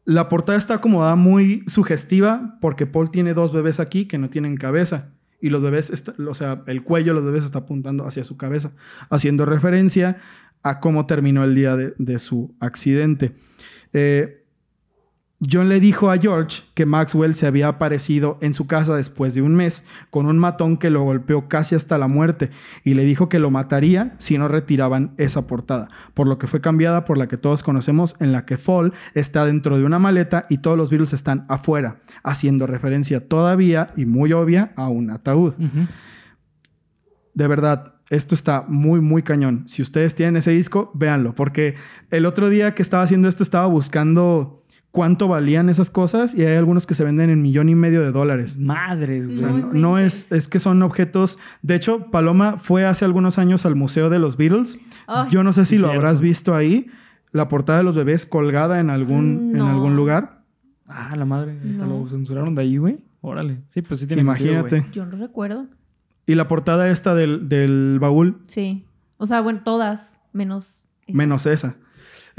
la 0.04 0.28
portada 0.28 0.56
está 0.56 0.74
acomodada 0.74 1.16
muy 1.16 1.64
sugestiva 1.66 2.56
porque 2.60 2.86
Paul 2.86 3.10
tiene 3.10 3.34
dos 3.34 3.52
bebés 3.52 3.80
aquí 3.80 4.06
que 4.06 4.18
no 4.18 4.30
tienen 4.30 4.56
cabeza. 4.56 5.10
Y 5.40 5.50
los 5.50 5.62
bebés, 5.62 5.92
o 6.18 6.34
sea, 6.34 6.64
el 6.66 6.82
cuello 6.82 7.12
de 7.12 7.20
los 7.20 7.24
bebés 7.24 7.44
está 7.44 7.60
apuntando 7.60 8.06
hacia 8.06 8.24
su 8.24 8.36
cabeza, 8.36 8.72
haciendo 9.10 9.44
referencia 9.44 10.18
a 10.62 10.80
cómo 10.80 11.06
terminó 11.06 11.44
el 11.44 11.54
día 11.54 11.76
de, 11.76 11.94
de 11.98 12.18
su 12.18 12.56
accidente. 12.58 13.34
Eh, 13.92 14.37
John 15.40 15.68
le 15.68 15.78
dijo 15.78 16.10
a 16.10 16.16
George 16.16 16.64
que 16.74 16.84
Maxwell 16.84 17.34
se 17.34 17.46
había 17.46 17.68
aparecido 17.68 18.38
en 18.40 18.54
su 18.54 18.66
casa 18.66 18.96
después 18.96 19.34
de 19.34 19.42
un 19.42 19.54
mes 19.54 19.84
con 20.10 20.26
un 20.26 20.36
matón 20.36 20.76
que 20.78 20.90
lo 20.90 21.02
golpeó 21.02 21.48
casi 21.48 21.76
hasta 21.76 21.96
la 21.96 22.08
muerte 22.08 22.50
y 22.82 22.94
le 22.94 23.04
dijo 23.04 23.28
que 23.28 23.38
lo 23.38 23.52
mataría 23.52 24.16
si 24.18 24.36
no 24.36 24.48
retiraban 24.48 25.14
esa 25.16 25.46
portada, 25.46 25.90
por 26.14 26.26
lo 26.26 26.38
que 26.38 26.48
fue 26.48 26.60
cambiada 26.60 27.04
por 27.04 27.18
la 27.18 27.28
que 27.28 27.36
todos 27.36 27.62
conocemos 27.62 28.16
en 28.18 28.32
la 28.32 28.46
que 28.46 28.58
Fall 28.58 28.92
está 29.14 29.44
dentro 29.46 29.78
de 29.78 29.84
una 29.84 30.00
maleta 30.00 30.46
y 30.50 30.58
todos 30.58 30.76
los 30.76 30.90
Beatles 30.90 31.12
están 31.12 31.46
afuera, 31.48 32.00
haciendo 32.24 32.66
referencia 32.66 33.28
todavía 33.28 33.92
y 33.96 34.06
muy 34.06 34.32
obvia 34.32 34.72
a 34.74 34.88
un 34.88 35.10
ataúd. 35.12 35.54
De 37.34 37.46
verdad, 37.46 37.94
esto 38.10 38.34
está 38.34 38.64
muy, 38.66 39.00
muy 39.00 39.22
cañón. 39.22 39.68
Si 39.68 39.82
ustedes 39.82 40.16
tienen 40.16 40.36
ese 40.36 40.50
disco, 40.50 40.90
véanlo, 40.94 41.36
porque 41.36 41.76
el 42.10 42.26
otro 42.26 42.48
día 42.48 42.74
que 42.74 42.82
estaba 42.82 43.04
haciendo 43.04 43.28
esto 43.28 43.44
estaba 43.44 43.66
buscando 43.66 44.57
cuánto 44.90 45.28
valían 45.28 45.68
esas 45.68 45.90
cosas 45.90 46.34
y 46.34 46.44
hay 46.44 46.56
algunos 46.56 46.86
que 46.86 46.94
se 46.94 47.04
venden 47.04 47.30
en 47.30 47.42
millón 47.42 47.68
y 47.68 47.74
medio 47.74 48.00
de 48.02 48.10
dólares. 48.12 48.56
Madres, 48.58 49.24
O 49.26 49.28
güey. 49.28 49.38
sea, 49.38 49.50
no, 49.50 49.98
es, 49.98 50.30
es 50.32 50.48
que 50.48 50.58
son 50.58 50.82
objetos. 50.82 51.38
De 51.62 51.74
hecho, 51.74 52.10
Paloma 52.10 52.56
fue 52.58 52.84
hace 52.84 53.04
algunos 53.04 53.38
años 53.38 53.66
al 53.66 53.74
Museo 53.76 54.10
de 54.10 54.18
los 54.18 54.36
Beatles. 54.36 54.78
Yo 55.30 55.42
no 55.44 55.52
sé 55.52 55.64
si 55.66 55.76
lo 55.76 55.82
cierto. 55.88 55.96
habrás 55.98 56.20
visto 56.20 56.54
ahí. 56.54 56.86
la 57.30 57.46
portada 57.48 57.78
de 57.78 57.84
los 57.84 57.94
bebés 57.94 58.24
colgada 58.24 58.80
en 58.80 58.88
algún, 58.88 59.48
Mm, 59.48 59.50
en 59.50 59.58
no. 59.58 59.68
algún 59.68 59.96
lugar. 59.96 60.40
Ah, 60.86 61.10
la 61.14 61.26
madre. 61.26 61.58
hasta 61.70 61.84
No. 61.84 62.00
Lo 62.04 62.08
censuraron 62.08 62.54
de 62.54 62.62
ahí, 62.62 62.78
güey. 62.78 62.98
Órale. 63.20 63.60
Sí, 63.68 63.82
pues 63.82 64.00
sí 64.00 64.06
tiene 64.06 64.24
sentido, 64.24 64.52
Imagínate. 64.52 64.80
güey. 64.80 64.92
Yo 64.92 65.04
no 65.04 65.18
recuerdo. 65.18 65.66
Y 66.24 66.34
la 66.36 66.48
portada 66.48 66.88
esta 66.88 67.14
del, 67.14 67.48
del 67.50 67.98
baúl, 68.00 68.38
Sí. 68.46 68.86
O 69.18 69.26
sea, 69.26 69.42
bueno, 69.42 69.60
todas, 69.64 70.18
menos. 70.32 70.84
esa. 71.06 71.16
menos 71.18 71.44
esa. 71.46 71.76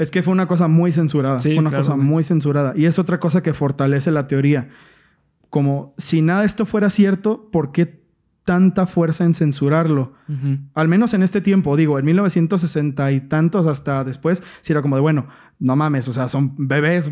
Es 0.00 0.10
que 0.10 0.22
fue 0.22 0.32
una 0.32 0.48
cosa 0.48 0.66
muy 0.66 0.92
censurada. 0.92 1.40
Sí, 1.40 1.50
fue 1.50 1.58
una 1.58 1.70
claro, 1.70 1.84
cosa 1.84 1.94
güey. 1.94 2.06
muy 2.06 2.24
censurada. 2.24 2.72
Y 2.74 2.86
es 2.86 2.98
otra 2.98 3.20
cosa 3.20 3.42
que 3.42 3.52
fortalece 3.54 4.10
la 4.10 4.26
teoría. 4.26 4.70
Como 5.50 5.94
si 5.98 6.22
nada 6.22 6.40
de 6.40 6.46
esto 6.46 6.64
fuera 6.64 6.88
cierto, 6.90 7.50
¿por 7.50 7.70
qué 7.72 8.00
tanta 8.44 8.86
fuerza 8.86 9.24
en 9.24 9.34
censurarlo? 9.34 10.14
Al 10.74 10.88
menos 10.88 11.12
en 11.12 11.22
este 11.22 11.40
tiempo, 11.40 11.76
digo, 11.76 11.98
en 11.98 12.04
1960 12.06 13.12
y 13.12 13.20
tantos 13.20 13.66
hasta 13.66 14.02
después, 14.04 14.42
si 14.62 14.72
era 14.72 14.80
como 14.80 14.96
de, 14.96 15.02
bueno, 15.02 15.26
no 15.58 15.76
mames, 15.76 16.08
o 16.08 16.12
sea, 16.12 16.28
son 16.28 16.54
bebés 16.56 17.10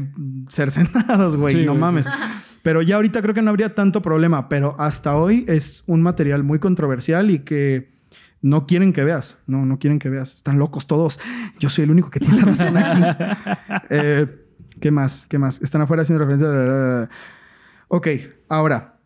cercenados, 0.49 1.37
güey, 1.37 1.55
Sí, 1.55 1.65
no 1.65 1.73
güey, 1.73 1.81
mames. 1.81 2.07
Pero 2.63 2.83
ya 2.83 2.97
ahorita 2.97 3.23
creo 3.23 3.35
que 3.35 3.43
no 3.43 3.51
habría 3.51 3.75
tanto 3.75 4.03
problema, 4.03 4.49
pero 4.49 4.75
hasta 4.81 5.17
hoy 5.17 5.45
es 5.47 5.85
un 5.87 6.03
material 6.03 6.43
muy 6.43 6.59
controversial 6.59 7.31
y 7.31 7.39
que 7.41 7.98
no 8.41 8.67
quieren 8.67 8.93
que 8.93 9.03
veas, 9.05 9.39
no, 9.47 9.67
no 9.67 9.79
quieren 9.79 9.99
que 9.99 10.09
veas. 10.09 10.35
Están 10.35 10.59
locos 10.59 10.87
todos. 10.87 11.19
Yo 11.59 11.69
soy 11.69 11.85
el 11.85 11.91
único 11.91 12.11
que 12.11 12.21
tiene 12.21 12.39
la 12.41 12.45
razón 12.47 12.77
aquí. 12.77 13.03
Eh, 13.91 14.27
¿Qué 14.81 14.91
más? 14.91 15.27
¿Qué 15.29 15.39
más? 15.39 15.61
Están 15.63 15.81
afuera 15.83 16.03
haciendo 16.03 16.25
referencia. 16.25 17.09
Ok, 17.89 18.07
ahora, 18.49 19.01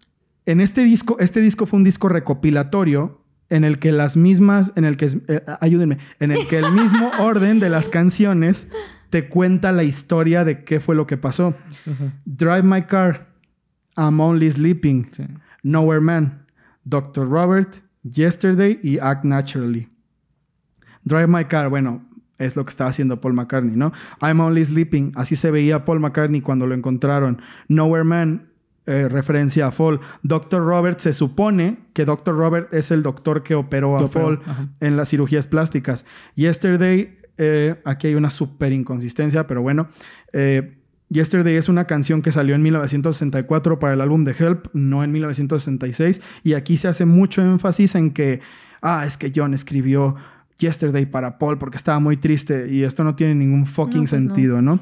en 0.45 0.61
este 0.61 0.85
disco, 0.85 1.17
este 1.21 1.41
disco 1.41 1.67
fue 1.67 1.79
un 1.79 1.85
disco 1.85 2.09
recopilatorio 2.09 3.23
en 3.49 3.65
el 3.65 3.79
que 3.79 3.93
las 3.93 4.17
mismas, 4.17 4.73
en 4.77 4.85
el 4.85 4.97
que, 4.97 5.07
eh, 5.29 5.43
ayúdenme, 5.61 5.99
en 6.21 6.33
el 6.33 6.47
que 6.49 6.59
el 6.59 6.73
mismo 6.73 7.11
orden 7.21 7.61
de 7.61 7.69
las 7.69 7.89
canciones 7.89 8.69
te 9.11 9.29
cuenta 9.29 9.73
la 9.73 9.85
historia 9.85 10.45
de 10.45 10.65
qué 10.65 10.81
fue 10.81 10.95
lo 10.95 11.07
que 11.07 11.17
pasó. 11.17 11.55
Drive 12.25 12.63
My 12.63 12.83
Car, 12.83 13.29
I'm 13.97 14.19
Only 14.21 14.51
Sleeping, 14.51 15.09
Sí. 15.13 15.25
Nowhere 15.63 16.01
Man, 16.01 16.47
Dr. 16.85 17.29
Robert, 17.29 17.77
Yesterday 18.03 18.81
y 18.83 18.99
Act 18.99 19.25
Naturally. 19.25 19.89
Drive 21.05 21.27
My 21.29 21.45
Car, 21.45 21.69
bueno, 21.69 22.05
es 22.39 22.57
lo 22.57 22.65
que 22.65 22.71
estaba 22.71 22.91
haciendo 22.91 23.21
Paul 23.21 23.35
McCartney, 23.35 23.77
¿no? 23.77 23.93
I'm 24.21 24.41
Only 24.41 24.65
Sleeping, 24.65 25.13
así 25.17 25.37
se 25.37 25.51
veía 25.51 25.85
Paul 25.85 26.01
McCartney 26.01 26.41
cuando 26.41 26.67
lo 26.67 26.75
encontraron. 26.75 27.41
Nowhere 27.69 28.05
Man, 28.05 28.51
eh, 28.87 29.09
referencia 29.09 29.69
a 29.69 29.73
Fall. 29.73 30.01
Dr. 30.23 30.63
Robert, 30.65 30.99
se 30.99 31.13
supone 31.13 31.79
que 31.93 32.05
Dr. 32.05 32.35
Robert 32.37 32.73
es 32.75 32.91
el 32.91 33.03
doctor 33.03 33.43
que 33.43 33.55
operó 33.55 33.97
a 33.97 34.09
Fall 34.09 34.41
en 34.81 34.97
las 34.97 35.11
cirugías 35.11 35.47
plásticas. 35.47 36.05
Yesterday, 36.35 37.17
eh, 37.39 37.81
aquí 37.85 38.09
hay 38.09 38.15
una 38.15 38.31
súper 38.31 38.73
inconsistencia, 38.73 39.47
pero 39.47 39.63
bueno. 39.63 39.89
eh, 40.33 40.79
Yesterday 41.13 41.57
es 41.57 41.69
una 41.69 41.85
canción 41.87 42.23
que 42.23 42.33
salió 42.33 42.55
en 42.55 42.63
1964 42.63 43.79
para 43.79 43.95
el 43.95 44.01
álbum 44.01 44.25
de 44.25 44.33
Help, 44.33 44.69
no 44.73 45.05
en 45.05 45.13
1966. 45.13 46.23
Y 46.43 46.55
aquí 46.55 46.77
se 46.77 46.89
hace 46.89 47.05
mucho 47.05 47.43
énfasis 47.43 47.95
en 47.95 48.13
que, 48.13 48.41
ah, 48.81 49.05
es 49.07 49.17
que 49.17 49.31
John 49.35 49.53
escribió 49.53 50.17
Yesterday 50.59 51.07
para 51.07 51.39
Paul 51.39 51.59
porque 51.59 51.77
estaba 51.77 51.99
muy 51.99 52.17
triste 52.17 52.73
y 52.73 52.85
esto 52.85 53.05
no 53.05 53.15
tiene 53.15 53.35
ningún 53.35 53.67
fucking 53.67 54.05
No, 54.05 54.09
pues 54.09 54.13
no. 54.13 54.19
sentido, 54.21 54.63
¿no? 54.63 54.81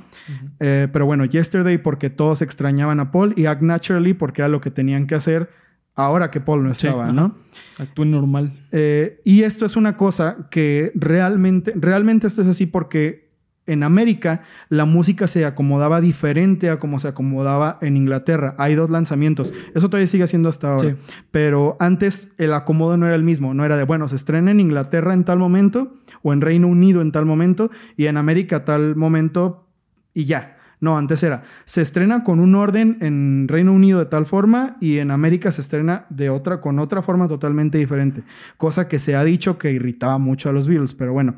Eh, 0.60 0.88
pero 0.92 1.06
bueno, 1.06 1.24
Yesterday 1.24 1.78
porque 1.78 2.10
todos 2.10 2.42
extrañaban 2.42 3.00
a 3.00 3.10
Paul 3.10 3.34
y 3.36 3.46
Act 3.46 3.62
Naturally 3.62 4.14
porque 4.14 4.42
era 4.42 4.48
lo 4.48 4.60
que 4.60 4.70
tenían 4.70 5.06
que 5.06 5.14
hacer 5.14 5.50
ahora 5.94 6.30
que 6.30 6.40
Paul 6.40 6.62
no 6.62 6.70
estaba. 6.70 7.12
¿no? 7.12 7.36
Actúen 7.78 8.10
normal. 8.10 8.66
Eh, 8.72 9.20
y 9.24 9.42
esto 9.42 9.66
es 9.66 9.76
una 9.76 9.96
cosa 9.96 10.48
que 10.50 10.92
realmente, 10.94 11.72
realmente 11.76 12.26
esto 12.26 12.42
es 12.42 12.48
así 12.48 12.66
porque 12.66 13.29
en 13.72 13.82
América 13.82 14.42
la 14.68 14.84
música 14.84 15.26
se 15.26 15.44
acomodaba 15.44 16.00
diferente 16.00 16.70
a 16.70 16.78
como 16.78 16.98
se 16.98 17.08
acomodaba 17.08 17.78
en 17.80 17.96
Inglaterra. 17.96 18.54
Hay 18.58 18.74
dos 18.74 18.90
lanzamientos. 18.90 19.52
Eso 19.74 19.88
todavía 19.88 20.08
sigue 20.08 20.26
siendo 20.26 20.48
hasta 20.48 20.72
ahora. 20.72 20.90
Sí. 20.90 20.96
Pero 21.30 21.76
antes 21.78 22.32
el 22.38 22.52
acomodo 22.52 22.96
no 22.96 23.06
era 23.06 23.14
el 23.14 23.22
mismo. 23.22 23.54
No 23.54 23.64
era 23.64 23.76
de, 23.76 23.84
bueno, 23.84 24.08
se 24.08 24.16
estrena 24.16 24.50
en 24.50 24.60
Inglaterra 24.60 25.14
en 25.14 25.24
tal 25.24 25.38
momento 25.38 25.94
o 26.22 26.32
en 26.32 26.40
Reino 26.40 26.66
Unido 26.66 27.00
en 27.00 27.12
tal 27.12 27.26
momento 27.26 27.70
y 27.96 28.06
en 28.06 28.16
América 28.16 28.64
tal 28.64 28.96
momento 28.96 29.68
y 30.14 30.24
ya. 30.24 30.56
No, 30.80 30.96
antes 30.96 31.22
era, 31.22 31.42
se 31.66 31.82
estrena 31.82 32.24
con 32.24 32.40
un 32.40 32.54
orden 32.54 32.96
en 33.00 33.48
Reino 33.48 33.72
Unido 33.72 33.98
de 33.98 34.06
tal 34.06 34.24
forma 34.24 34.78
y 34.80 34.96
en 34.96 35.10
América 35.10 35.52
se 35.52 35.60
estrena 35.60 36.06
de 36.08 36.30
otra, 36.30 36.62
con 36.62 36.78
otra 36.78 37.02
forma 37.02 37.28
totalmente 37.28 37.76
diferente. 37.76 38.22
Cosa 38.56 38.88
que 38.88 38.98
se 38.98 39.14
ha 39.14 39.22
dicho 39.22 39.58
que 39.58 39.72
irritaba 39.72 40.16
mucho 40.16 40.48
a 40.48 40.52
los 40.52 40.66
Beatles, 40.66 40.94
pero 40.94 41.12
bueno, 41.12 41.34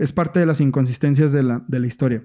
es 0.00 0.10
parte 0.10 0.40
de 0.40 0.46
las 0.46 0.60
inconsistencias 0.60 1.30
de 1.32 1.42
la, 1.44 1.62
de 1.68 1.78
la 1.78 1.86
historia. 1.86 2.24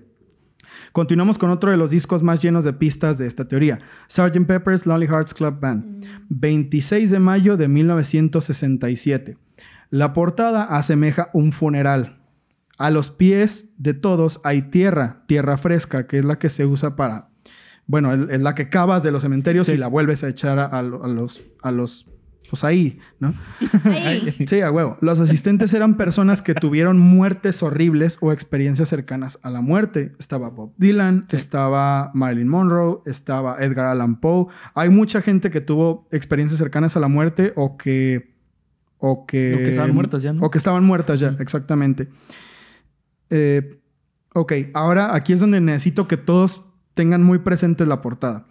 Continuamos 0.91 1.37
con 1.37 1.51
otro 1.51 1.69
de 1.71 1.77
los 1.77 1.91
discos 1.91 2.23
más 2.23 2.41
llenos 2.41 2.63
de 2.63 2.73
pistas 2.73 3.17
de 3.17 3.27
esta 3.27 3.47
teoría, 3.47 3.79
Sgt. 4.09 4.45
Pepper's 4.47 4.85
Lonely 4.85 5.07
Hearts 5.07 5.33
Club 5.33 5.59
Band, 5.59 6.03
26 6.29 7.11
de 7.11 7.19
mayo 7.19 7.55
de 7.57 7.67
1967. 7.67 9.37
La 9.89 10.13
portada 10.13 10.63
asemeja 10.63 11.29
un 11.33 11.51
funeral. 11.51 12.19
A 12.77 12.89
los 12.89 13.09
pies 13.11 13.69
de 13.77 13.93
todos 13.93 14.41
hay 14.43 14.63
tierra, 14.63 15.23
tierra 15.27 15.57
fresca, 15.57 16.07
que 16.07 16.17
es 16.17 16.25
la 16.25 16.39
que 16.39 16.49
se 16.49 16.65
usa 16.65 16.95
para, 16.95 17.29
bueno, 17.87 18.11
es, 18.13 18.41
la 18.41 18.55
que 18.55 18.67
cavas 18.69 19.03
de 19.03 19.11
los 19.11 19.21
cementerios 19.21 19.67
Sí. 19.67 19.73
y 19.73 19.77
la 19.77 19.87
vuelves 19.87 20.23
a 20.23 20.29
echar 20.29 20.59
a, 20.59 20.65
a 20.65 20.81
lo- 20.81 21.03
a 21.03 21.07
los, 21.07 21.41
a 21.61 21.71
los, 21.71 22.07
pues 22.55 22.63
ahí, 22.63 22.99
¿no? 23.19 23.33
Sí, 24.47 24.61
a 24.61 24.71
huevo. 24.71 24.97
Los 25.01 25.19
asistentes 25.19 25.73
eran 25.73 25.97
personas 25.97 26.41
que 26.41 26.53
tuvieron 26.53 26.97
muertes 26.97 27.61
horribles 27.61 28.17
o 28.21 28.31
experiencias 28.31 28.87
cercanas 28.87 29.39
a 29.43 29.49
la 29.49 29.59
muerte. 29.59 30.13
Estaba 30.19 30.49
Bob 30.49 30.73
Dylan, 30.77 31.27
estaba 31.31 32.11
Marilyn 32.13 32.47
Monroe, 32.47 32.99
estaba 33.05 33.57
Edgar 33.61 33.87
Allan 33.87 34.21
Poe. 34.21 34.47
Hay 34.73 34.89
mucha 34.89 35.21
gente 35.21 35.51
que 35.51 35.59
tuvo 35.59 36.07
experiencias 36.11 36.57
cercanas 36.57 36.95
a 36.95 37.01
la 37.01 37.09
muerte 37.09 37.51
o 37.57 37.75
que... 37.75 38.33
O 38.99 39.25
que, 39.25 39.53
O 39.53 39.57
que 39.57 39.69
estaban 39.69 39.93
muertas 39.93 40.23
ya, 40.23 40.31
¿no? 40.31 40.41
O 40.41 40.49
que 40.49 40.57
estaban 40.57 40.83
muertas 40.85 41.19
ya, 41.19 41.35
exactamente. 41.39 42.07
Eh, 43.29 43.81
ok, 44.33 44.53
ahora 44.73 45.13
aquí 45.13 45.33
es 45.33 45.41
donde 45.41 45.59
necesito 45.59 46.07
que 46.07 46.15
todos 46.15 46.63
tengan 46.93 47.21
muy 47.21 47.39
presente 47.39 47.85
la 47.85 48.01
portada. 48.01 48.47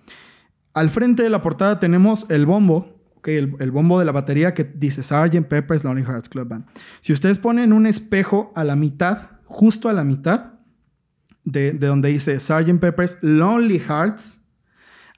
Al 0.74 0.90
frente 0.90 1.22
de 1.22 1.30
la 1.30 1.40
portada 1.40 1.80
tenemos 1.80 2.26
el 2.28 2.44
bombo, 2.44 2.93
ok, 3.24 3.28
el, 3.28 3.56
el 3.58 3.70
bombo 3.70 3.98
de 3.98 4.04
la 4.04 4.12
batería 4.12 4.52
que 4.52 4.64
dice 4.64 5.02
Sgt. 5.02 5.46
Pepper's 5.48 5.82
Lonely 5.82 6.04
Hearts 6.04 6.28
Club 6.28 6.48
Band. 6.48 6.66
Si 7.00 7.12
ustedes 7.12 7.38
ponen 7.38 7.72
un 7.72 7.86
espejo 7.86 8.52
a 8.54 8.64
la 8.64 8.76
mitad, 8.76 9.30
justo 9.46 9.88
a 9.88 9.94
la 9.94 10.04
mitad, 10.04 10.52
de, 11.44 11.72
de 11.72 11.86
donde 11.86 12.10
dice 12.10 12.38
Sgt. 12.38 12.78
Pepper's 12.80 13.16
Lonely 13.22 13.78
Hearts, 13.78 14.42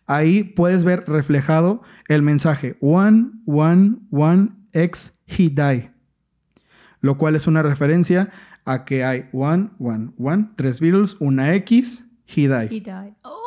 ahí 0.07 0.45
puedes 0.45 0.85
ver 0.85 1.05
reflejado 1.09 1.83
el 2.07 2.23
mensaje 2.23 2.77
One, 2.81 3.33
One, 3.47 3.97
One, 4.13 4.51
X, 4.73 5.19
He 5.27 5.49
Die. 5.51 5.91
Lo 7.01 7.19
cual 7.19 7.35
es 7.35 7.49
una 7.49 7.63
referencia 7.63 8.31
a 8.65 8.85
que 8.85 9.03
hay 9.05 9.29
One, 9.33 9.71
One, 9.81 10.13
One, 10.17 10.51
tres 10.55 10.79
Beatles, 10.79 11.17
una 11.19 11.55
X, 11.55 12.05
He 12.27 12.47
Die. 12.49 12.69
he 12.71 12.81
died. 12.81 13.15
Oh. 13.23 13.46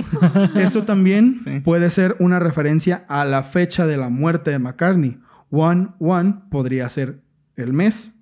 Esto 0.54 0.84
también 0.84 1.40
Sí. 1.42 1.60
puede 1.60 1.90
ser 1.90 2.16
una 2.18 2.38
referencia 2.38 3.04
a 3.08 3.24
la 3.24 3.42
fecha 3.42 3.86
de 3.86 3.96
la 3.96 4.08
muerte 4.08 4.50
de 4.50 4.58
McCartney. 4.58 5.18
One, 5.50 5.88
one 5.98 6.34
podría 6.50 6.88
ser 6.88 7.20
el 7.56 7.72
mes, 7.72 8.14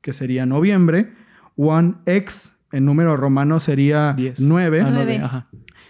que 0.00 0.12
sería 0.12 0.46
noviembre. 0.46 1.12
One 1.56 1.94
X 2.06 2.52
en 2.72 2.84
número 2.84 3.16
romano 3.16 3.60
sería 3.60 4.12
10. 4.12 4.40
9. 4.40 4.80
Ah, 4.82 5.24
Ajá. 5.24 5.46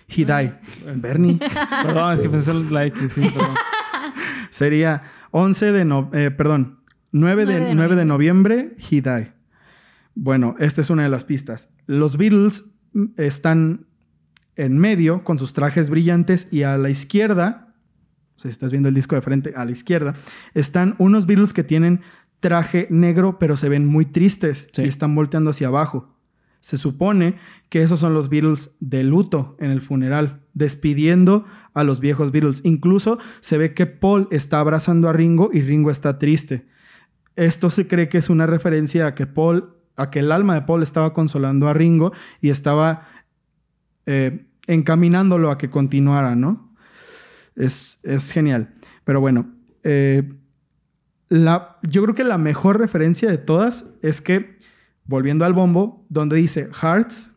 He 0.08 0.24
died. 0.24 0.52
Bernie. 0.96 1.38
Perdón, 1.82 2.14
es 2.14 2.20
que 2.20 2.28
pensé 2.28 2.52
en 2.52 2.72
la 2.72 2.84
X, 2.86 3.10
sí, 3.12 3.20
perdón. 3.22 3.54
sería 4.50 5.02
11 5.32 5.72
de 5.72 5.84
no, 5.84 6.10
eh, 6.12 6.30
perdón, 6.30 6.78
9 7.12 7.46
de, 7.46 7.52
9 7.54 7.66
de 7.66 7.74
9 7.74 7.96
de 7.96 8.04
noviembre, 8.04 8.76
He 8.78 9.00
died. 9.00 9.28
Bueno, 10.14 10.54
esta 10.58 10.80
es 10.80 10.90
una 10.90 11.02
de 11.02 11.08
las 11.08 11.24
pistas. 11.24 11.68
Los 11.86 12.16
Beatles 12.16 12.64
mm, 12.92 13.04
están 13.16 13.85
en 14.56 14.78
medio 14.78 15.22
con 15.24 15.38
sus 15.38 15.52
trajes 15.52 15.90
brillantes 15.90 16.48
y 16.50 16.62
a 16.62 16.76
la 16.78 16.90
izquierda, 16.90 17.74
o 18.34 18.38
sea, 18.38 18.50
si 18.50 18.52
estás 18.52 18.70
viendo 18.70 18.88
el 18.88 18.94
disco 18.94 19.14
de 19.14 19.22
frente, 19.22 19.52
a 19.56 19.64
la 19.64 19.70
izquierda, 19.70 20.14
están 20.54 20.94
unos 20.98 21.26
Beatles 21.26 21.52
que 21.52 21.64
tienen 21.64 22.00
traje 22.40 22.86
negro 22.90 23.38
pero 23.38 23.56
se 23.56 23.68
ven 23.68 23.86
muy 23.86 24.04
tristes 24.04 24.68
Sí. 24.72 24.82
y 24.82 24.88
están 24.88 25.14
volteando 25.14 25.50
hacia 25.50 25.68
abajo. 25.68 26.14
Se 26.60 26.76
supone 26.76 27.36
que 27.68 27.82
esos 27.82 28.00
son 28.00 28.12
los 28.12 28.28
Beatles 28.28 28.74
de 28.80 29.04
luto 29.04 29.56
en 29.60 29.70
el 29.70 29.80
funeral, 29.80 30.42
despidiendo 30.52 31.44
a 31.74 31.84
los 31.84 32.00
viejos 32.00 32.32
Beatles. 32.32 32.60
Incluso 32.64 33.18
se 33.40 33.56
ve 33.56 33.72
que 33.72 33.86
Paul 33.86 34.26
está 34.30 34.60
abrazando 34.60 35.08
a 35.08 35.12
Ringo 35.12 35.50
y 35.52 35.62
Ringo 35.62 35.90
está 35.90 36.18
triste. 36.18 36.66
Esto 37.36 37.70
se 37.70 37.86
cree 37.86 38.08
que 38.08 38.18
es 38.18 38.30
una 38.30 38.46
referencia 38.46 39.06
a 39.06 39.14
que 39.14 39.26
Paul, 39.26 39.74
a 39.96 40.10
que 40.10 40.18
el 40.20 40.32
alma 40.32 40.54
de 40.54 40.62
Paul 40.62 40.82
estaba 40.82 41.12
consolando 41.14 41.68
a 41.68 41.74
Ringo 41.74 42.12
y 42.40 42.48
estaba 42.50 43.06
eh, 44.06 44.46
encaminándolo 44.66 45.50
a 45.50 45.58
que 45.58 45.70
continuara, 45.70 46.34
¿no? 46.34 46.72
Es, 47.54 48.00
es 48.02 48.32
genial. 48.32 48.74
Pero 49.04 49.20
bueno, 49.20 49.54
eh, 49.82 50.32
la, 51.28 51.78
yo 51.82 52.02
creo 52.02 52.14
que 52.14 52.24
la 52.24 52.38
mejor 52.38 52.78
referencia 52.78 53.30
de 53.30 53.38
todas 53.38 53.86
es 54.02 54.20
que 54.20 54.56
volviendo 55.04 55.44
al 55.44 55.52
bombo, 55.52 56.04
donde 56.08 56.36
dice 56.36 56.68
Hearts, 56.72 57.32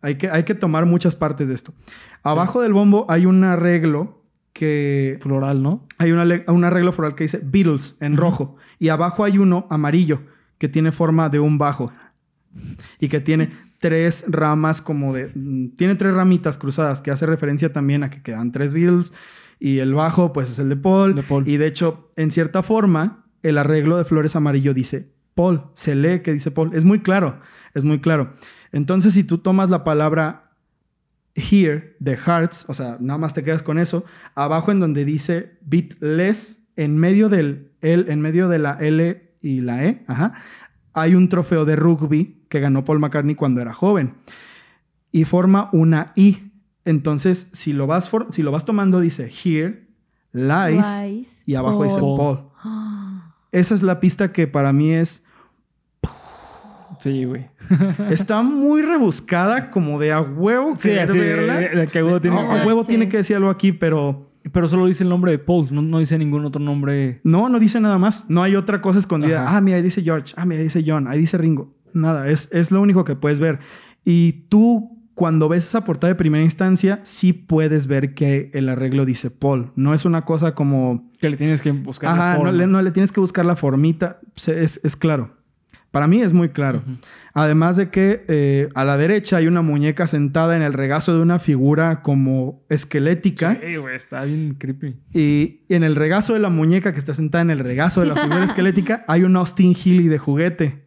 hay 0.00 0.16
que, 0.16 0.30
hay 0.30 0.44
que 0.44 0.54
tomar 0.54 0.86
muchas 0.86 1.14
partes 1.14 1.48
de 1.48 1.54
esto. 1.54 1.74
Abajo 2.22 2.62
del 2.62 2.72
bombo 2.72 3.06
hay 3.08 3.26
un 3.26 3.42
arreglo 3.44 4.24
que... 4.52 5.18
Floral, 5.20 5.62
¿no? 5.62 5.86
Hay 5.98 6.12
una 6.12 6.24
un 6.48 6.64
arreglo 6.64 6.92
floral 6.92 7.14
que 7.14 7.24
dice 7.24 7.40
Beatles 7.42 7.96
en 8.00 8.16
rojo. 8.16 8.56
Y 8.78 8.88
abajo 8.88 9.24
hay 9.24 9.38
uno 9.38 9.66
amarillo 9.70 10.22
que 10.58 10.68
tiene 10.68 10.92
forma 10.92 11.28
de 11.28 11.40
un 11.40 11.58
bajo. 11.58 11.92
Y 12.98 13.08
que 13.08 13.20
tiene 13.20 13.50
tres 13.78 14.24
ramas 14.28 14.82
como 14.82 15.14
de... 15.14 15.30
mm, 15.34 15.76
Tiene 15.76 15.94
tres 15.94 16.14
ramitas 16.14 16.58
cruzadas 16.58 17.00
que 17.00 17.10
hace 17.10 17.26
referencia 17.26 17.72
también 17.72 18.02
a 18.02 18.10
que 18.10 18.22
quedan 18.22 18.52
tres 18.52 18.74
Beatles. 18.74 19.12
Y 19.60 19.78
el 19.78 19.94
bajo 19.94 20.32
pues 20.32 20.50
es 20.50 20.58
el 20.58 20.68
de 20.68 20.76
Paul. 20.76 21.14
De 21.14 21.22
Paul. 21.22 21.48
Y 21.48 21.56
de 21.56 21.66
hecho, 21.66 22.12
en 22.16 22.30
cierta 22.30 22.62
forma, 22.62 23.26
el 23.42 23.58
arreglo 23.58 23.96
de 23.96 24.04
flores 24.04 24.36
amarillo 24.36 24.74
dice 24.74 25.12
Paul. 25.34 25.64
Se 25.74 25.94
lee 25.94 26.20
que 26.20 26.32
dice 26.32 26.50
Paul. 26.50 26.70
Es 26.74 26.84
muy 26.84 27.00
claro. 27.00 27.40
Es 27.74 27.84
muy 27.84 28.00
claro. 28.00 28.34
Entonces, 28.72 29.14
si 29.14 29.24
tú 29.24 29.38
tomas 29.38 29.70
la 29.70 29.84
palabra 29.84 30.52
here 31.34 31.96
de 32.00 32.16
hearts, 32.16 32.64
o 32.68 32.74
sea, 32.74 32.96
nada 33.00 33.18
más 33.18 33.34
te 33.34 33.42
quedas 33.44 33.62
con 33.62 33.78
eso, 33.78 34.04
abajo 34.34 34.72
en 34.72 34.80
donde 34.80 35.04
dice 35.04 35.58
beatless, 35.62 36.58
en 36.76 36.96
medio 36.96 37.28
del 37.28 37.72
L, 37.80 38.10
en 38.12 38.20
medio 38.20 38.48
de 38.48 38.58
la 38.58 38.72
L 38.80 39.36
y 39.40 39.60
la 39.60 39.84
E, 39.84 40.04
ajá, 40.06 40.34
hay 40.94 41.14
un 41.14 41.28
trofeo 41.28 41.64
de 41.64 41.76
rugby 41.76 42.44
que 42.48 42.60
ganó 42.60 42.84
Paul 42.84 42.98
McCartney 42.98 43.34
cuando 43.34 43.60
era 43.60 43.72
joven 43.72 44.14
y 45.12 45.24
forma 45.24 45.68
una 45.72 46.12
I. 46.16 46.50
Entonces, 46.84 47.48
si 47.52 47.72
lo 47.72 47.86
vas, 47.86 48.08
for- 48.08 48.28
si 48.30 48.42
lo 48.42 48.50
vas 48.50 48.64
tomando, 48.64 49.00
dice 49.00 49.30
here, 49.44 49.86
lies, 50.32 50.86
Lies. 51.02 51.42
y 51.46 51.54
abajo 51.54 51.84
dice 51.84 51.98
Paul. 52.00 52.44
Esa 53.52 53.74
es 53.74 53.82
la 53.82 54.00
pista 54.00 54.32
que 54.32 54.46
para 54.46 54.72
mí 54.72 54.90
es 54.92 55.24
Sí, 57.00 57.24
güey. 57.24 57.46
está 58.10 58.42
muy 58.42 58.82
rebuscada, 58.82 59.70
como 59.70 60.00
de 60.00 60.12
a 60.12 60.20
huevo 60.20 60.74
Sí, 60.76 60.88
querer 60.88 61.12
verla. 61.14 61.56
de- 61.58 61.68
de 61.68 61.86
que 61.86 61.98
a 62.00 62.04
huevo 62.04 62.20
tiene- 62.20 62.42
No, 62.42 62.50
a 62.52 62.66
huevo 62.66 62.84
tiene 62.84 63.08
que 63.08 63.18
decir 63.18 63.36
algo 63.36 63.50
aquí, 63.50 63.70
pero 63.72 64.27
Pero 64.52 64.68
solo 64.68 64.86
dice 64.86 65.04
el 65.04 65.10
nombre 65.10 65.32
de 65.32 65.38
Paul, 65.38 65.68
no, 65.70 65.82
no 65.82 65.98
dice 65.98 66.18
ningún 66.18 66.44
otro 66.44 66.60
nombre. 66.60 67.20
no, 67.24 67.48
no 67.48 67.58
dice 67.58 67.80
nada 67.80 67.98
más. 67.98 68.28
No 68.28 68.42
hay 68.42 68.56
otra 68.56 68.80
cosa 68.80 68.98
escondida. 68.98 69.46
Ajá. 69.46 69.56
Ah, 69.56 69.60
mira, 69.60 69.76
ahí 69.76 69.82
dice 69.82 70.02
George. 70.02 70.34
Ah, 70.36 70.44
mira, 70.44 70.58
ahí 70.60 70.64
dice 70.64 70.84
John. 70.86 71.08
Ahí 71.08 71.18
dice 71.18 71.38
Ringo. 71.38 71.74
Nada, 71.92 72.28
es, 72.28 72.48
es 72.52 72.70
lo 72.70 72.80
único 72.80 73.04
que 73.04 73.16
puedes 73.16 73.40
ver. 73.40 73.60
Y 74.04 74.44
tú, 74.48 74.98
cuando 75.14 75.48
ves 75.48 75.66
esa 75.66 75.84
portada 75.84 76.12
de 76.12 76.14
primera 76.14 76.44
instancia, 76.44 77.00
sí 77.02 77.32
puedes 77.32 77.86
ver 77.86 78.14
que 78.14 78.50
el 78.54 78.68
arreglo 78.68 79.04
dice 79.04 79.30
Paul. 79.30 79.72
No 79.76 79.94
es 79.94 80.04
una 80.04 80.24
cosa 80.24 80.54
como... 80.54 81.10
Que 81.20 81.30
le 81.30 81.36
tienes 81.36 81.62
que 81.62 81.72
buscar. 81.72 82.16
la 82.16 82.32
no 82.32 82.36
forma. 82.38 82.52
le, 82.52 82.66
no 82.66 82.80
le 82.82 82.90
tienes 82.90 83.12
que 83.12 83.20
buscar 83.20 83.44
la 83.46 83.56
formita. 83.56 84.20
Es, 84.36 84.80
es 84.82 84.96
claro. 84.96 85.37
Para 85.90 86.06
mí 86.06 86.20
es 86.20 86.32
muy 86.32 86.50
claro. 86.50 86.82
Además 87.32 87.76
de 87.76 87.88
que 87.90 88.24
eh, 88.28 88.68
a 88.74 88.84
la 88.84 88.96
derecha 88.98 89.38
hay 89.38 89.46
una 89.46 89.62
muñeca 89.62 90.06
sentada 90.06 90.54
en 90.56 90.62
el 90.62 90.72
regazo 90.74 91.14
de 91.16 91.22
una 91.22 91.38
figura 91.38 92.02
como 92.02 92.62
esquelética. 92.68 93.58
Sí, 93.64 93.76
güey, 93.76 93.96
está 93.96 94.24
bien 94.24 94.54
creepy. 94.58 94.96
Y 95.14 95.60
en 95.68 95.84
el 95.84 95.96
regazo 95.96 96.34
de 96.34 96.40
la 96.40 96.50
muñeca 96.50 96.92
que 96.92 96.98
está 96.98 97.14
sentada 97.14 97.42
en 97.42 97.50
el 97.50 97.60
regazo 97.60 98.00
de 98.02 98.08
la 98.08 98.16
figura 98.16 98.44
esquelética 98.44 99.04
hay 99.08 99.22
un 99.22 99.36
Austin 99.36 99.74
Healy 99.74 100.08
de 100.08 100.18
juguete. 100.18 100.84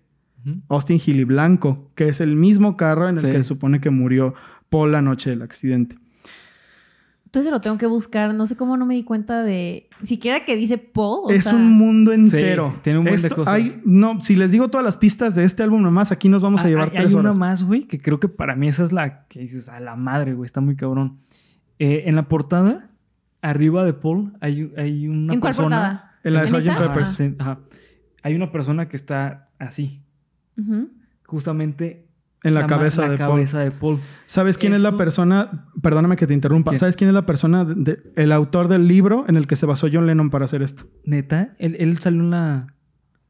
Austin 0.69 0.99
Healy 0.99 1.23
blanco, 1.23 1.91
que 1.95 2.07
es 2.07 2.19
el 2.19 2.35
mismo 2.35 2.75
carro 2.75 3.07
en 3.09 3.15
el 3.15 3.21
Sí. 3.21 3.27
que 3.27 3.37
se 3.37 3.43
supone 3.43 3.79
que 3.79 3.89
murió 3.91 4.33
Paul 4.69 4.91
la 4.91 5.01
noche 5.01 5.29
del 5.29 5.41
accidente. 5.43 5.97
Entonces 7.32 7.49
lo 7.49 7.61
tengo 7.61 7.77
que 7.77 7.86
buscar. 7.86 8.34
No 8.34 8.45
sé 8.45 8.57
cómo 8.57 8.75
no 8.75 8.86
me 8.86 8.93
di 8.93 9.03
cuenta 9.05 9.41
de. 9.41 9.88
Siquiera 10.03 10.43
que 10.43 10.57
dice 10.57 10.77
Paul. 10.77 11.21
o 11.23 11.29
es 11.32 11.45
sea, 11.45 11.55
un 11.55 11.71
mundo 11.71 12.11
entero. 12.11 12.77
tiene 12.84 12.99
un 12.99 13.05
buen 13.05 13.21
de 13.21 13.29
cosas. 13.29 13.53
hay- 13.53 13.82
no, 13.86 14.19
si 14.19 14.36
les 14.36 14.51
digo 14.51 14.67
todas 14.69 14.84
las 14.84 14.97
pistas 14.97 15.34
de 15.36 15.45
este 15.45 15.63
álbum 15.63 15.82
nomás, 15.82 16.11
aquí 16.11 16.27
nos 16.27 16.41
vamos 16.41 16.59
a 16.61 16.65
Ah, 16.65 16.67
llevar 16.67 16.89
hay, 16.93 17.05
hay 17.05 17.13
una 17.15 17.32
más, 17.32 17.63
güey, 17.63 17.88
que 17.88 18.01
creo 18.01 18.19
que 18.19 18.27
para 18.27 18.57
mí 18.57 18.67
esa 18.67 18.84
es 18.84 18.91
la 18.91 19.27
que 19.27 19.39
dices, 19.39 19.69
a 19.69 19.79
la 19.79 19.95
madre, 19.95 20.34
güey, 20.34 20.45
está 20.45 20.59
muy 20.59 20.75
cabrón. 20.75 21.19
Eh, 21.79 22.03
en 22.07 22.15
la 22.17 22.27
portada, 22.27 22.89
arriba 23.41 23.86
de 23.86 23.93
Paul, 23.93 24.34
hay, 24.41 24.69
hay 24.75 25.07
una 25.07 25.34
¿En 25.34 25.39
cuál 25.39 25.51
persona. 25.55 25.77
portada? 25.77 26.11
En 26.25 26.34
la 26.34 26.41
de 26.43 26.47
¿En 26.49 26.55
Sgt. 26.55 26.69
Ajá, 26.69 26.88
Peppers. 26.89 27.09
sí, 27.11 27.36
ajá. 27.39 27.59
Hay 28.23 28.36
una 28.36 28.51
persona 28.51 28.89
que 28.89 28.97
está 28.97 29.49
así, 29.57 30.01
Ujú. 30.57 30.89
justamente 31.25 32.07
En 32.43 32.53
la 32.55 32.61
ma- 32.61 32.67
cabeza 32.67 33.03
la 33.03 33.09
de 33.09 33.17
Paul. 33.17 33.29
cabeza 33.29 33.59
de 33.59 33.71
Paul. 33.71 33.99
¿Sabes 34.25 34.57
quién 34.57 34.73
es 34.73 34.81
la 34.81 34.97
persona? 34.97 35.67
Perdóname 35.81 36.15
que 36.15 36.25
te 36.25 36.33
interrumpa. 36.33 36.71
¿Quién? 36.71 36.79
¿Sabes 36.79 36.95
quién 36.95 37.07
es 37.09 37.13
la 37.13 37.25
persona, 37.25 37.65
de- 37.65 37.75
de- 37.75 37.99
el 38.15 38.31
autor 38.31 38.67
del 38.67 38.87
libro 38.87 39.25
en 39.27 39.37
el 39.37 39.45
que 39.45 39.55
se 39.55 39.65
basó 39.67 39.87
John 39.93 40.07
Lennon 40.07 40.29
para 40.31 40.45
hacer 40.45 40.61
esto? 40.63 40.85
Neta, 41.05 41.53
él, 41.59 41.75
él 41.79 41.99
salió 41.99 42.21
en 42.21 42.31
la. 42.31 42.67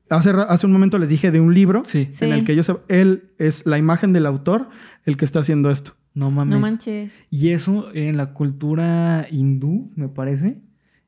Hace, 0.09 0.29
hace 0.31 0.65
un 0.65 0.73
momento 0.73 0.97
les 0.99 1.07
dije 1.09 1.31
de 1.31 1.39
un 1.39 1.53
libro 1.53 1.83
Sí, 1.85 2.09
Sí. 2.11 2.25
en 2.25 2.33
el 2.33 2.43
que 2.45 2.51
ellos, 2.53 2.69
él 2.89 3.31
es 3.37 3.65
la 3.65 3.77
imagen 3.77 4.11
del 4.13 4.25
autor 4.25 4.69
el 5.05 5.15
que 5.17 5.23
está 5.25 5.39
haciendo 5.39 5.69
esto. 5.71 5.93
no 6.13 6.29
mames. 6.31 6.53
No 6.53 6.59
manches. 6.59 7.13
Y 7.29 7.49
eso 7.51 7.87
en 7.93 8.17
la 8.17 8.33
cultura 8.33 9.27
hindú, 9.31 9.91
me 9.95 10.09
parece, 10.09 10.61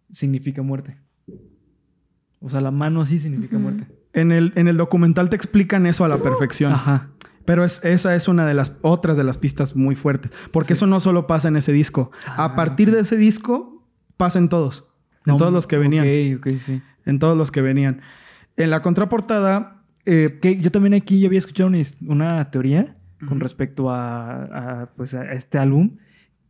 significa 0.10 0.62
muerte. 0.62 0.96
O 2.40 2.50
sea, 2.50 2.62
la 2.62 2.72
mano 2.72 3.02
así 3.02 3.20
significa 3.20 3.58
muerte. 3.58 3.88
En 4.14 4.32
el, 4.32 4.52
en 4.56 4.68
el 4.68 4.78
documental 4.78 5.30
te 5.30 5.36
explican 5.36 5.86
eso 5.86 6.04
a 6.06 6.08
la 6.08 6.18
perfección. 6.24 6.72
Ajá. 6.74 7.10
Pero 7.46 7.64
es, 7.66 7.84
esa 7.84 8.16
es 8.16 8.28
una 8.28 8.46
de 8.46 8.54
las 8.54 8.74
otras 8.82 9.18
de 9.18 9.24
las 9.24 9.38
pistas 9.38 9.76
muy 9.76 9.96
fuertes. 9.96 10.32
Porque 10.52 10.74
Sí. 10.76 10.80
eso 10.80 10.88
no 10.88 11.00
solo 11.00 11.28
pasa 11.28 11.48
en 11.50 11.58
ese 11.58 11.72
disco. 11.74 12.12
Ah, 12.28 12.46
a 12.46 12.56
partir 12.56 12.92
de 12.92 13.02
ese 13.02 13.18
disco 13.18 13.86
pasa 14.18 14.40
en 14.40 14.50
todos. 14.50 14.88
En 15.26 15.34
No, 15.34 15.38
todos 15.38 15.52
los 15.54 15.68
que 15.68 15.78
venían. 15.78 16.06
Sí. 16.06 16.82
En 17.06 17.20
todos 17.20 17.38
los 17.38 17.52
que 17.52 17.62
venían. 17.62 18.02
En 18.56 18.70
la 18.70 18.82
contraportada, 18.82 19.84
eh, 20.06 20.40
Que 20.42 20.58
yo 20.58 20.72
también 20.72 20.94
aquí 20.94 21.20
ya 21.20 21.28
había 21.28 21.40
escuchado 21.40 21.70
una, 22.08 22.52
teoría 22.52 22.96
con 23.28 23.40
respecto 23.40 23.90
a, 23.90 24.82
a, 24.82 24.86
pues, 24.98 25.14
a 25.14 25.32
este 25.32 25.58
álbum, 25.58 25.98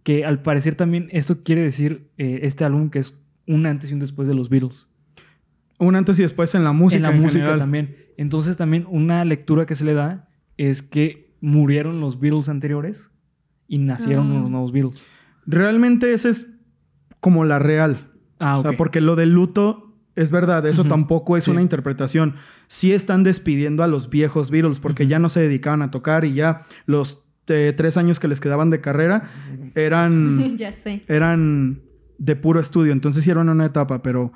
que 0.02 0.26
al 0.26 0.42
parecer 0.42 0.74
también 0.76 1.08
esto 1.12 1.44
quiere 1.44 1.62
decir 1.62 2.10
eh, 2.18 2.40
este 2.44 2.66
álbum 2.66 2.90
que 2.90 2.98
es 3.00 3.14
un 3.48 3.66
antes 3.68 3.92
y 3.92 3.94
un 3.94 4.00
después 4.00 4.28
de 4.28 4.34
los 4.34 4.50
Beatles. 4.50 4.88
un 5.78 5.96
antes 5.96 6.18
y 6.20 6.24
después 6.24 6.56
en 6.56 6.64
la 6.64 6.72
música. 6.74 6.98
en 6.98 7.04
la 7.04 7.10
en 7.16 7.22
música 7.22 7.40
general. 7.42 7.60
también. 7.60 7.96
Entonces 8.18 8.58
también 8.58 8.86
una 8.90 9.24
lectura 9.24 9.66
que 9.68 9.76
se 9.76 9.86
le 9.86 9.94
da 9.94 10.28
es 10.58 10.82
que 10.82 11.32
murieron 11.42 12.00
los 12.00 12.20
Beatles 12.20 12.50
anteriores 12.50 13.10
y 13.68 13.78
nacieron 13.80 14.32
Ah. 14.32 14.36
unos 14.36 14.50
nuevos 14.52 14.72
Beatles. 14.72 15.04
Realmente 15.46 16.14
esa 16.14 16.30
es 16.30 16.48
como 17.20 17.44
la 17.46 17.60
real. 17.60 18.12
Ah, 18.40 18.58
o 18.58 18.62
sea, 18.62 18.74
porque 18.78 19.02
lo 19.02 19.16
del 19.16 19.34
luto 19.34 19.94
es 20.16 20.30
verdad, 20.32 20.66
eso 20.68 20.84
tampoco 20.84 21.38
es 21.38 21.46
Sí. 21.46 21.52
una 21.52 21.62
interpretación. 21.62 22.36
Sí 22.68 22.92
están 22.94 23.24
despidiendo 23.24 23.84
a 23.84 23.88
los 23.88 24.10
viejos 24.10 24.52
Beatles 24.52 24.80
porque 24.80 25.08
ya 25.08 25.20
no 25.20 25.28
se 25.30 25.42
dedicaban 25.42 25.82
a 25.82 25.92
tocar 25.92 26.24
y 26.26 26.34
ya 26.34 26.62
los 26.86 27.20
eh, 27.48 27.74
tres 27.76 27.98
años 27.98 28.22
que 28.22 28.30
les 28.30 28.40
quedaban 28.40 28.70
de 28.70 28.80
carrera 28.80 29.30
eran, 29.76 30.56
ya 30.58 30.74
sé. 30.74 31.04
eran 31.10 31.82
de 32.18 32.36
puro 32.38 32.60
estudio. 32.62 32.94
Entonces 32.94 33.24
hicieron 33.24 33.50
una 33.50 33.66
etapa, 33.66 34.02
pero 34.02 34.32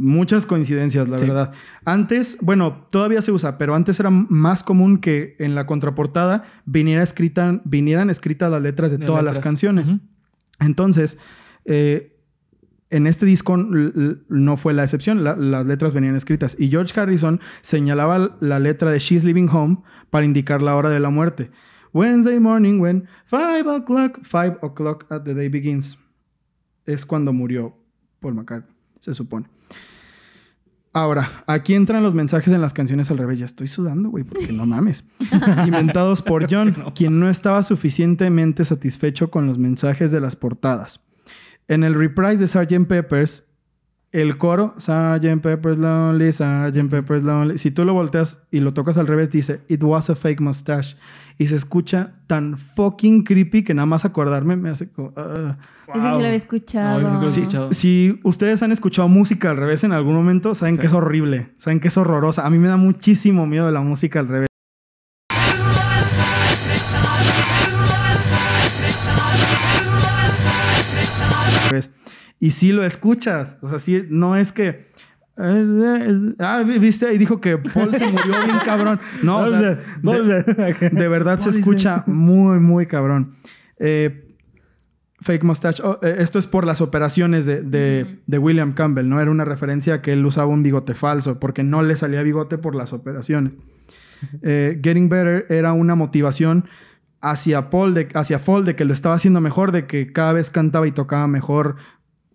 muchas 0.00 0.46
coincidencias, 0.46 1.08
la 1.08 1.18
Sí. 1.18 1.26
verdad. 1.26 1.52
Antes, 1.84 2.38
bueno, 2.40 2.86
todavía 2.90 3.20
se 3.22 3.32
usa, 3.32 3.58
pero 3.58 3.74
antes 3.74 3.98
era 3.98 4.10
más 4.10 4.62
común 4.62 4.98
que 4.98 5.34
en 5.38 5.54
la 5.54 5.66
contraportada 5.66 6.44
viniera 6.66 7.02
escrita, 7.02 7.60
vinieran 7.64 8.08
escritas 8.10 8.50
las 8.50 8.62
letras 8.62 8.90
de 8.92 8.98
De 8.98 9.06
todas 9.06 9.24
las 9.24 9.38
canciones. 9.40 9.92
Entonces, 10.60 11.18
eh, 11.64 12.14
en 12.90 13.06
este 13.06 13.26
disco 13.26 13.56
no 13.56 14.56
fue 14.56 14.72
la 14.72 14.84
excepción, 14.84 15.22
la- 15.24 15.36
las 15.36 15.66
letras 15.66 15.92
venían 15.94 16.16
escritas. 16.16 16.56
Y 16.58 16.68
George 16.68 16.98
Harrison 16.98 17.40
señalaba 17.60 18.36
la 18.40 18.58
letra 18.58 18.90
de 18.90 18.98
She's 18.98 19.24
Living 19.24 19.48
Home 19.52 19.82
para 20.10 20.24
indicar 20.24 20.62
la 20.62 20.74
hora 20.76 20.88
de 20.90 21.00
la 21.00 21.10
muerte. 21.10 21.50
Wednesday 21.92 22.38
morning 22.40 22.80
when 22.80 23.06
five 23.26 23.64
o'clock, 23.70 24.18
five 24.22 24.56
o'clock 24.62 25.06
at 25.10 25.22
the 25.24 25.34
day 25.34 25.48
begins. 25.48 25.98
Es 26.86 27.04
cuando 27.04 27.32
murió 27.32 27.76
Paul 28.20 28.34
McCartney, 28.34 28.74
se 29.00 29.12
supone. 29.12 29.46
Ahora, 30.98 31.44
aquí 31.46 31.74
entran 31.74 32.02
los 32.02 32.12
mensajes 32.12 32.52
en 32.52 32.60
las 32.60 32.74
canciones 32.74 33.08
al 33.12 33.18
revés. 33.18 33.38
Ya 33.38 33.46
estoy 33.46 33.68
sudando, 33.68 34.08
güey, 34.10 34.24
porque 34.24 34.52
no 34.52 34.66
mames. 34.66 35.04
Inventados 35.64 36.22
por 36.22 36.52
John, 36.52 36.92
quien 36.92 37.20
no 37.20 37.30
estaba 37.30 37.62
suficientemente 37.62 38.64
satisfecho 38.64 39.30
con 39.30 39.46
los 39.46 39.58
mensajes 39.58 40.10
de 40.10 40.20
las 40.20 40.34
portadas. 40.34 40.98
En 41.68 41.84
el 41.84 41.94
reprise 41.94 42.38
de 42.38 42.48
Sgt. 42.48 42.88
Peppers, 42.88 43.47
el 44.12 44.38
coro, 44.38 44.74
Sgt. 44.78 45.40
Pepper's 45.42 45.78
Lonely, 45.78 46.32
Sgt. 46.32 46.88
Pepper's 46.90 47.22
Lonely, 47.22 47.58
si 47.58 47.70
tú 47.70 47.84
lo 47.84 47.92
volteas 47.94 48.42
y 48.50 48.60
lo 48.60 48.72
tocas 48.72 48.96
al 48.98 49.06
revés, 49.06 49.30
dice, 49.30 49.60
It 49.68 49.82
was 49.82 50.08
a 50.10 50.14
fake 50.16 50.40
mustache. 50.40 50.96
Y 51.40 51.46
se 51.46 51.54
escucha 51.56 52.14
tan 52.26 52.58
fucking 52.58 53.22
creepy 53.22 53.62
que 53.62 53.72
nada 53.72 53.86
más 53.86 54.04
acordarme 54.04 54.56
me 54.56 54.70
hace 54.70 54.90
como... 54.90 55.12
ah. 55.16 55.56
Ese 55.88 55.98
sí 56.00 56.04
lo 56.06 56.14
había 56.16 56.34
escuchado. 56.34 57.00
No, 57.00 57.22
lo 57.22 57.28
Sí, 57.28 57.40
escuchado. 57.40 57.72
si 57.72 58.20
ustedes 58.24 58.62
han 58.62 58.72
escuchado 58.72 59.08
música 59.08 59.50
al 59.50 59.56
revés 59.56 59.84
en 59.84 59.92
algún 59.92 60.14
momento, 60.14 60.54
saben 60.54 60.74
Sí. 60.74 60.80
que 60.80 60.86
es 60.88 60.92
horrible, 60.92 61.52
saben 61.56 61.80
que 61.80 61.88
es 61.88 61.96
horrorosa. 61.96 62.44
A 62.44 62.50
mí 62.50 62.58
me 62.58 62.68
da 62.68 62.76
muchísimo 62.76 63.46
miedo 63.46 63.70
la 63.70 63.80
música 63.80 64.18
al 64.20 64.28
revés. 64.28 64.47
Y 72.40 72.50
sí 72.52 72.72
lo 72.72 72.84
escuchas. 72.84 73.58
O 73.62 73.68
sea, 73.68 73.78
sí, 73.78 74.04
no 74.08 74.36
es 74.36 74.52
que 74.52 74.88
eh, 75.40 76.34
ah, 76.40 76.64
viste, 76.64 77.12
y 77.14 77.18
dijo 77.18 77.40
que 77.40 77.58
Paul 77.58 77.94
se 77.94 78.06
murió 78.06 78.34
bien 78.44 78.58
cabrón. 78.64 79.00
No, 79.22 79.38
o 79.38 79.46
sea, 79.46 79.60
de, 79.60 80.90
de 80.90 81.08
verdad 81.08 81.38
se 81.38 81.50
escucha 81.50 82.02
muy, 82.06 82.58
muy 82.58 82.86
cabrón. 82.86 83.36
Eh, 83.78 84.24
Fake 85.20 85.44
Mustache. 85.44 85.82
Oh, 85.84 85.98
eh, 86.02 86.16
esto 86.18 86.38
es 86.38 86.46
por 86.46 86.66
las 86.66 86.80
operaciones 86.80 87.46
de, 87.46 87.62
de, 87.62 88.20
de, 88.26 88.38
William 88.38 88.72
Campbell, 88.72 89.08
¿no? 89.08 89.20
Era 89.20 89.30
una 89.30 89.44
referencia 89.44 89.94
a 89.94 90.02
que 90.02 90.12
él 90.12 90.24
usaba 90.24 90.46
un 90.46 90.62
bigote 90.62 90.94
falso 90.94 91.38
porque 91.40 91.62
no 91.62 91.82
le 91.82 91.96
salía 91.96 92.22
bigote 92.22 92.58
por 92.58 92.74
las 92.74 92.92
operaciones. 92.92 93.52
Eh, 94.42 94.80
Getting 94.82 95.08
Better 95.08 95.46
era 95.48 95.72
una 95.72 95.94
motivación 95.94 96.66
hacia 97.20 97.70
Paul, 97.70 97.94
de, 97.94 98.08
hacia 98.14 98.38
Paul, 98.38 98.64
de 98.64 98.76
que 98.76 98.84
lo 98.84 98.92
estaba 98.92 99.16
haciendo 99.16 99.40
mejor, 99.40 99.72
de 99.72 99.86
que 99.86 100.12
cada 100.12 100.32
vez 100.32 100.50
cantaba 100.50 100.86
y 100.86 100.92
tocaba 100.92 101.26
mejor, 101.26 101.76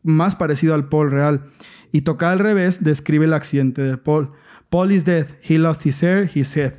más 0.03 0.35
parecido 0.35 0.75
al 0.75 0.89
Paul 0.89 1.11
real. 1.11 1.45
Y 1.91 2.01
toca 2.01 2.31
al 2.31 2.39
revés, 2.39 2.83
describe 2.83 3.25
el 3.25 3.33
accidente 3.33 3.81
de 3.81 3.97
Paul. 3.97 4.31
Paul 4.69 4.91
is 4.91 5.05
dead. 5.05 5.27
He 5.47 5.57
lost 5.57 5.85
his 5.85 6.01
hair, 6.01 6.29
his 6.33 6.55
head. 6.55 6.73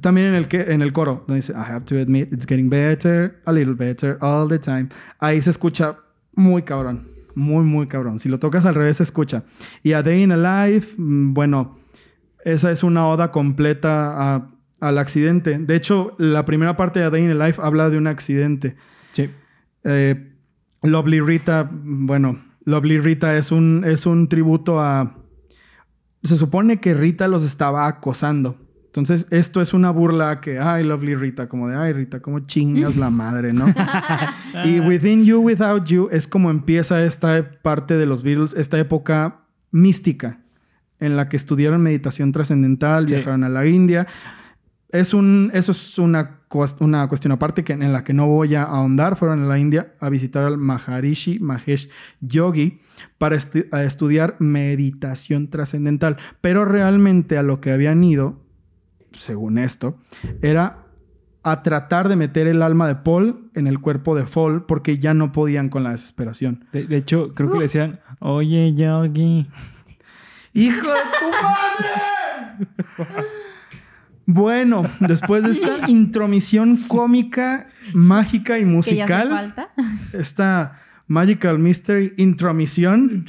También 0.00 0.26
en 0.28 0.34
el, 0.34 0.48
que, 0.48 0.60
en 0.60 0.82
el 0.82 0.92
coro, 0.92 1.24
donde 1.26 1.36
dice, 1.36 1.52
I 1.52 1.64
have 1.70 1.86
to 1.86 1.96
admit, 1.96 2.30
it's 2.30 2.46
getting 2.46 2.68
better, 2.68 3.40
a 3.46 3.52
little 3.52 3.74
better, 3.74 4.18
all 4.20 4.48
the 4.48 4.58
time. 4.58 4.88
Ahí 5.18 5.40
se 5.40 5.48
escucha 5.48 5.98
muy 6.34 6.62
cabrón, 6.62 7.08
muy, 7.34 7.64
muy 7.64 7.86
cabrón. 7.86 8.18
Si 8.18 8.28
lo 8.28 8.38
tocas 8.38 8.66
al 8.66 8.74
revés, 8.74 8.98
se 8.98 9.02
escucha. 9.02 9.44
Y 9.82 9.92
A 9.92 10.02
Day 10.02 10.22
in 10.22 10.32
a 10.32 10.66
Life, 10.66 10.94
mm, 10.98 11.32
bueno, 11.32 11.78
esa 12.44 12.70
es 12.70 12.82
una 12.82 13.08
oda 13.08 13.30
completa 13.30 14.50
al 14.80 14.98
accidente. 14.98 15.58
De 15.58 15.74
hecho, 15.74 16.14
la 16.18 16.44
primera 16.44 16.76
parte 16.76 17.00
de 17.00 17.06
A 17.06 17.10
Day 17.10 17.24
in 17.24 17.30
a 17.30 17.46
Life 17.46 17.60
habla 17.62 17.88
de 17.90 17.96
un 17.96 18.06
accidente. 18.06 18.76
Sí. 19.12 19.30
Eh, 19.84 20.32
Lovely 20.82 21.20
Rita, 21.20 21.68
bueno, 21.72 22.44
Lovely 22.66 22.98
Rita 22.98 23.36
es 23.36 23.50
un, 23.50 23.84
es 23.86 24.06
un 24.06 24.28
tributo 24.28 24.80
a... 24.80 25.16
Se 26.22 26.36
supone 26.36 26.80
que 26.80 26.94
Rita 26.94 27.28
los 27.28 27.44
estaba 27.44 27.86
acosando. 27.86 28.58
Entonces, 28.86 29.26
esto 29.30 29.60
es 29.60 29.74
una 29.74 29.90
burla 29.90 30.40
que, 30.40 30.58
ay, 30.60 30.84
Lovely 30.84 31.16
Rita, 31.16 31.48
como 31.48 31.68
de, 31.68 31.76
ay, 31.76 31.92
Rita, 31.92 32.20
como 32.20 32.40
chingas 32.40 32.96
la 32.96 33.10
madre, 33.10 33.52
¿no? 33.52 33.66
y 34.64 34.80
Within 34.80 35.24
You, 35.24 35.40
Without 35.40 35.84
You 35.86 36.08
es 36.12 36.28
como 36.28 36.50
empieza 36.50 37.04
esta 37.04 37.58
parte 37.62 37.96
de 37.96 38.06
los 38.06 38.22
Beatles, 38.22 38.54
esta 38.54 38.78
época 38.78 39.46
mística 39.72 40.43
en 41.00 41.16
la 41.16 41.28
que 41.28 41.36
estudiaron 41.36 41.82
meditación 41.82 42.32
trascendental, 42.32 43.06
viajaron 43.06 43.44
a 43.44 43.48
la 43.48 43.66
India. 43.66 44.06
Es 44.90 45.12
un, 45.12 45.50
eso 45.54 45.72
es 45.72 45.98
una, 45.98 46.40
una 46.78 47.08
cuestión 47.08 47.32
aparte 47.32 47.64
que, 47.64 47.72
en 47.72 47.92
la 47.92 48.04
que 48.04 48.14
no 48.14 48.28
voy 48.28 48.54
a 48.54 48.62
ahondar. 48.62 49.16
Fueron 49.16 49.42
a 49.42 49.46
la 49.46 49.58
India 49.58 49.94
a 50.00 50.08
visitar 50.08 50.44
al 50.44 50.56
Maharishi 50.56 51.40
Mahesh 51.40 51.88
Yogi 52.20 52.80
para 53.18 53.36
estudiar 53.36 54.36
meditación 54.38 55.50
trascendental. 55.50 56.16
Pero 56.40 56.64
realmente 56.64 57.36
a 57.38 57.42
lo 57.42 57.60
que 57.60 57.72
habían 57.72 58.04
ido 58.04 58.44
según 59.18 59.58
esto, 59.58 59.96
era 60.42 60.86
a 61.42 61.62
tratar 61.62 62.08
de 62.08 62.16
meter 62.16 62.46
el 62.46 62.62
alma 62.62 62.86
de 62.88 62.96
Paul 62.96 63.50
en 63.54 63.66
el 63.66 63.80
cuerpo 63.80 64.14
de 64.14 64.24
Fall 64.24 64.64
porque 64.64 64.98
ya 64.98 65.12
no 65.12 65.32
podían 65.32 65.68
con 65.68 65.84
la 65.84 65.90
desesperación. 65.90 66.64
De, 66.72 66.96
hecho, 66.96 67.34
creo 67.34 67.50
que 67.50 67.58
le 67.58 67.64
decían, 67.64 68.00
oye, 68.20 68.74
Yogi. 68.74 69.46
¡Hijo 70.54 70.86
de 70.86 71.00
tu 71.18 71.30
madre! 71.42 73.28
bueno, 74.24 74.84
después 75.00 75.42
de 75.44 75.50
esta 75.50 75.78
intromisión 75.90 76.76
cómica, 76.76 77.68
mágica 77.92 78.58
y 78.58 78.64
musical, 78.64 79.54
esta 80.12 80.80
Magical 81.08 81.58
Mystery 81.58 82.14
intromisión, 82.16 83.26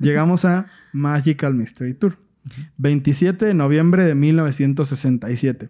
llegamos 0.00 0.44
a 0.44 0.66
Magical 0.92 1.54
Mystery 1.54 1.94
Tour. 1.94 2.18
27 2.78 3.46
de 3.46 3.54
noviembre 3.54 4.04
de 4.04 4.14
1967. 4.14 5.68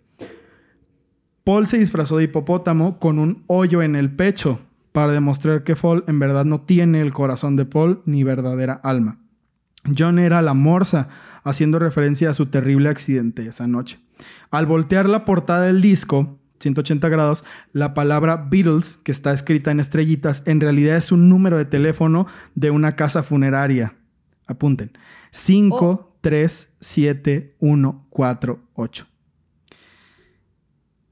Paul 1.44 1.66
se 1.66 1.78
disfrazó 1.78 2.16
de 2.16 2.24
hipopótamo 2.24 2.98
con 2.98 3.18
un 3.18 3.44
hoyo 3.46 3.82
en 3.82 3.96
el 3.96 4.10
pecho 4.10 4.60
para 4.92 5.12
demostrar 5.12 5.64
que 5.64 5.76
Paul 5.76 6.04
en 6.06 6.18
verdad 6.18 6.44
no 6.44 6.60
tiene 6.60 7.00
el 7.00 7.12
corazón 7.12 7.56
de 7.56 7.64
Paul 7.64 8.02
ni 8.04 8.22
verdadera 8.22 8.74
alma. 8.74 9.18
John 9.96 10.18
era 10.18 10.42
la 10.42 10.54
morsa, 10.54 11.08
haciendo 11.44 11.78
referencia 11.78 12.30
a 12.30 12.34
su 12.34 12.46
terrible 12.46 12.88
accidente 12.88 13.46
esa 13.46 13.66
noche. 13.66 13.98
Al 14.50 14.66
voltear 14.66 15.08
la 15.08 15.24
portada 15.24 15.62
del 15.62 15.80
disco, 15.80 16.38
180 16.60 17.08
grados, 17.08 17.44
la 17.72 17.94
palabra 17.94 18.48
Beatles, 18.50 18.98
que 19.04 19.12
está 19.12 19.32
escrita 19.32 19.70
en 19.70 19.80
estrellitas, 19.80 20.42
en 20.46 20.60
realidad 20.60 20.96
es 20.96 21.12
un 21.12 21.28
número 21.28 21.56
de 21.56 21.64
teléfono 21.64 22.26
de 22.54 22.70
una 22.70 22.96
casa 22.96 23.22
funeraria. 23.22 23.94
Apunten. 24.46 24.92
5 25.30 26.08
3, 26.20 26.68
7, 26.80 27.56
1, 27.60 28.06
4, 28.10 28.60
8. 28.74 29.06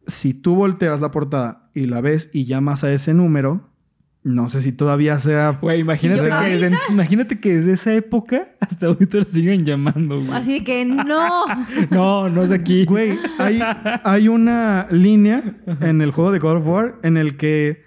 Si 0.06 0.34
tú 0.34 0.54
volteas 0.54 1.00
la 1.00 1.10
portada 1.10 1.70
y 1.74 1.86
la 1.86 2.00
ves 2.00 2.30
y 2.32 2.44
llamas 2.44 2.84
a 2.84 2.92
ese 2.92 3.14
número, 3.14 3.70
no 4.26 4.48
sé 4.48 4.60
si 4.60 4.72
todavía 4.72 5.20
sea. 5.20 5.58
Güey, 5.62 5.80
imagínate, 5.80 6.28
que 6.28 6.44
desde, 6.48 6.70
imagínate 6.90 7.38
que 7.38 7.54
desde 7.54 7.72
esa 7.74 7.94
época 7.94 8.48
hasta 8.58 8.86
ahorita 8.88 9.18
lo 9.18 9.24
siguen 9.24 9.64
llamando, 9.64 10.16
güey. 10.16 10.32
Así 10.32 10.64
que 10.64 10.84
no. 10.84 11.44
no, 11.90 12.28
no 12.28 12.42
es 12.42 12.50
aquí. 12.50 12.86
Güey, 12.86 13.16
hay, 13.38 13.60
hay 14.02 14.26
una 14.26 14.88
línea 14.90 15.44
en 15.80 16.02
el 16.02 16.10
juego 16.10 16.32
de 16.32 16.40
God 16.40 16.56
of 16.56 16.66
War 16.66 16.96
en 17.04 17.16
el 17.16 17.36
que 17.36 17.84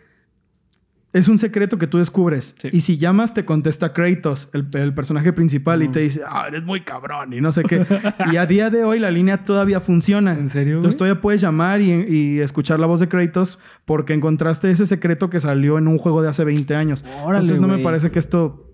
es 1.11 1.27
un 1.27 1.37
secreto 1.37 1.77
que 1.77 1.87
tú 1.87 1.97
descubres. 1.97 2.55
Y 2.71 2.81
si 2.81 2.97
llamas, 2.97 3.33
te 3.33 3.43
contesta 3.43 3.93
Kratos, 3.93 4.49
el, 4.53 4.93
personaje 4.93 5.33
principal, 5.33 5.81
y 5.81 5.87
te 5.87 6.01
dice, 6.01 6.21
ah, 6.27 6.45
eres 6.47 6.63
muy 6.63 6.81
cabrón 6.81 7.33
y 7.33 7.41
no 7.41 7.51
sé 7.51 7.63
qué. 7.63 7.85
y 8.31 8.37
a 8.37 8.45
día 8.45 8.69
de 8.69 8.83
hoy 8.83 8.99
la 8.99 9.09
línea 9.09 9.43
todavía 9.43 9.79
funciona. 9.79 10.33
¿En 10.33 10.49
serio? 10.49 10.75
Entonces 10.75 10.97
todavía 10.97 11.19
puedes 11.19 11.41
llamar 11.41 11.81
y, 11.81 12.39
escuchar 12.39 12.79
la 12.79 12.85
voz 12.85 12.99
de 12.99 13.07
Kratos 13.07 13.59
porque 13.85 14.13
encontraste 14.13 14.69
ese 14.69 14.85
secreto 14.85 15.29
que 15.29 15.39
salió 15.39 15.77
en 15.77 15.87
un 15.87 15.97
juego 15.97 16.21
de 16.21 16.29
hace 16.29 16.43
20 16.43 16.75
años. 16.75 17.03
Entonces 17.05 17.59
no 17.59 17.67
me 17.67 17.79
parece 17.79 18.11
que 18.11 18.19
esto, 18.19 18.71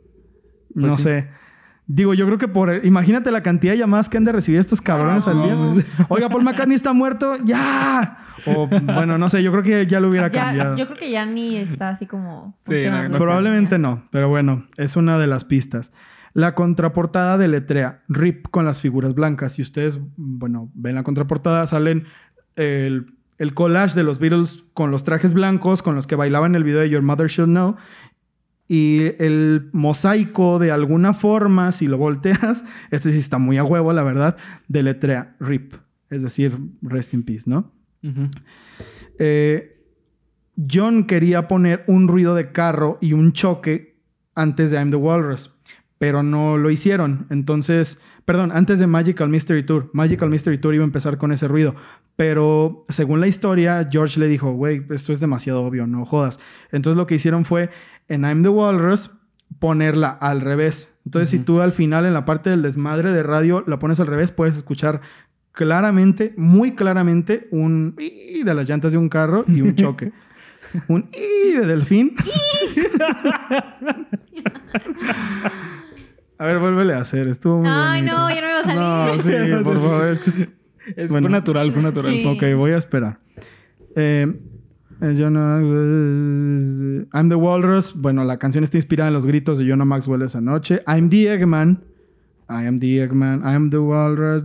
pues 0.74 0.86
no 0.86 0.98
sé 0.98 1.30
Digo, 1.88 2.16
yo 2.16 2.26
creo 2.26 2.40
que 2.40 2.48
por. 2.48 2.84
Imagínate 2.84 3.32
la 3.32 3.44
cantidad 3.44 3.74
de 3.74 3.78
llamadas 3.78 4.10
que 4.10 4.18
han 4.18 4.26
de 4.26 4.32
recibir 4.32 4.60
estos 4.60 4.82
cabrones 4.82 5.28
al 5.28 5.44
día. 5.44 5.86
Oiga, 6.10 6.30
Paul 6.30 6.44
McCartney 6.44 6.76
está 6.76 6.94
muerto, 6.94 7.36
¡ya! 7.44 8.25
O 8.46 8.68
bueno, 8.68 9.18
no 9.18 9.30
sé, 9.30 9.42
yo 9.44 9.52
creo 9.52 9.64
que 9.64 9.88
ya 9.88 10.00
lo 10.00 10.10
hubiera 10.10 10.30
cambiado. 10.30 10.76
Yo 10.76 10.86
creo 10.86 10.98
que 10.98 11.12
ya 11.12 11.26
ni 11.26 11.58
está 11.58 11.90
así 11.90 12.06
como 12.06 12.58
funcionando. 12.62 13.18
probablemente 13.18 13.78
no, 13.78 14.08
pero 14.12 14.30
bueno, 14.30 14.68
es 14.78 14.96
una 14.96 15.18
de 15.18 15.28
las 15.28 15.44
pistas. 15.44 15.92
La 16.34 16.54
contraportada 16.54 17.38
de 17.38 17.48
letrea, 17.48 18.04
RIP 18.10 18.50
con 18.50 18.66
las 18.66 18.82
figuras 18.82 19.14
blancas. 19.14 19.54
Si 19.54 19.62
ustedes, 19.62 20.00
bueno, 20.18 20.70
ven 20.74 20.96
la 20.96 21.04
contraportada, 21.04 21.66
salen 21.66 22.08
el, 22.58 23.06
el 23.38 23.54
collage 23.54 23.96
de 23.96 24.04
los 24.04 24.20
Beatles 24.20 24.66
con 24.74 24.92
los 24.92 25.06
trajes 25.06 25.34
blancos 25.34 25.82
con 25.82 25.96
los 25.96 26.08
que 26.08 26.16
bailaban 26.16 26.52
en 26.52 26.56
el 26.56 26.64
video 26.66 26.82
de 26.82 26.90
Your 26.90 27.04
Mother 27.04 27.28
Should 27.28 27.52
Know 27.52 27.78
y 28.68 29.14
el 29.24 29.70
mosaico, 29.74 30.58
de 30.58 30.72
alguna 30.72 31.14
forma, 31.14 31.72
si 31.72 31.88
lo 31.88 31.98
volteas, 31.98 32.64
este 32.92 33.12
sí 33.12 33.20
está 33.20 33.38
muy 33.38 33.58
a 33.58 33.64
huevo, 33.64 33.94
la 33.94 34.04
verdad, 34.04 34.38
deletrea 34.68 35.36
RIP, 35.40 35.76
es 36.10 36.24
decir, 36.24 36.58
Rest 36.82 37.14
in 37.14 37.24
Peace, 37.24 37.44
¿no? 37.46 37.72
Eh, 39.20 39.82
John 40.72 41.06
quería 41.06 41.48
poner 41.48 41.84
un 41.88 42.08
ruido 42.08 42.36
de 42.36 42.52
carro 42.52 42.98
y 43.02 43.14
un 43.14 43.34
choque 43.34 43.96
antes 44.36 44.72
de 44.72 44.78
I'm 44.78 44.90
the 44.90 44.98
Walrus, 44.98 45.54
pero 45.98 46.24
no 46.24 46.58
lo 46.58 46.70
hicieron. 46.70 47.28
Entonces, 47.30 48.00
perdón, 48.26 48.52
antes 48.54 48.80
de 48.80 48.88
Magical 48.88 49.30
Mystery 49.30 49.64
Tour. 49.64 49.90
Magical 49.94 50.30
Mystery 50.30 50.58
Tour 50.58 50.76
iba 50.76 50.84
a 50.84 50.88
empezar 50.88 51.18
con 51.18 51.32
ese 51.32 51.48
ruido, 51.48 51.76
pero 52.16 52.86
según 52.90 53.20
la 53.20 53.28
historia, 53.28 53.88
George 53.92 54.20
le 54.20 54.28
dijo, 54.28 54.54
güey, 54.54 54.86
esto 54.90 55.12
es 55.12 55.20
demasiado 55.20 55.64
obvio, 55.64 55.88
no 55.88 56.06
jodas. 56.06 56.40
Entonces 56.72 56.98
lo 56.98 57.08
que 57.08 57.16
hicieron 57.16 57.46
fue 57.46 57.70
en 58.08 58.22
I'm 58.22 58.44
the 58.44 58.50
Walrus 58.50 59.12
ponerla 59.60 60.10
al 60.10 60.42
revés. 60.42 60.90
Entonces, 61.06 61.30
si 61.30 61.40
tú 61.40 61.62
al 61.62 61.72
final 61.72 62.06
en 62.06 62.14
la 62.14 62.26
parte 62.26 62.50
del 62.50 62.64
desmadre 62.64 63.12
de 63.12 63.22
radio 63.22 63.64
la 63.68 63.78
pones 63.78 64.00
al 64.00 64.08
revés, 64.08 64.32
puedes 64.32 64.58
escuchar 64.58 65.02
claramente, 65.56 66.34
muy 66.38 66.76
claramente, 66.76 67.48
un 67.52 67.96
i 67.98 68.44
de 68.44 68.54
las 68.54 68.70
llantas 68.70 68.92
de 68.92 68.98
un 68.98 69.08
carro 69.10 69.46
y 69.48 69.62
un 69.62 69.76
choque. 69.76 70.12
un 70.88 71.10
i 71.14 71.52
de 71.54 71.66
delfín. 71.66 72.12
a 76.38 76.46
ver, 76.46 76.60
vuélvele 76.60 76.94
a 76.94 77.00
hacer. 77.00 77.28
Estuvo 77.28 77.62
muy 77.62 77.70
Ay, 77.72 78.04
no, 78.04 78.30
ya 78.30 78.42
no 78.42 78.48
me 78.48 78.54
va 78.54 78.60
a 78.60 78.64
salir. 78.64 78.80
No, 78.80 79.18
sí, 79.58 79.64
por 79.64 79.82
favor. 79.82 80.10
Es 80.10 80.20
que 80.20 80.50
es, 80.96 81.10
fue 81.10 81.22
natural, 81.22 81.72
fue 81.72 81.82
natural. 81.82 82.14
Ok, 82.28 82.44
voy 82.56 82.74
a 82.74 82.78
esperar. 82.78 83.18
Eh, 83.96 84.32
I'm 85.02 87.30
the 87.30 87.36
Walrus. 87.36 87.94
Bueno, 87.96 88.24
la 88.24 88.38
canción 88.38 88.64
está 88.64 88.78
inspirada 88.78 89.08
en 89.08 89.14
los 89.14 89.26
gritos 89.26 89.58
de 89.58 89.68
Jonah 89.68 89.86
Maxwell 89.86 90.22
esa 90.22 90.42
noche. 90.42 90.84
I'm 90.88 91.10
the 91.10 91.34
Eggman. 91.34 91.84
I 92.50 92.66
am 92.68 92.80
the 92.80 93.04
Eggman. 93.04 93.42
I 93.44 93.56
am 93.56 93.70
the 93.70 93.78
Walrus. 93.80 94.44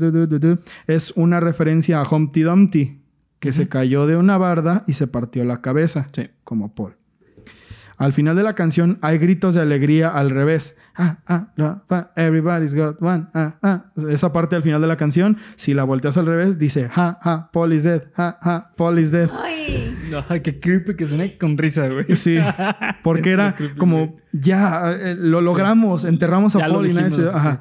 es 0.87 1.13
una 1.17 1.41
referencia 1.41 2.01
a 2.01 2.09
Humpty 2.09 2.43
Dumpty, 2.43 3.01
que 3.39 3.53
se 3.53 3.69
cayó 3.69 4.07
de 4.07 4.17
una 4.17 4.39
barda 4.39 4.85
y 4.87 4.95
se 4.95 5.07
partió 5.07 5.45
la 5.45 5.61
cabeza, 5.61 6.09
Sí. 6.13 6.29
como 6.45 6.75
Paul. 6.75 6.97
Al 8.01 8.15
final 8.15 8.35
de 8.35 8.43
la 8.43 8.55
canción 8.55 8.99
hay 9.03 9.19
gritos 9.19 9.55
de 9.55 9.61
alegría 9.61 10.09
al 10.09 10.31
revés. 10.31 10.75
Ah, 10.97 11.19
ah, 11.27 11.49
no, 11.57 11.83
pa, 11.87 12.13
everybody's 12.17 12.75
got 12.75 12.97
one. 13.03 13.27
Ah, 13.35 13.57
ah. 13.63 13.85
Esa 14.09 14.33
parte 14.33 14.57
al 14.57 14.63
final 14.63 14.81
de 14.81 14.87
la 14.87 14.97
canción, 14.97 15.37
si 15.57 15.75
la 15.75 15.85
volteas 15.85 16.17
al 16.17 16.25
revés, 16.25 16.59
dice, 16.59 16.89
ja, 16.89 17.19
ja, 17.23 17.51
Paul 17.53 17.75
is 17.75 17.83
dead, 17.83 18.05
ja, 18.17 18.39
ja, 18.43 18.73
Paul 18.77 18.99
is 18.99 19.11
dead. 19.11 19.29
Ay. 19.31 19.95
Ay, 20.31 20.41
qué 20.41 20.59
creepy 20.59 20.97
que 20.97 21.07
suene 21.07 21.37
con 21.37 21.59
risa, 21.59 21.89
güey. 21.89 22.17
Sí, 22.17 22.39
porque 23.03 23.33
era 23.33 23.55
como, 23.77 24.17
ya, 24.33 24.93
eh, 24.93 25.15
lo 25.19 25.43
logramos, 25.43 26.05
enterramos 26.07 26.57
a 26.57 26.61
Ya 26.61 26.69
lo 26.69 26.75
Paul 26.77 26.91
y 26.91 26.95
nadie 26.95 27.11
se... 27.11 27.29
Ajá. 27.29 27.61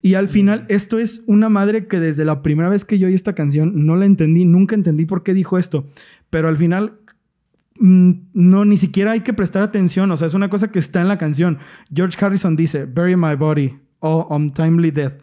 Y 0.00 0.14
al 0.14 0.28
final, 0.28 0.64
esto 0.68 0.98
es 0.98 1.24
una 1.26 1.48
madre 1.48 1.88
que 1.88 1.98
desde 1.98 2.24
la 2.24 2.40
primera 2.42 2.68
vez 2.68 2.84
que 2.84 2.98
yo 2.98 3.08
oí 3.08 3.14
esta 3.14 3.34
canción 3.34 3.84
no 3.86 3.96
la 3.96 4.04
entendí, 4.06 4.44
nunca 4.44 4.74
entendí 4.76 5.06
por 5.06 5.22
qué 5.24 5.34
dijo 5.34 5.58
esto, 5.58 5.86
pero 6.30 6.48
al 6.48 6.56
final 6.56 6.98
mm, 7.80 8.12
no, 8.32 8.64
ni 8.64 8.76
siquiera 8.76 9.10
hay 9.12 9.20
que 9.20 9.32
prestar 9.32 9.62
atención, 9.64 10.10
o 10.12 10.16
sea, 10.16 10.28
es 10.28 10.34
una 10.34 10.48
cosa 10.50 10.70
que 10.70 10.78
está 10.78 11.00
en 11.00 11.08
la 11.08 11.18
canción. 11.18 11.58
George 11.92 12.16
Harrison 12.24 12.54
dice, 12.54 12.84
Bury 12.86 13.16
my 13.16 13.34
body 13.34 13.76
o 13.98 14.26
Untimely 14.34 14.92
Death. 14.92 15.14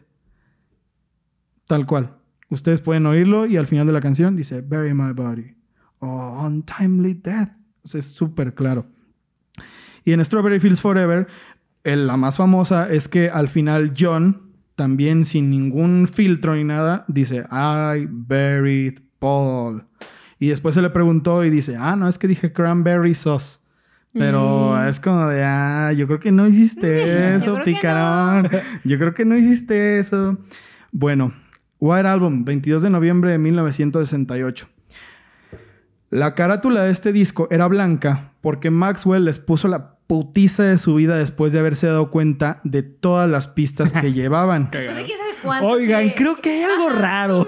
Tal 1.67 1.85
cual. 1.85 2.17
Ustedes 2.49 2.79
pueden 2.81 3.05
oírlo 3.05 3.45
y 3.47 3.57
al 3.57 3.67
final 3.67 3.87
de 3.87 3.93
la 3.93 4.01
canción 4.01 4.35
dice, 4.35 4.61
Bury 4.61 4.93
my 4.93 5.13
body 5.13 5.55
o 5.99 6.43
Untimely 6.45 7.13
Death. 7.15 7.49
O 7.83 7.87
sea, 7.87 7.99
es 7.99 8.05
súper 8.11 8.53
claro. 8.53 8.85
Y 10.03 10.11
en 10.11 10.23
Strawberry 10.23 10.59
Fields 10.59 10.81
Forever, 10.81 11.27
el- 11.83 12.07
la 12.07 12.17
más 12.17 12.37
famosa 12.37 12.89
es 12.91 13.07
que 13.07 13.29
al 13.29 13.47
final 13.47 13.93
John, 13.97 14.44
también 14.75 15.25
sin 15.25 15.49
ningún 15.49 16.07
filtro 16.11 16.55
ni 16.55 16.63
nada, 16.63 17.05
dice, 17.07 17.45
I 17.51 18.07
buried 18.09 18.99
Paul. 19.19 19.83
Y 20.39 20.49
después 20.49 20.75
se 20.75 20.81
le 20.81 20.89
preguntó 20.89 21.43
y 21.45 21.49
dice, 21.49 21.77
ah, 21.79 21.95
no, 21.95 22.07
es 22.07 22.17
que 22.17 22.27
dije 22.27 22.51
cranberry 22.51 23.15
sauce. 23.15 23.59
Pero 24.13 24.73
Mm. 24.75 24.87
es 24.87 24.99
como 24.99 25.27
de, 25.27 25.43
ah, 25.43 25.91
yo 25.93 26.07
creo 26.07 26.19
que 26.19 26.31
no 26.31 26.47
hiciste 26.47 27.35
eso, 27.35 27.57
picarón. 27.63 28.49
Yo 28.83 28.97
creo 28.97 29.13
que 29.13 29.25
no 29.25 29.37
hiciste 29.37 29.99
eso. 29.99 30.37
Bueno, 30.91 31.33
White 31.79 32.07
Album, 32.07 32.45
22 32.45 32.81
de 32.83 32.89
noviembre 32.89 33.31
de 33.31 33.37
1968. 33.37 34.67
La 36.09 36.35
carátula 36.35 36.83
de 36.83 36.91
este 36.91 37.11
disco 37.11 37.47
era 37.51 37.67
blanca 37.67 38.31
porque 38.45 38.69
Maxwell 38.69 39.25
les 39.25 39.39
puso 39.39 39.67
la 39.67 39.97
putiza 40.05 40.61
de 40.61 40.77
su 40.77 40.93
vida 40.93 41.17
después 41.17 41.51
de 41.51 41.57
haberse 41.57 41.87
dado 41.87 42.11
cuenta 42.11 42.61
de 42.63 42.83
todas 42.83 43.27
las 43.27 43.47
pistas 43.47 43.91
que 43.91 44.13
llevaban. 44.13 44.69
Después 44.71 44.97
de 44.97 45.03
quién 45.03 45.17
sabe 45.17 45.31
cuánto. 45.41 45.67
Oigan, 45.67 46.09
creo 46.11 46.35
que 46.39 46.51
hay 46.51 46.61
algo 46.61 46.89
raro. 46.89 47.47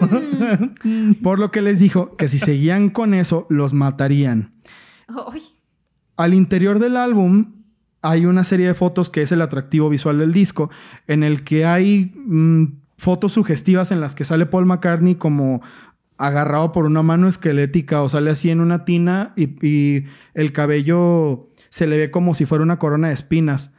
Por 1.22 1.38
lo 1.38 1.52
que 1.52 1.62
les 1.62 1.78
dijo 1.78 2.18
que 2.18 2.28
si 2.28 2.40
seguían 2.40 2.90
con 2.90 3.14
eso, 3.14 3.46
los 3.52 3.74
matarían. 3.74 4.56
Ay. 5.08 5.44
Al 6.16 6.34
interior 6.34 6.80
del 6.80 6.98
álbum 6.98 7.54
hay 8.02 8.26
una 8.26 8.44
serie 8.44 8.66
de 8.66 8.74
fotos 8.74 9.12
que 9.12 9.22
es 9.22 9.32
el 9.32 9.44
atractivo 9.44 9.90
visual 9.90 10.18
del 10.18 10.34
disco, 10.34 10.72
en 11.06 11.22
el 11.22 11.44
que 11.44 11.68
hay 11.68 12.12
mm, 12.16 12.70
fotos 12.98 13.34
sugestivas 13.34 13.92
en 13.92 14.02
las 14.02 14.16
que 14.16 14.26
sale 14.26 14.48
Paul 14.48 14.66
McCartney 14.66 15.14
como 15.14 15.62
agarrado 16.18 16.72
por 16.72 16.86
una 16.86 17.04
mano 17.04 17.28
esquelética 17.28 18.02
o 18.02 18.10
sale 18.10 18.32
así 18.32 18.50
en 18.50 18.60
una 18.60 18.86
tina 18.86 19.34
y, 19.36 19.66
y 19.66 20.06
el 20.34 20.52
cabello 20.52 21.50
se 21.70 21.88
le 21.88 21.98
ve 21.98 22.12
como 22.12 22.34
si 22.34 22.46
fuera 22.46 22.64
una 22.64 22.80
corona 22.80 23.10
de 23.10 23.14
espinas. 23.14 23.72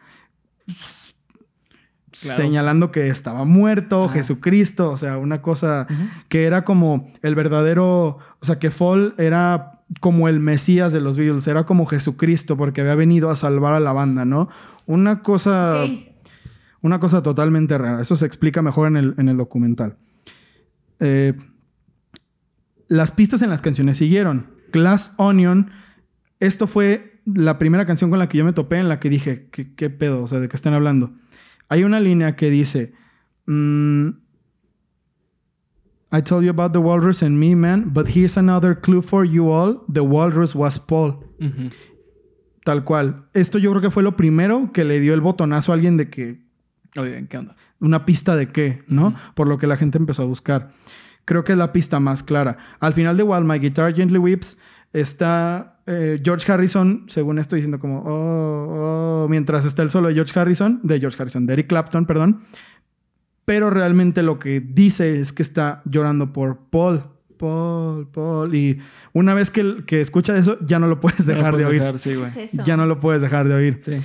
Claro. 2.20 2.42
Señalando 2.42 2.90
que 2.90 3.08
estaba 3.08 3.44
muerto, 3.44 4.08
Jesucristo, 4.08 4.90
o 4.90 4.96
sea, 4.96 5.18
una 5.18 5.40
cosa 5.40 5.86
que 6.28 6.44
era 6.44 6.64
como 6.64 7.12
el 7.22 7.34
verdadero, 7.36 8.18
o 8.40 8.42
sea, 8.42 8.58
que 8.58 8.70
Fall 8.70 9.14
era 9.18 9.82
como 10.00 10.28
el 10.28 10.40
Mesías 10.40 10.92
de 10.92 11.00
los 11.00 11.16
Beatles, 11.16 11.46
era 11.46 11.64
como 11.64 11.86
Jesucristo 11.86 12.56
porque 12.56 12.80
había 12.80 12.96
venido 12.96 13.30
a 13.30 13.36
salvar 13.36 13.74
a 13.74 13.80
la 13.80 13.92
banda, 13.92 14.24
¿no? 14.24 14.48
Una 14.86 15.22
cosa, 15.22 15.84
una 16.82 16.98
cosa 16.98 17.22
totalmente 17.22 17.78
rara. 17.78 18.02
Eso 18.02 18.16
se 18.16 18.26
explica 18.26 18.62
mejor 18.62 18.88
en 18.88 18.96
el, 18.96 19.14
en 19.18 19.28
el 19.28 19.36
documental. 19.36 19.96
Eh, 20.98 21.34
las 22.88 23.12
pistas 23.12 23.42
en 23.42 23.50
las 23.50 23.62
canciones 23.62 23.96
siguieron. 23.96 24.48
Glass 24.72 25.14
Onion, 25.16 25.70
esto 26.40 26.66
fue 26.66 27.20
la 27.24 27.58
primera 27.58 27.86
canción 27.86 28.10
con 28.10 28.18
la 28.18 28.28
que 28.28 28.38
yo 28.38 28.44
me 28.44 28.52
topé 28.52 28.78
en 28.78 28.88
la 28.88 29.00
que 29.00 29.10
dije, 29.10 29.48
¿qué, 29.50 29.74
qué 29.74 29.90
pedo? 29.90 30.22
O 30.22 30.26
sea, 30.26 30.40
¿de 30.40 30.48
qué 30.48 30.56
están 30.56 30.74
hablando? 30.74 31.12
Hay 31.68 31.84
una 31.84 32.00
línea 32.00 32.36
que 32.36 32.50
dice, 32.50 32.94
mm, 33.46 34.08
I 36.10 36.22
told 36.22 36.44
you 36.44 36.50
about 36.50 36.72
the 36.72 36.78
walrus 36.78 37.22
and 37.22 37.38
me, 37.38 37.54
man, 37.54 37.92
but 37.92 38.08
here's 38.08 38.38
another 38.38 38.80
clue 38.80 39.02
for 39.02 39.26
you 39.26 39.50
all. 39.50 39.84
The 39.92 40.00
walrus 40.00 40.54
was 40.54 40.78
Paul. 40.78 41.18
Tal 42.64 42.84
cual. 42.84 43.28
Esto 43.34 43.58
yo 43.58 43.70
creo 43.70 43.82
que 43.82 43.90
fue 43.90 44.02
lo 44.02 44.16
primero 44.16 44.72
que 44.72 44.84
le 44.84 45.00
dio 45.00 45.12
el 45.12 45.20
botonazo 45.20 45.72
a 45.72 45.74
alguien 45.74 45.98
de 45.98 46.08
que 46.08 46.40
¿qué 46.92 47.36
onda? 47.36 47.56
una 47.80 48.04
pista 48.06 48.36
de 48.36 48.50
qué, 48.50 48.82
¿no? 48.88 49.14
Por 49.34 49.46
lo 49.46 49.58
que 49.58 49.66
la 49.66 49.76
gente 49.76 49.98
empezó 49.98 50.22
a 50.22 50.26
buscar. 50.26 50.72
Creo 51.28 51.44
que 51.44 51.52
es 51.52 51.58
la 51.58 51.74
pista 51.74 52.00
más 52.00 52.22
clara. 52.22 52.56
Al 52.80 52.94
final 52.94 53.14
de 53.18 53.22
While 53.22 53.44
My 53.44 53.58
Guitar 53.58 53.94
Gently 53.94 54.16
Weeps 54.16 54.56
está 54.94 55.82
eh, 55.86 56.18
George 56.24 56.50
Harrison, 56.50 57.04
según 57.06 57.38
estoy 57.38 57.58
diciendo 57.58 57.78
como, 57.78 57.98
oh, 58.00 59.24
oh, 59.24 59.28
mientras 59.28 59.66
está 59.66 59.82
el 59.82 59.90
solo 59.90 60.08
de 60.08 60.14
George 60.14 60.32
Harrison, 60.40 60.80
de 60.82 60.98
George 60.98 61.20
Harrison, 61.20 61.44
de 61.44 61.52
Eric 61.52 61.66
Clapton, 61.66 62.06
perdón. 62.06 62.40
Pero 63.44 63.68
realmente 63.68 64.22
lo 64.22 64.38
que 64.38 64.60
dice 64.60 65.20
es 65.20 65.34
que 65.34 65.42
está 65.42 65.82
llorando 65.84 66.32
por 66.32 66.60
Paul, 66.70 67.02
Paul, 67.36 68.08
Paul. 68.10 68.54
Y 68.54 68.78
una 69.12 69.34
vez 69.34 69.50
que, 69.50 69.84
que 69.84 70.00
escuchas 70.00 70.38
eso, 70.38 70.56
ya 70.66 70.78
no 70.78 70.86
lo 70.86 70.98
puedes 70.98 71.26
No 71.26 71.32
lo 71.32 71.36
dejar 71.36 71.56
de 71.58 71.66
oír. 71.66 71.80
dejar, 71.80 71.98
sí, 71.98 72.14
güey. 72.14 72.32
¿Qué 72.32 72.44
es 72.44 72.54
eso? 72.54 72.62
Ya 72.64 72.78
no 72.78 72.86
lo 72.86 73.00
puedes 73.00 73.20
dejar 73.20 73.48
de 73.48 73.54
oír. 73.54 73.80
Sí. 73.82 73.98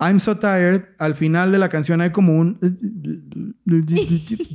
I'm 0.00 0.18
so 0.20 0.36
tired. 0.38 0.82
Al 0.98 1.14
final 1.14 1.50
de 1.52 1.58
la 1.58 1.68
canción 1.68 2.00
hay 2.00 2.10
como 2.10 2.38
un 2.38 2.58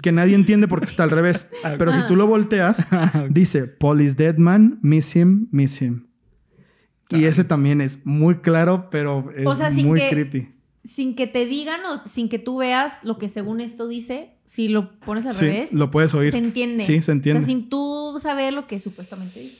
que 0.02 0.12
nadie 0.12 0.36
entiende 0.36 0.68
porque 0.68 0.86
está 0.86 1.04
al 1.04 1.10
revés. 1.12 1.50
Pero 1.78 1.91
si 1.91 2.00
tú 2.08 2.16
lo 2.16 2.28
volteas, 2.28 2.86
dice 3.30 3.66
Paul 3.68 4.02
is 4.02 4.16
dead 4.18 4.38
man, 4.38 4.80
miss 4.82 5.16
him, 5.16 5.48
miss 5.52 5.82
him. 5.82 6.08
Y 7.10 7.26
ese 7.26 7.44
también 7.44 7.82
es 7.82 8.06
muy 8.06 8.36
claro, 8.38 8.88
pero 8.89 9.32
es 9.36 9.46
O 9.46 9.54
sea, 9.56 9.70
sin 9.70 9.88
muy 9.88 10.00
que- 10.00 10.10
creepy. 10.10 10.50
Sin 10.86 11.16
que 11.16 11.28
te 11.28 11.46
digan 11.46 11.80
o 11.86 12.06
sin 12.10 12.28
que 12.28 12.39
tú 12.39 12.58
veas 12.58 12.94
lo 13.04 13.18
que 13.18 13.30
según 13.30 13.62
esto 13.62 13.88
dice, 13.88 14.32
si 14.46 14.68
lo 14.68 15.00
pones 15.00 15.26
al 15.26 15.34
Sí, 15.34 15.46
revés, 15.46 15.72
lo 15.72 15.91
puedes 15.91 16.14
oír. 16.14 16.32
se 16.32 16.38
entiende. 16.39 16.84
Sí, 16.84 17.02
se 17.02 17.12
entiende. 17.14 17.39
O 17.39 17.41
sea, 17.41 17.48
sin 17.48 17.70
tú 17.70 18.18
saber 18.22 18.52
lo 18.54 18.68
que 18.68 18.80
supuestamente 18.82 19.39
dice. 19.39 19.60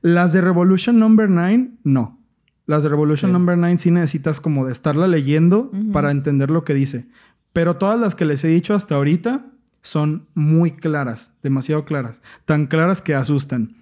Las 0.00 0.32
de 0.32 0.40
Revolution 0.40 0.98
Number 0.98 1.28
9, 1.28 1.70
no. 1.84 2.18
Las 2.66 2.82
de 2.82 2.88
Revolution 2.88 3.30
Sí. 3.30 3.32
Number 3.32 3.56
9 3.56 3.78
sí 3.78 3.90
necesitas 3.90 4.40
como 4.40 4.66
de 4.66 4.72
estarla 4.72 5.06
leyendo 5.06 5.70
para 5.92 6.10
entender 6.10 6.50
lo 6.50 6.64
que 6.64 6.74
dice. 6.74 7.06
Pero 7.52 7.76
todas 7.76 7.98
las 7.98 8.14
que 8.14 8.24
les 8.24 8.44
he 8.44 8.48
dicho 8.48 8.74
hasta 8.74 8.94
ahorita 8.94 9.46
son 9.80 10.26
muy 10.34 10.72
claras, 10.72 11.32
demasiado 11.42 11.84
claras. 11.84 12.22
Tan 12.44 12.66
claras 12.66 13.00
que 13.00 13.14
asustan. 13.14 13.76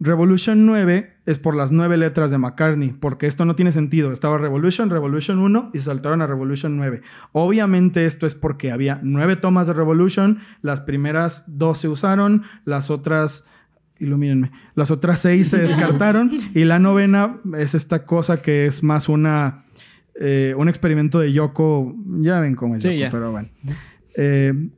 Revolution 0.00 0.66
9 0.66 1.14
es 1.26 1.38
por 1.38 1.54
las 1.54 1.70
nueve 1.72 1.96
letras 1.96 2.30
de 2.30 2.38
McCartney, 2.38 2.92
porque 2.92 3.26
esto 3.26 3.44
no 3.44 3.54
tiene 3.54 3.72
sentido. 3.72 4.12
Estaba 4.12 4.38
Revolution, 4.38 4.90
Revolution 4.90 5.38
1 5.38 5.70
y 5.72 5.78
saltaron 5.78 6.20
a 6.20 6.26
Revolution 6.26 6.76
9. 6.76 7.02
Obviamente 7.32 8.04
esto 8.06 8.26
es 8.26 8.34
porque 8.34 8.72
había 8.72 9.00
nueve 9.02 9.36
tomas 9.36 9.66
de 9.66 9.72
Revolution, 9.72 10.40
las 10.62 10.80
primeras 10.80 11.44
dos 11.46 11.78
se 11.78 11.88
usaron, 11.88 12.42
las 12.64 12.90
otras, 12.90 13.44
ilumínenme, 13.98 14.50
las 14.74 14.90
otras 14.90 15.20
seis 15.20 15.48
se 15.48 15.58
descartaron 15.62 16.30
y 16.54 16.64
la 16.64 16.78
novena 16.78 17.40
es 17.58 17.74
esta 17.74 18.04
cosa 18.04 18.42
que 18.42 18.66
es 18.66 18.82
más 18.82 19.08
una, 19.08 19.64
eh, 20.20 20.54
un 20.56 20.68
experimento 20.68 21.20
de 21.20 21.32
Yoko, 21.32 21.94
ya 22.20 22.40
ven 22.40 22.54
cómo 22.54 22.76
es 22.76 22.82
Sí, 22.82 22.88
Yoko, 22.90 23.00
ya. 23.00 23.10
pero 23.10 23.30
bueno. 23.32 23.48
Eh, 24.16 24.70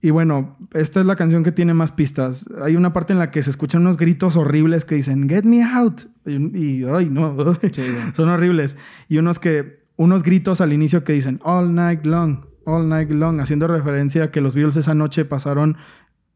y 0.00 0.10
bueno, 0.10 0.58
esta 0.74 1.00
es 1.00 1.06
la 1.06 1.16
canción 1.16 1.44
que 1.44 1.50
tiene 1.50 1.72
más 1.72 1.90
pistas. 1.90 2.44
Hay 2.62 2.76
una 2.76 2.92
parte 2.92 3.14
en 3.14 3.18
la 3.18 3.30
que 3.30 3.42
se 3.42 3.48
escuchan 3.48 3.80
unos 3.80 3.96
gritos 3.96 4.36
horribles 4.36 4.84
que 4.84 4.96
dicen, 4.96 5.30
Get 5.30 5.44
me 5.44 5.62
out. 5.64 6.02
Y, 6.26 6.82
y, 6.82 6.84
ay, 6.84 7.08
no, 7.10 7.34
Sí, 7.72 7.82
son 8.14 8.28
horribles. 8.28 8.76
Y 9.08 9.16
unos 9.16 9.38
que, 9.38 9.78
unos 9.96 10.22
gritos 10.22 10.60
al 10.60 10.74
inicio 10.74 11.04
que 11.04 11.14
dicen, 11.14 11.40
All 11.42 11.74
night 11.74 12.04
long, 12.04 12.44
all 12.66 12.86
night 12.86 13.08
long, 13.10 13.40
haciendo 13.40 13.66
referencia 13.66 14.24
a 14.24 14.30
que 14.30 14.42
los 14.42 14.54
Beatles 14.54 14.76
esa 14.76 14.94
noche 14.94 15.24
pasaron 15.24 15.78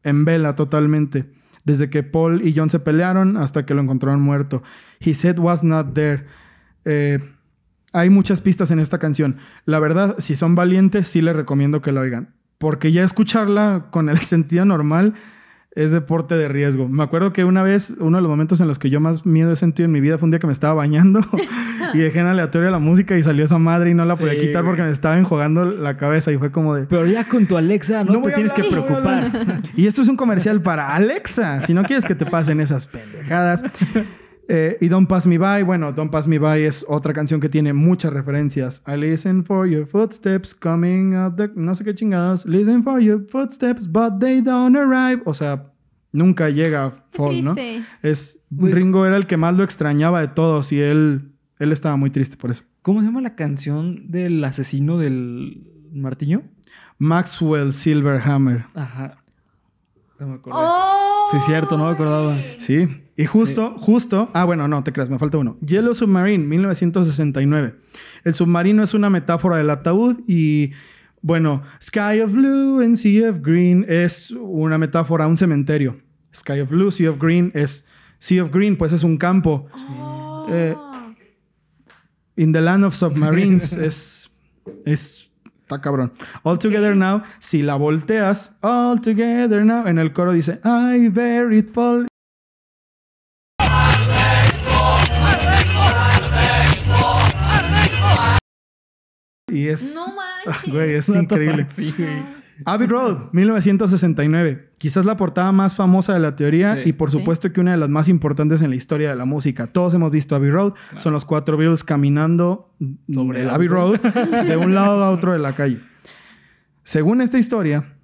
en 0.02 0.24
vela 0.24 0.54
totalmente. 0.54 1.26
Desde 1.68 1.90
que 1.90 2.02
Paul 2.02 2.46
y 2.46 2.54
John 2.56 2.70
se 2.70 2.80
pelearon 2.80 3.36
hasta 3.36 3.66
que 3.66 3.74
lo 3.74 3.82
encontraron 3.82 4.22
muerto. 4.22 4.62
He 5.00 5.12
said 5.12 5.38
was 5.38 5.62
not 5.62 5.92
there. 5.92 6.24
Eh, 6.86 7.18
hay 7.92 8.08
muchas 8.08 8.40
pistas 8.40 8.70
en 8.70 8.78
esta 8.78 8.98
canción. 8.98 9.36
La 9.66 9.78
verdad, 9.78 10.16
si 10.18 10.34
son 10.34 10.54
valientes, 10.54 11.08
sí 11.08 11.20
les 11.20 11.36
recomiendo 11.36 11.82
que 11.82 11.92
la 11.92 12.00
oigan. 12.00 12.34
Porque 12.56 12.90
ya 12.90 13.04
escucharla 13.04 13.88
con 13.90 14.08
el 14.08 14.16
sentido 14.20 14.64
normal 14.64 15.12
es 15.72 15.92
deporte 15.92 16.34
de 16.34 16.48
riesgo. 16.48 16.88
Me 16.88 17.02
acuerdo 17.02 17.32
que 17.32 17.44
una 17.44 17.62
vez, 17.62 17.94
uno 18.00 18.18
de 18.18 18.22
los 18.22 18.30
momentos 18.30 18.60
en 18.60 18.68
los 18.68 18.78
que 18.78 18.90
yo 18.90 19.00
más 19.00 19.26
miedo 19.26 19.52
he 19.52 19.56
sentido 19.56 19.84
en 19.84 19.92
mi 19.92 20.00
vida 20.00 20.18
fue 20.18 20.26
un 20.26 20.30
día 20.30 20.40
que 20.40 20.46
me 20.46 20.52
estaba 20.52 20.74
bañando 20.74 21.20
y 21.94 21.98
dejé 21.98 22.20
en 22.20 22.26
aleatorio 22.26 22.70
la 22.70 22.78
música 22.78 23.16
y 23.16 23.22
salió 23.22 23.44
esa 23.44 23.58
madre 23.58 23.90
y 23.90 23.94
no 23.94 24.04
la 24.04 24.16
podía 24.16 24.34
Sí, 24.34 24.40
quitar 24.40 24.64
porque 24.64 24.82
me 24.82 24.90
estaba 24.90 25.18
enjugando 25.18 25.64
la 25.64 25.96
cabeza 25.96 26.32
y 26.32 26.38
fue 26.38 26.50
como 26.50 26.74
de... 26.74 26.86
Pero 26.86 27.06
ya 27.06 27.24
con 27.24 27.46
tu 27.46 27.56
Alexa 27.56 28.04
no, 28.04 28.14
No 28.14 28.22
te 28.22 28.32
tienes 28.32 28.52
que 28.52 28.62
no 28.62 28.68
preocupar. 28.70 29.62
Y 29.76 29.86
esto 29.86 30.02
es 30.02 30.08
un 30.08 30.16
comercial 30.16 30.60
para 30.62 30.94
Alexa. 30.94 31.62
Si 31.62 31.74
no 31.74 31.84
quieres 31.84 32.04
que 32.04 32.14
te 32.14 32.26
pasen 32.26 32.60
esas 32.60 32.86
pendejadas. 32.86 33.62
Eh, 34.50 34.78
y 34.80 34.88
Don't 34.88 35.08
Pass 35.08 35.26
Me 35.26 35.36
By, 35.36 35.62
bueno, 35.62 35.92
Don't 35.92 36.10
Pass 36.10 36.26
Me 36.26 36.38
By 36.38 36.64
es 36.64 36.84
otra 36.88 37.12
canción 37.12 37.38
que 37.38 37.50
tiene 37.50 37.74
muchas 37.74 38.12
referencias. 38.12 38.82
I 38.88 38.96
listen 38.96 39.44
for 39.44 39.68
your 39.68 39.86
footsteps 39.86 40.54
coming 40.54 41.14
up 41.14 41.36
the... 41.36 41.50
No 41.54 41.74
sé 41.74 41.84
qué 41.84 41.94
chingados. 41.94 42.46
Listen 42.46 42.82
for 42.82 42.98
your 43.00 43.26
footsteps, 43.28 43.86
but 43.86 44.18
they 44.20 44.40
don't 44.40 44.74
arrive. 44.74 45.22
O 45.26 45.34
sea, 45.34 45.70
nunca 46.12 46.48
llega 46.48 47.04
Fall, 47.10 47.44
¿no? 47.44 47.54
triste. 47.54 47.84
Es... 48.02 48.42
Ringo 48.50 49.04
era 49.04 49.16
el 49.16 49.26
que 49.26 49.36
más 49.36 49.54
lo 49.54 49.62
extrañaba 49.64 50.20
de 50.20 50.28
todos 50.28 50.72
y 50.72 50.80
él... 50.80 51.32
Él 51.58 51.72
estaba 51.72 51.96
muy 51.96 52.10
triste 52.10 52.36
por 52.36 52.52
eso. 52.52 52.62
¿Cómo 52.82 53.00
se 53.00 53.06
llama 53.06 53.20
la 53.20 53.34
canción 53.34 54.10
del 54.10 54.42
asesino 54.44 54.96
del 54.96 55.66
martillo? 55.92 56.42
Maxwell 56.98 57.72
Silverhammer. 57.72 58.66
Ajá. 58.74 59.24
No 60.18 60.26
me 60.26 60.34
acuerdo. 60.34 60.58
¡Oh! 60.62 61.28
Sí, 61.30 61.38
cierto, 61.40 61.76
no 61.76 61.84
me 61.86 61.90
acordaba. 61.92 62.36
Sí. 62.58 62.88
Y 63.16 63.24
justo, 63.26 63.74
justo. 63.78 64.30
Ah, 64.32 64.44
bueno, 64.44 64.66
no 64.68 64.82
te 64.82 64.92
creas, 64.92 65.10
me 65.10 65.18
falta 65.18 65.38
uno. 65.38 65.56
Yellow 65.60 65.94
Submarine, 65.94 66.44
1969. 66.46 67.74
El 68.24 68.34
submarino 68.34 68.82
es 68.82 68.94
una 68.94 69.10
metáfora 69.10 69.56
del 69.56 69.70
ataúd 69.70 70.20
y. 70.26 70.72
Bueno, 71.20 71.62
Sky 71.82 72.20
of 72.24 72.32
Blue 72.32 72.80
and 72.80 72.94
Sea 72.94 73.30
of 73.30 73.38
Green 73.42 73.84
es 73.88 74.30
una 74.30 74.78
metáfora 74.78 75.24
a 75.24 75.26
un 75.28 75.36
cementerio. 75.36 76.00
Sky 76.34 76.60
of 76.60 76.68
Blue, 76.70 76.90
Sea 76.90 77.10
of 77.10 77.18
Green 77.18 77.50
es. 77.54 77.84
Sea 78.20 78.42
of 78.42 78.52
Green, 78.52 78.76
pues 78.76 78.92
es 78.92 79.02
un 79.02 79.16
campo. 79.18 79.66
Oh. 79.88 80.46
Eh, 80.48 80.76
In 82.36 82.52
the 82.52 82.60
Land 82.60 82.84
of 82.84 82.94
Submarines 82.94 83.72
es. 83.74 84.30
Es. 84.84 85.27
Está 85.68 85.82
cabrón. 85.82 86.14
All 86.44 86.58
Together 86.58 86.96
Now, 86.96 87.22
si 87.40 87.60
la 87.60 87.74
volteas, 87.74 88.56
All 88.62 89.02
Together 89.02 89.66
Now, 89.66 89.86
en 89.86 89.98
el 89.98 90.14
coro 90.14 90.32
dice, 90.32 90.62
I 90.64 91.10
buried 91.10 91.74
Paul. 91.74 92.06
Y 99.50 99.68
es. 99.68 99.94
No 99.94 100.06
manches. 100.06 100.72
Güey, 100.72 100.94
es 100.94 101.08
increíble. 101.10 101.66
Sí, 101.70 101.94
güey. 101.98 102.37
Abbey 102.64 102.86
Road, 102.86 103.30
1969. 103.32 104.72
Quizás 104.78 105.04
la 105.04 105.16
portada 105.16 105.52
más 105.52 105.74
famosa 105.74 106.14
de 106.14 106.20
la 106.20 106.36
teoría 106.36 106.74
Sí. 106.82 106.90
y 106.90 106.92
por 106.92 107.10
supuesto 107.10 107.52
que 107.52 107.60
una 107.60 107.72
de 107.72 107.76
las 107.76 107.88
más 107.88 108.08
importantes 108.08 108.62
en 108.62 108.70
la 108.70 108.76
historia 108.76 109.10
de 109.10 109.16
la 109.16 109.24
música. 109.24 109.66
Todos 109.66 109.94
hemos 109.94 110.10
visto 110.10 110.34
Abbey 110.36 110.50
Road. 110.50 110.74
Son 110.98 111.12
los 111.12 111.24
cuatro 111.24 111.56
Beatles 111.56 111.84
caminando 111.84 112.74
sobre 113.12 113.40
el 113.40 113.44
el 113.48 113.50
Abbey 113.54 113.68
Road 113.68 114.00
de 114.00 114.56
un 114.56 114.74
lado 114.74 115.02
a 115.04 115.10
otro 115.10 115.32
de 115.32 115.38
la 115.38 115.54
calle. 115.54 115.80
Según 116.84 117.20
esta 117.20 117.38
historia, 117.38 117.94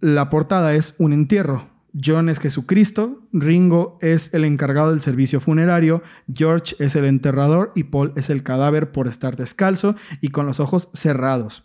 la 0.00 0.28
portada 0.30 0.74
es 0.74 0.94
un 0.98 1.12
entierro. 1.12 1.68
John 2.00 2.28
es 2.28 2.38
Jesucristo, 2.38 3.22
Ringo 3.32 3.98
es 4.02 4.32
el 4.34 4.44
encargado 4.44 4.90
del 4.90 5.00
servicio 5.00 5.40
funerario, 5.40 6.02
George 6.32 6.76
es 6.78 6.94
el 6.96 7.06
enterrador 7.06 7.72
y 7.74 7.84
Paul 7.84 8.12
es 8.14 8.30
el 8.30 8.42
cadáver 8.42 8.92
por 8.92 9.08
estar 9.08 9.36
descalzo 9.36 9.96
y 10.20 10.28
con 10.28 10.46
los 10.46 10.60
ojos 10.60 10.90
cerrados. 10.92 11.64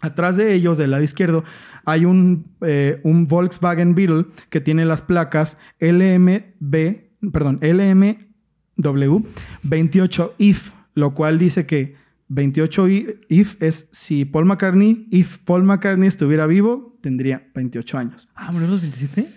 Atrás 0.00 0.36
de 0.36 0.54
ellos, 0.54 0.76
del 0.78 0.90
lado 0.90 1.02
izquierdo, 1.02 1.42
hay 1.84 2.04
un, 2.04 2.46
eh, 2.60 3.00
un 3.02 3.26
Volkswagen 3.26 3.94
Beetle 3.94 4.26
que 4.50 4.60
tiene 4.60 4.84
las 4.84 5.02
placas 5.02 5.56
LMB, 5.80 7.30
perdón, 7.32 7.58
LMW 7.62 9.22
28 9.62 10.34
IF, 10.38 10.72
lo 10.94 11.14
cual 11.14 11.38
dice 11.38 11.66
que 11.66 11.94
28 12.28 12.88
i- 12.88 13.20
IF 13.28 13.56
es 13.62 13.88
si 13.92 14.24
Paul 14.24 14.46
McCartney, 14.46 15.06
if 15.10 15.38
Paul 15.38 15.62
McCartney 15.64 16.08
estuviera 16.08 16.46
vivo, 16.46 16.98
tendría 17.00 17.48
28 17.54 17.98
años. 17.98 18.28
Ah, 18.34 18.50
¿murió 18.52 18.68
los 18.68 18.80
27? 18.82 19.28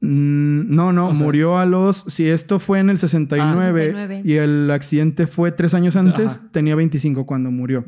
Mm, 0.00 0.74
no, 0.74 0.92
no, 0.92 1.08
O 1.08 1.16
sea- 1.16 1.24
murió 1.24 1.58
a 1.58 1.66
los. 1.66 2.04
Si 2.08 2.28
esto 2.28 2.60
fue 2.60 2.78
en 2.78 2.90
el 2.90 2.98
69, 2.98 3.80
69. 3.82 4.22
y 4.24 4.34
el 4.34 4.70
accidente 4.70 5.26
fue 5.26 5.50
tres 5.50 5.74
años 5.74 5.96
antes, 5.96 6.36
Ajá. 6.38 6.48
tenía 6.52 6.76
25 6.76 7.26
cuando 7.26 7.50
murió. 7.50 7.84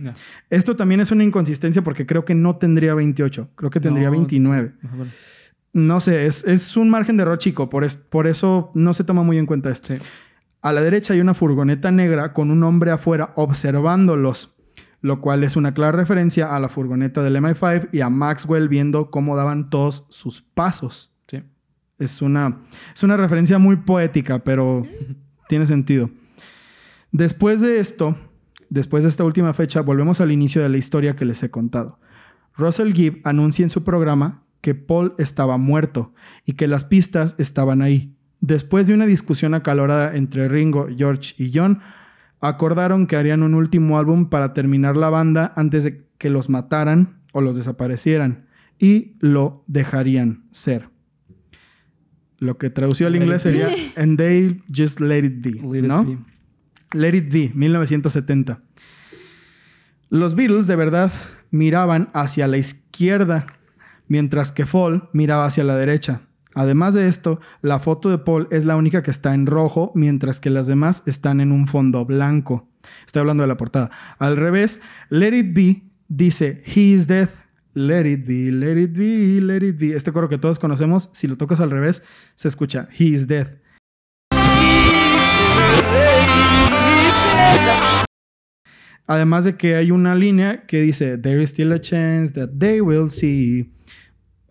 Esto 0.50 0.74
también 0.76 1.00
es 1.00 1.12
una 1.12 1.22
inconsistencia 1.24 1.82
porque 1.82 2.06
creo 2.06 2.24
que 2.24 2.34
no 2.34 2.56
tendría 2.56 2.94
28, 2.94 3.50
creo 3.54 3.70
que 3.70 3.78
tendría 3.80 4.06
No, 4.06 4.12
29. 4.12 4.72
Ajá, 4.82 4.96
bueno. 4.96 5.12
No 5.72 6.00
sé, 6.00 6.26
es, 6.26 6.42
es 6.44 6.76
un 6.76 6.90
margen 6.90 7.16
de 7.16 7.22
error 7.22 7.38
chico, 7.38 7.70
por, 7.70 7.84
es- 7.84 7.96
por 7.96 8.26
eso 8.26 8.72
no 8.74 8.92
se 8.92 9.04
toma 9.04 9.22
muy 9.22 9.38
en 9.38 9.46
cuenta 9.46 9.70
esto. 9.70 9.94
Sí. 9.94 10.00
A 10.62 10.72
la 10.72 10.82
derecha 10.82 11.14
hay 11.14 11.20
una 11.20 11.32
furgoneta 11.32 11.92
negra 11.92 12.32
con 12.32 12.50
un 12.50 12.64
hombre 12.64 12.90
afuera 12.90 13.32
observándolos, 13.36 14.52
lo 15.00 15.20
cual 15.20 15.44
es 15.44 15.54
una 15.56 15.72
clara 15.72 15.96
referencia 15.96 16.54
a 16.54 16.58
la 16.60 16.68
furgoneta 16.68 17.22
del 17.22 17.36
MI5 17.36 17.88
y 17.92 18.00
a 18.00 18.10
Maxwell 18.10 18.68
viendo 18.68 19.10
cómo 19.12 19.36
daban 19.36 19.70
todos 19.70 20.06
sus 20.10 20.42
pasos. 20.42 21.09
Es 22.00 22.22
una, 22.22 22.58
es 22.92 23.02
una 23.04 23.16
referencia 23.16 23.58
muy 23.58 23.76
poética, 23.76 24.40
pero 24.40 24.86
tiene 25.48 25.66
sentido. 25.66 26.10
Después 27.12 27.60
de 27.60 27.78
esto, 27.78 28.16
después 28.68 29.04
de 29.04 29.10
esta 29.10 29.24
última 29.24 29.52
fecha, 29.52 29.82
volvemos 29.82 30.20
al 30.20 30.32
inicio 30.32 30.62
de 30.62 30.68
la 30.68 30.78
historia 30.78 31.14
que 31.14 31.24
les 31.24 31.42
he 31.42 31.50
contado. 31.50 32.00
Russell 32.56 32.92
Gibb 32.92 33.20
anuncia 33.24 33.62
en 33.62 33.70
su 33.70 33.84
programa 33.84 34.42
que 34.60 34.74
Paul 34.74 35.14
estaba 35.18 35.56
muerto 35.56 36.12
y 36.44 36.54
que 36.54 36.66
las 36.66 36.84
pistas 36.84 37.34
estaban 37.38 37.82
ahí. 37.82 38.16
Después 38.40 38.86
de 38.86 38.94
una 38.94 39.06
discusión 39.06 39.54
acalorada 39.54 40.16
entre 40.16 40.48
Ringo, 40.48 40.88
George 40.96 41.34
y 41.36 41.52
John, 41.54 41.80
acordaron 42.40 43.06
que 43.06 43.16
harían 43.16 43.42
un 43.42 43.54
último 43.54 43.98
álbum 43.98 44.30
para 44.30 44.54
terminar 44.54 44.96
la 44.96 45.10
banda 45.10 45.52
antes 45.56 45.84
de 45.84 46.06
que 46.16 46.30
los 46.30 46.48
mataran 46.48 47.20
o 47.32 47.40
los 47.40 47.56
desaparecieran 47.56 48.46
y 48.78 49.16
lo 49.20 49.64
dejarían 49.66 50.44
ser. 50.50 50.88
Lo 52.40 52.58
que 52.58 52.70
traducido 52.70 53.06
al 53.06 53.16
inglés 53.16 53.44
it 53.46 53.52
sería 53.52 53.68
And 53.96 54.18
they 54.18 54.60
just 54.74 55.00
let 55.00 55.24
it 55.24 55.40
be, 55.40 55.52
Let 55.52 55.78
it 55.78 55.84
¿no? 55.84 56.04
be. 56.04 56.18
Let 56.92 57.14
It 57.14 57.32
Be, 57.32 57.52
1970. 57.54 58.60
Los 60.08 60.34
Beatles 60.34 60.66
de 60.66 60.74
verdad 60.74 61.12
miraban 61.52 62.10
hacia 62.14 62.48
la 62.48 62.58
izquierda, 62.58 63.46
mientras 64.08 64.50
que 64.50 64.66
Paul 64.66 65.08
miraba 65.12 65.46
hacia 65.46 65.62
la 65.62 65.76
derecha. 65.76 66.22
Además 66.52 66.94
de 66.94 67.06
esto, 67.06 67.40
la 67.62 67.78
foto 67.78 68.10
de 68.10 68.18
Paul 68.18 68.48
es 68.50 68.64
la 68.64 68.74
única 68.74 69.04
que 69.04 69.12
está 69.12 69.34
en 69.34 69.46
rojo, 69.46 69.92
mientras 69.94 70.40
que 70.40 70.50
las 70.50 70.66
demás 70.66 71.04
están 71.06 71.40
en 71.40 71.52
un 71.52 71.68
fondo 71.68 72.04
blanco. 72.04 72.68
Estoy 73.06 73.20
hablando 73.20 73.44
de 73.44 73.48
la 73.48 73.56
portada. 73.56 73.90
Al 74.18 74.36
revés, 74.36 74.80
Let 75.10 75.36
It 75.36 75.54
Be 75.54 75.82
dice 76.08 76.64
He 76.66 76.80
is 76.80 77.06
dead. 77.06 77.28
Let 77.74 78.06
it 78.06 78.26
be, 78.26 78.50
let 78.50 78.76
it 78.76 78.92
be, 78.92 79.40
let 79.40 79.64
it 79.64 79.78
be. 79.78 79.94
Este 79.94 80.12
coro 80.12 80.28
que 80.28 80.38
todos 80.38 80.58
conocemos, 80.58 81.08
si 81.12 81.28
lo 81.28 81.36
tocas 81.36 81.60
al 81.60 81.70
revés, 81.70 82.02
se 82.34 82.48
escucha 82.48 82.88
He 82.98 83.04
is 83.04 83.28
dead. 83.28 83.58
Además 89.06 89.44
de 89.44 89.56
que 89.56 89.74
hay 89.74 89.90
una 89.90 90.14
línea 90.14 90.66
que 90.66 90.80
dice, 90.80 91.18
There 91.18 91.42
is 91.42 91.50
still 91.50 91.72
a 91.72 91.80
chance 91.80 92.32
that 92.34 92.50
they 92.58 92.80
will 92.80 93.08
see. 93.08 93.72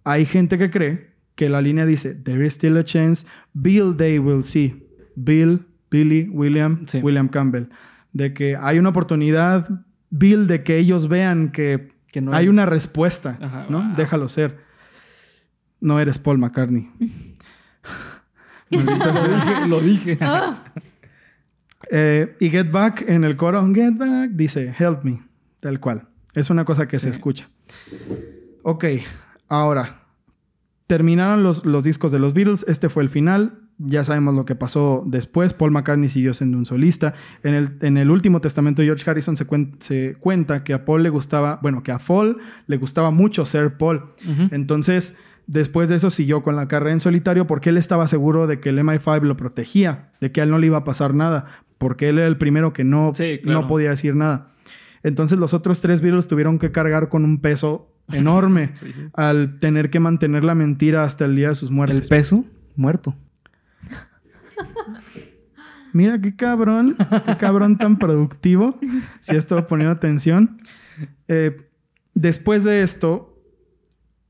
Hay 0.04 0.26
gente 0.26 0.58
que 0.58 0.70
cree 0.70 1.14
que 1.36 1.50
la 1.50 1.62
línea 1.62 1.86
dice, 1.86 2.14
There 2.16 2.46
is 2.46 2.54
still 2.54 2.78
a 2.78 2.84
chance 2.84 3.26
Bill 3.54 3.96
they 3.96 4.20
will 4.20 4.44
see. 4.44 4.86
Bill, 5.16 5.66
Billy, 5.90 6.30
William, 6.30 6.86
Sí. 6.88 7.00
William 7.02 7.30
Campbell. 7.30 7.70
De 8.12 8.34
que 8.34 8.56
hay 8.58 8.80
una 8.80 8.90
oportunidad, 8.90 9.70
Bill, 10.10 10.48
de 10.48 10.64
que 10.64 10.78
ellos 10.78 11.08
vean 11.08 11.52
que 11.52 11.94
Que 12.12 12.22
no 12.22 12.34
hay 12.34 12.48
una 12.48 12.66
respuesta, 12.66 13.38
Ajá, 13.42 13.66
¿no? 13.70 13.82
wow. 13.84 13.96
Déjalo 13.96 14.30
ser. 14.30 14.58
No 15.80 16.00
eres 16.00 16.18
Paul 16.20 16.38
McCartney. 16.40 16.90
Maldita 18.72 19.14
sea. 19.14 19.28
Lo 19.28 19.36
dije, 19.36 19.68
lo 19.68 19.82
dije. 19.82 20.18
Ah, 20.22 20.64
Eh, 21.92 22.36
y 22.40 22.50
Get 22.50 22.70
Back 22.72 23.04
en 23.08 23.24
el 23.24 23.36
coro, 23.36 23.66
Get 23.74 23.96
Back, 23.98 24.32
dice 24.32 24.76
Help 24.78 25.04
me, 25.04 25.24
tal 25.60 25.80
cual. 25.80 26.08
Es 26.36 26.50
una 26.52 26.64
cosa 26.66 26.88
que 26.88 27.00
se 27.00 27.10
escucha. 27.10 27.50
Ok, 28.62 28.86
ahora, 29.48 30.04
terminaron 30.86 31.42
los, 31.42 31.66
los 31.66 31.84
discos 31.84 32.12
de 32.12 32.20
los 32.20 32.34
Beatles, 32.34 32.64
este 32.68 32.90
fue 32.90 33.02
el 33.02 33.10
final, 33.10 33.69
ya 33.80 34.04
sabemos 34.04 34.36
lo 34.36 34.46
que 34.46 34.56
pasó 34.56 35.04
después, 35.08 35.54
Paul 35.54 35.72
McCartney 35.72 36.10
siguió 36.10 36.34
siendo 36.34 36.58
un 36.58 36.66
solista. 36.66 37.14
En 37.44 37.54
el, 37.54 37.70
en 37.82 37.98
el 37.98 38.12
último 38.12 38.42
testamento 38.42 38.82
de 38.82 38.88
George 38.90 39.10
Harrison 39.10 39.36
se, 39.38 39.48
cuen- 39.48 39.76
se 39.80 40.16
cuenta 40.20 40.64
que 40.66 40.74
a 40.74 40.84
Paul 40.86 41.02
le 41.04 41.10
gustaba, 41.10 41.60
bueno, 41.62 41.82
que 41.82 41.92
a 41.94 41.98
Paul 42.00 42.38
le 42.68 42.78
gustaba 42.78 43.10
mucho 43.12 43.46
ser 43.46 43.78
Paul. 43.78 44.04
Entonces, 44.52 45.16
después 45.48 45.90
de 45.90 45.96
eso 45.96 46.10
siguió 46.10 46.44
con 46.44 46.56
la 46.56 46.68
carrera 46.68 46.92
en 46.92 47.00
solitario 47.00 47.48
porque 47.48 47.70
él 47.70 47.78
estaba 47.78 48.08
seguro 48.08 48.48
de 48.48 48.60
que 48.60 48.70
el 48.70 48.80
MI5 48.80 49.22
lo 49.22 49.38
protegía, 49.38 50.12
de 50.22 50.32
que 50.32 50.42
a 50.42 50.44
él 50.44 50.50
no 50.52 50.60
le 50.60 50.68
iba 50.68 50.78
a 50.78 50.84
pasar 50.84 51.14
nada, 51.14 51.46
porque 51.78 52.10
él 52.10 52.18
era 52.20 52.28
el 52.28 52.38
primero 52.38 52.74
que 52.74 52.84
no, 52.84 53.14
Sí, 53.16 53.40
claro. 53.42 53.62
no 53.62 53.68
podía 53.68 53.90
decir 53.92 54.16
nada. 54.16 54.50
Entonces 55.04 55.40
los 55.40 55.54
otros 55.54 55.80
tres 55.80 56.02
Beatles 56.02 56.28
tuvieron 56.28 56.60
que 56.60 56.72
cargar 56.72 57.08
con 57.08 57.24
un 57.24 57.40
peso 57.40 57.94
enorme 58.12 58.72
Sí, 58.76 58.88
sí. 58.94 59.02
al 59.14 59.60
tener 59.60 59.90
que 59.90 60.00
mantener 60.02 60.44
la 60.44 60.56
mentira 60.56 61.04
hasta 61.06 61.24
el 61.26 61.36
día 61.38 61.48
de 61.50 61.56
sus 61.56 61.70
El 61.70 61.76
muertes. 61.76 62.10
peso, 62.10 62.44
muerto. 62.76 63.16
Mira 65.94 66.20
qué 66.22 66.36
cabrón, 66.36 66.96
qué 67.26 67.38
cabrón 67.38 67.78
tan 67.78 67.98
productivo. 67.98 68.78
Si 69.20 69.36
estoy 69.36 69.62
poniendo 69.64 69.94
atención. 69.94 70.58
Eh, 71.28 71.70
después 72.14 72.64
de 72.64 72.82
esto, 72.82 73.30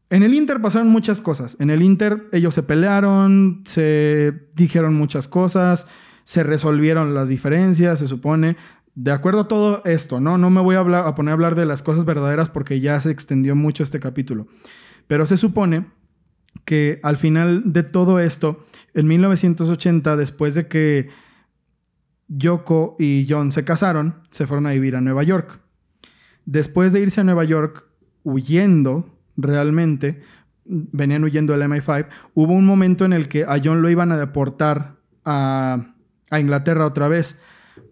en 0.10 0.24
el 0.24 0.34
Inter 0.34 0.62
pasaron 0.62 0.90
muchas 0.90 1.22
cosas. 1.22 1.56
En 1.60 1.70
el 1.70 1.82
Inter 1.82 2.28
ellos 2.32 2.54
se 2.54 2.64
pelearon, 2.64 3.62
se 3.66 4.48
dijeron 4.56 4.96
muchas 4.96 5.28
cosas, 5.28 5.88
se 6.24 6.44
resolvieron 6.44 7.14
las 7.14 7.30
diferencias, 7.30 8.00
se 8.00 8.08
supone. 8.08 8.58
De 8.96 9.12
acuerdo 9.12 9.42
a 9.42 9.48
todo 9.48 9.82
esto, 9.86 10.20
¿no? 10.20 10.38
No 10.38 10.50
me 10.50 10.62
voy 10.62 10.76
a 10.76 11.16
poner 11.16 11.32
a 11.32 11.34
hablar 11.34 11.56
de 11.56 11.66
las 11.66 11.82
cosas 11.82 12.06
verdaderas 12.06 12.50
porque 12.50 12.80
ya 12.80 13.00
se 13.02 13.12
extendió 13.12 13.56
mucho 13.56 13.84
este 13.84 14.00
capítulo. 14.00 14.48
Pero 15.08 15.26
se 15.26 15.38
supone 15.38 15.86
que 16.66 17.00
al 17.04 17.18
final 17.18 17.72
de 17.72 17.84
todo 17.84 18.20
esto, 18.20 18.66
en 18.94 19.08
1980, 19.08 20.18
después 20.18 20.56
de 20.56 20.68
que 20.68 21.10
Yoko 22.30 22.96
y 23.00 23.26
John 23.28 23.52
se 23.52 23.66
casaron, 23.66 24.22
se 24.30 24.48
fueron 24.48 24.68
a 24.68 24.72
vivir 24.72 24.96
a 24.96 25.02
Nueva 25.02 25.24
York. 25.24 25.60
Después 26.46 26.94
de 26.94 27.02
irse 27.02 27.22
a 27.22 27.24
Nueva 27.24 27.44
York, 27.44 27.86
huyendo 28.24 29.18
realmente, 29.36 30.22
venían 30.66 31.24
huyendo 31.24 31.54
del 31.54 31.70
MI5, 31.70 32.08
hubo 32.36 32.54
un 32.54 32.66
momento 32.66 33.06
en 33.06 33.14
el 33.14 33.28
que 33.28 33.44
a 33.44 33.60
John 33.64 33.82
lo 33.82 33.90
iban 33.90 34.12
a 34.12 34.18
deportar 34.18 34.96
a, 35.26 35.94
Inglaterra 36.32 36.86
otra 36.86 37.08
vez. 37.08 37.40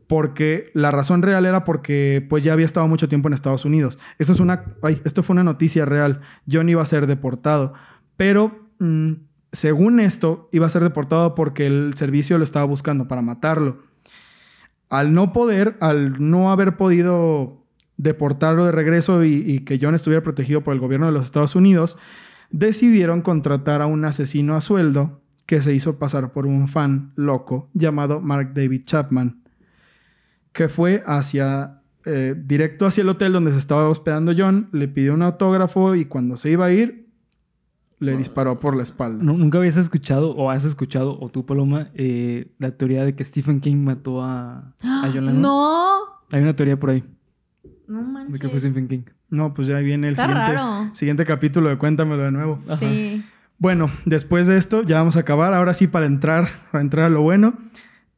Porque 0.06 0.72
la 0.74 0.90
razón 0.92 1.22
real 1.22 1.46
era 1.46 1.66
porque 1.66 2.26
pues 2.30 2.42
ya 2.42 2.54
había 2.54 2.64
estado 2.64 2.88
mucho 2.88 3.10
tiempo 3.10 3.28
en 3.28 3.34
Estados 3.34 3.66
Unidos. 3.66 4.00
Esto, 4.20 4.32
es 4.32 4.40
una, 4.40 4.64
esto 5.04 5.22
fue 5.22 5.34
una 5.34 5.44
noticia 5.44 5.84
real. 5.84 6.22
John 6.50 6.70
iba 6.70 6.82
a 6.82 6.86
ser 6.86 7.08
deportado. 7.08 7.74
Pero 8.16 8.70
mm, 8.80 9.14
según 9.52 10.00
esto, 10.00 10.48
iba 10.54 10.66
a 10.66 10.70
ser 10.70 10.84
deportado 10.84 11.36
porque 11.36 11.68
el 11.68 11.94
servicio 11.96 12.38
lo 12.38 12.46
estaba 12.46 12.64
buscando 12.66 13.10
para 13.10 13.22
matarlo. 13.22 13.87
Al 14.90 15.14
no 15.14 15.34
poder, 15.34 15.78
al 15.80 16.16
no 16.20 16.52
haber 16.52 16.78
podido 16.78 17.64
deportarlo 17.98 18.66
de 18.66 18.72
regreso 18.72 19.24
y, 19.26 19.60
que 19.62 19.80
John 19.82 19.96
estuviera 19.96 20.24
protegido 20.24 20.62
por 20.62 20.74
el 20.74 20.80
gobierno 20.80 21.08
de 21.08 21.12
los 21.12 21.26
Estados 21.26 21.56
Unidos, 21.56 21.98
decidieron 22.52 23.22
contratar 23.22 23.82
a 23.82 23.88
un 23.88 24.06
asesino 24.06 24.56
a 24.56 24.62
sueldo 24.62 25.22
que 25.46 25.62
se 25.62 25.74
hizo 25.74 25.98
pasar 25.98 26.32
por 26.32 26.46
un 26.46 26.68
fan 26.68 27.12
loco 27.16 27.70
llamado 27.74 28.22
Mark 28.22 28.54
David 28.54 28.84
Chapman, 28.86 29.42
que 30.52 30.70
fue 30.70 31.04
hacia 31.06 31.82
eh, 32.06 32.36
directo 32.38 32.86
hacia 32.86 33.02
el 33.02 33.10
hotel 33.10 33.34
donde 33.34 33.52
se 33.52 33.58
estaba 33.58 33.90
hospedando 33.90 34.34
John, 34.38 34.70
le 34.72 34.88
pidió 34.88 35.14
un 35.14 35.24
autógrafo 35.24 35.96
y 35.96 36.06
cuando 36.06 36.38
se 36.38 36.52
iba 36.52 36.66
a 36.66 36.72
ir, 36.72 37.07
le 38.00 38.16
disparó 38.16 38.60
por 38.60 38.76
la 38.76 38.84
espalda. 38.84 39.24
Nu- 39.24 39.38
¿Nunca 39.38 39.58
habías 39.58 39.78
escuchado 39.78 40.32
o 40.32 40.52
has 40.52 40.66
escuchado, 40.66 41.18
o 41.20 41.30
tú, 41.30 41.45
Paloma, 41.45 41.89
eh, 41.95 42.52
la 42.60 42.72
teoría 42.72 43.04
de 43.06 43.16
que 43.16 43.24
Stephen 43.26 43.60
King 43.60 43.78
mató 43.78 44.22
a, 44.24 44.74
a 44.82 45.12
John 45.14 45.26
Lennon? 45.26 45.41
No, 45.41 45.98
Hay 46.32 46.41
una 46.41 46.56
teoría 46.56 46.80
por 46.80 46.91
ahí 46.91 47.04
no 47.88 48.00
de 48.00 48.04
manches. 48.06 48.39
que 48.39 48.50
fue 48.50 48.60
Stephen 48.60 48.88
King. 48.88 49.02
No, 49.30 49.54
pues 49.54 49.68
ya 49.68 49.78
viene 49.80 50.08
el 50.08 50.14
Está 50.14 50.28
siguiente, 50.28 50.54
raro. 50.54 50.89
siguiente 50.95 51.26
capítulo 51.26 51.70
de 51.70 51.78
Cuéntamelo 51.78 52.24
de 52.24 52.32
nuevo. 52.32 52.60
Ajá. 52.68 52.78
Sí. 52.78 53.24
Bueno, 53.60 53.89
después 54.06 54.45
de 54.48 54.58
esto, 54.58 54.84
ya 54.84 54.98
vamos 55.00 55.18
a 55.18 55.22
acabar. 55.22 55.54
Ahora 55.54 55.74
sí, 55.74 55.88
para 55.88 56.06
entrar, 56.06 56.48
para 56.72 56.82
entrar 56.84 57.06
a 57.06 57.10
lo 57.10 57.22
bueno. 57.24 57.56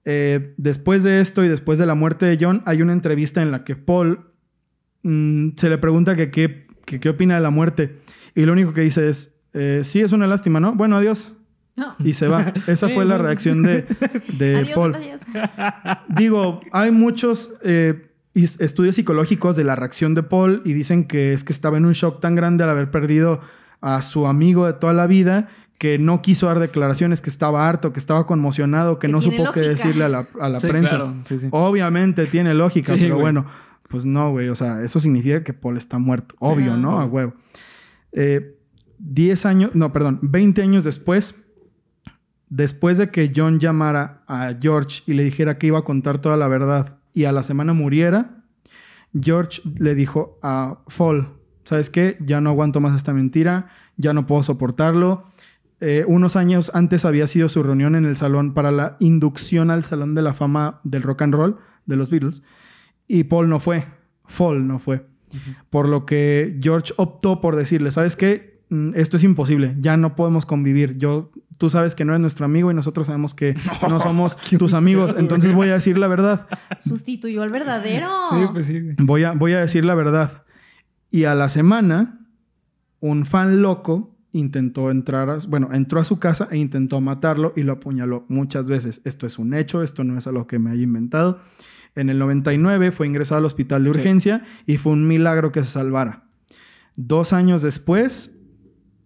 Eh, 0.06 0.54
después 0.58 1.04
de 1.04 1.22
esto 1.22 1.44
y 1.44 1.48
después 1.48 1.78
de 1.80 1.86
la 1.86 1.96
muerte 1.96 2.26
de 2.26 2.38
John, 2.42 2.62
hay 2.66 2.82
una 2.82 2.94
entrevista 2.94 3.42
en 3.42 3.52
la 3.52 3.64
que 3.64 3.76
Paul 3.76 4.20
mm, 5.04 5.50
se 5.56 5.70
le 5.70 5.78
pregunta 5.78 6.16
que 6.16 6.30
qué 6.32 6.68
que 6.86 7.00
qué 7.00 7.10
opina 7.10 7.36
de 7.36 7.42
la 7.42 7.50
muerte. 7.52 7.98
Y 8.36 8.46
lo 8.46 8.54
único 8.54 8.74
que 8.74 8.82
dice 8.82 9.08
es, 9.10 9.39
eh, 9.54 9.82
sí, 9.84 10.02
es 10.02 10.12
una 10.12 10.28
lástima, 10.28 10.60
¿no? 10.60 10.74
Bueno, 10.74 10.98
adiós. 10.98 11.32
No. 11.76 11.96
Y 12.00 12.14
se 12.14 12.28
va. 12.28 12.54
Esa 12.68 12.90
fue 12.90 13.06
la 13.06 13.18
reacción 13.18 13.64
de, 13.64 13.86
de 14.38 14.56
Adiós, 14.60 14.76
Paul. 14.76 14.92
gracias. 14.92 15.22
Digo, 16.10 16.62
hay 16.72 16.92
muchos 16.92 17.52
eh, 17.64 18.10
estudios 18.34 18.96
psicológicos 18.96 19.56
de 19.56 19.64
la 19.64 19.76
reacción 19.76 20.14
de 20.16 20.24
Paul 20.24 20.62
y 20.66 20.74
dicen 20.74 21.06
que 21.06 21.34
es 21.34 21.44
que 21.44 21.54
estaba 21.54 21.78
en 21.78 21.86
un 21.86 21.94
shock 21.94 22.20
tan 22.20 22.36
grande 22.36 22.64
al 22.64 22.70
haber 22.70 22.92
perdido 22.92 23.40
a 23.82 24.02
su 24.02 24.28
amigo 24.28 24.66
de 24.66 24.74
toda 24.74 24.94
la 24.94 25.08
vida 25.08 25.48
que 25.78 25.98
no 25.98 26.22
quiso 26.22 26.48
dar 26.48 26.60
declaraciones, 26.60 27.22
que 27.22 27.30
estaba 27.30 27.70
harto, 27.70 27.94
que 27.94 28.00
estaba 28.00 28.26
conmocionado, 28.26 29.00
que, 29.00 29.08
Que 29.08 29.14
no 29.14 29.22
supo 29.22 29.50
qué 29.54 29.62
decirle 29.62 30.04
a 30.04 30.10
la, 30.10 30.28
a 30.42 30.50
la 30.50 30.60
Sí, 30.60 30.68
prensa. 30.68 30.98
claro, 30.98 31.14
sí, 31.26 31.40
sí. 31.40 31.48
Obviamente 31.52 32.26
tiene 32.26 32.54
lógica, 32.54 32.96
Sí, 32.96 33.00
pero 33.04 33.16
güey. 33.16 33.22
bueno, 33.24 33.46
pues 33.88 34.04
no, 34.04 34.32
güey. 34.32 34.50
O 34.50 34.56
sea, 34.56 34.84
eso 34.84 35.00
significa 35.00 35.42
que 35.46 35.54
Paul 35.54 35.78
está 35.78 35.98
muerto. 35.98 36.36
Obvio, 36.40 36.74
Sí. 36.76 36.82
¿no? 36.82 37.00
A 37.00 37.06
huevo. 37.06 37.34
Eh, 38.12 38.58
10 39.00 39.46
años, 39.46 39.72
no, 39.74 39.92
perdón, 39.92 40.20
20 40.22 40.62
años 40.62 40.84
después, 40.84 41.36
después 42.50 42.98
de 42.98 43.10
que 43.10 43.32
John 43.36 43.60
llamara 43.60 44.24
a 44.28 44.54
George 44.60 45.04
y 45.08 45.14
le 45.14 45.24
dijera 45.24 45.58
que 45.58 45.68
iba 45.68 45.80
a 45.80 45.84
contar 45.84 46.20
toda 46.20 46.38
la 46.38 46.48
verdad 46.48 47.00
y 47.14 47.26
a 47.26 47.32
la 47.32 47.44
semana 47.44 47.74
muriera, 47.74 48.44
George 49.20 49.62
le 49.78 49.96
dijo 49.96 50.38
a 50.44 50.80
Fall, 50.88 51.34
¿sabes 51.64 51.90
qué? 51.90 52.18
Ya 52.20 52.42
no 52.42 52.52
aguanto 52.52 52.80
más 52.80 52.96
esta 52.96 53.14
mentira, 53.14 53.70
ya 53.98 54.14
no 54.14 54.28
puedo 54.28 54.44
soportarlo. 54.44 55.26
Eh, 55.82 56.04
unos 56.08 56.36
años 56.36 56.72
antes 56.74 57.06
había 57.06 57.26
sido 57.26 57.48
su 57.50 57.64
reunión 57.64 57.96
en 57.96 58.06
el 58.06 58.18
salón 58.18 58.54
para 58.54 58.72
la 58.72 58.98
inducción 59.00 59.72
al 59.72 59.84
Salón 59.84 60.14
de 60.14 60.22
la 60.22 60.34
Fama 60.34 60.82
del 60.84 61.04
Rock 61.04 61.22
and 61.22 61.34
Roll 61.34 61.58
de 61.86 61.96
los 61.96 62.10
Beatles 62.10 62.44
y 63.08 63.24
Paul 63.24 63.50
no 63.50 63.60
fue, 63.60 63.88
Fall 64.26 64.68
no 64.68 64.80
fue. 64.80 65.06
Por 65.70 65.88
lo 65.88 66.06
que 66.06 66.58
George 66.62 66.94
optó 66.98 67.42
por 67.42 67.56
decirle, 67.56 67.92
¿sabes 67.92 68.16
qué? 68.16 68.49
Mm, 68.70 68.92
Esto 68.96 69.18
es 69.18 69.24
imposible, 69.24 69.76
ya 69.80 69.98
no 69.98 70.16
podemos 70.16 70.46
convivir. 70.46 70.98
Yo, 70.98 71.32
tú 71.58 71.70
sabes 71.70 71.96
que 71.96 72.06
no 72.06 72.14
eres 72.14 72.22
nuestro 72.22 72.46
amigo 72.46 72.72
y 72.72 72.74
nosotros 72.76 73.08
sabemos 73.08 73.34
que 73.34 73.56
no 73.90 74.00
somos 74.02 74.38
tus 74.58 74.74
amigos, 74.74 75.16
entonces 75.18 75.54
voy 75.54 75.70
a 75.70 75.74
decir 75.74 75.98
la 75.98 76.08
verdad. 76.08 76.48
Sustituyó 76.80 77.42
al 77.42 77.50
verdadero. 77.50 78.10
Sí, 78.30 78.36
pues 78.54 78.68
sí. 78.68 78.80
Voy 79.00 79.24
a, 79.24 79.32
voy 79.32 79.54
a 79.54 79.60
decir 79.62 79.86
la 79.86 79.96
verdad. 79.96 80.44
Y 81.12 81.24
a 81.24 81.34
la 81.36 81.50
semana, 81.50 82.20
un 83.00 83.26
fan 83.26 83.62
loco 83.62 84.16
intentó 84.32 84.92
entrar, 84.92 85.28
a, 85.32 85.38
bueno, 85.48 85.70
entró 85.74 86.00
a 86.00 86.04
su 86.04 86.20
casa 86.20 86.48
e 86.52 86.58
intentó 86.58 87.02
matarlo 87.02 87.52
y 87.56 87.64
lo 87.64 87.74
apuñaló 87.74 88.26
muchas 88.30 88.66
veces. 88.66 89.02
Esto 89.04 89.26
es 89.26 89.40
un 89.40 89.56
hecho, 89.56 89.82
esto 89.82 90.04
no 90.04 90.16
es 90.20 90.28
algo 90.28 90.46
que 90.46 90.60
me 90.60 90.70
haya 90.70 90.84
inventado. 90.84 91.40
En 91.96 92.10
el 92.12 92.20
99 92.20 92.92
fue 92.92 93.08
ingresado 93.08 93.40
al 93.40 93.46
hospital 93.46 93.84
de 93.84 93.92
Sí. 93.92 93.98
urgencia 94.00 94.44
y 94.68 94.78
fue 94.78 94.92
un 94.94 95.08
milagro 95.08 95.52
que 95.52 95.64
se 95.64 95.72
salvara. 95.72 96.26
Dos 96.96 97.34
años 97.34 97.64
después, 97.64 98.38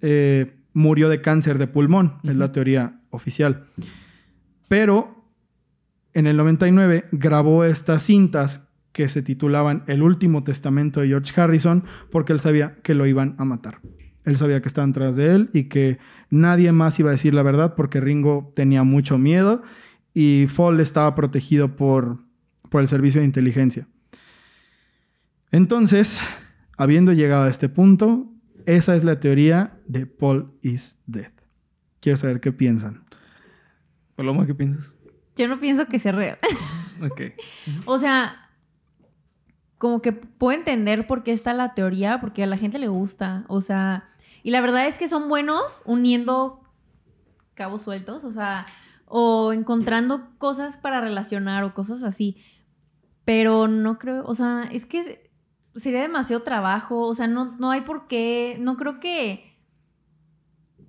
eh, 0.04 0.58
murió 0.74 1.10
de 1.10 1.22
cáncer 1.22 1.58
de 1.58 1.68
pulmón, 1.68 2.20
es 2.24 2.36
la 2.36 2.52
teoría 2.52 3.00
oficial. 3.10 3.68
Pero 4.68 5.26
en 6.14 6.28
el 6.28 6.38
99 6.38 7.06
grabó 7.12 7.64
estas 7.64 8.04
cintas 8.04 8.70
que 8.92 9.08
se 9.08 9.24
titulaban 9.24 9.84
El 9.88 10.04
último 10.04 10.44
testamento 10.44 11.02
de 11.02 11.08
George 11.08 11.40
Harrison 11.40 11.86
porque 12.12 12.34
él 12.34 12.40
sabía 12.40 12.76
que 12.84 12.94
lo 12.94 13.08
iban 13.08 13.36
a 13.40 13.46
matar. 13.46 13.80
Él 14.26 14.38
sabía 14.38 14.62
que 14.62 14.68
estaban 14.68 14.94
tras 14.94 15.16
de 15.16 15.34
él 15.34 15.50
y 15.54 15.64
que 15.66 16.00
nadie 16.30 16.72
más 16.72 17.00
iba 17.00 17.10
a 17.10 17.14
decir 17.14 17.34
la 17.34 17.44
verdad 17.44 17.74
porque 17.76 18.02
Ringo 18.02 18.52
tenía 18.56 18.84
mucho 18.84 19.18
miedo 19.18 19.64
y 20.14 20.48
Fall 20.48 20.80
estaba 20.80 21.16
protegido 21.16 21.76
por, 21.76 22.20
por 22.70 22.82
el 22.82 22.88
servicio 22.88 23.22
de 23.22 23.26
inteligencia. 23.26 23.88
Entonces, 25.52 26.22
habiendo 26.78 27.14
llegado 27.14 27.46
a 27.46 27.50
este 27.50 27.70
punto, 27.70 28.33
esa 28.66 28.96
es 28.96 29.04
la 29.04 29.20
teoría 29.20 29.80
de 29.88 30.06
Paul 30.06 30.54
is 30.62 31.00
dead. 31.06 31.32
Quiero 32.00 32.18
saber 32.18 32.42
qué 32.42 32.52
piensan. 32.52 33.04
Paloma, 34.16 34.46
¿qué 34.46 34.54
piensas? 34.54 34.94
Yo 35.36 35.48
no 35.48 35.60
pienso 35.60 35.88
que 35.88 36.00
sea 36.00 36.12
real. 36.12 36.38
Ok. 37.02 37.22
O 37.86 37.98
sea, 37.98 38.50
como 39.78 40.02
que 40.02 40.14
puedo 40.14 40.58
entender 40.58 41.08
por 41.08 41.24
qué 41.24 41.34
está 41.34 41.54
la 41.54 41.74
teoría, 41.74 42.22
porque 42.22 42.44
a 42.44 42.48
la 42.48 42.56
gente 42.56 42.78
le 42.78 42.88
gusta. 42.88 43.44
O 43.50 43.60
sea, 43.62 44.10
y 44.44 44.52
la 44.52 44.62
verdad 44.62 44.86
es 44.88 44.98
que 44.98 45.08
son 45.08 45.28
buenos 45.28 45.82
uniendo 45.86 46.62
cabos 47.56 47.82
sueltos, 47.82 48.24
o 48.24 48.32
sea, 48.32 48.68
o 49.06 49.54
encontrando 49.54 50.38
cosas 50.38 50.78
para 50.78 51.02
relacionar 51.02 51.64
o 51.64 51.74
cosas 51.74 52.04
así. 52.04 52.38
Pero 53.26 53.68
no 53.68 54.00
creo, 54.00 54.24
o 54.26 54.36
sea, 54.36 54.70
es 54.72 54.86
que 54.86 55.23
sería 55.76 56.02
demasiado 56.02 56.44
trabajo, 56.44 57.08
o 57.08 57.16
sea, 57.16 57.28
no, 57.28 57.56
no 57.60 57.72
hay 57.72 57.82
por 57.82 58.08
qué, 58.08 58.58
no 58.60 58.78
creo 58.78 59.00
que, 59.00 59.52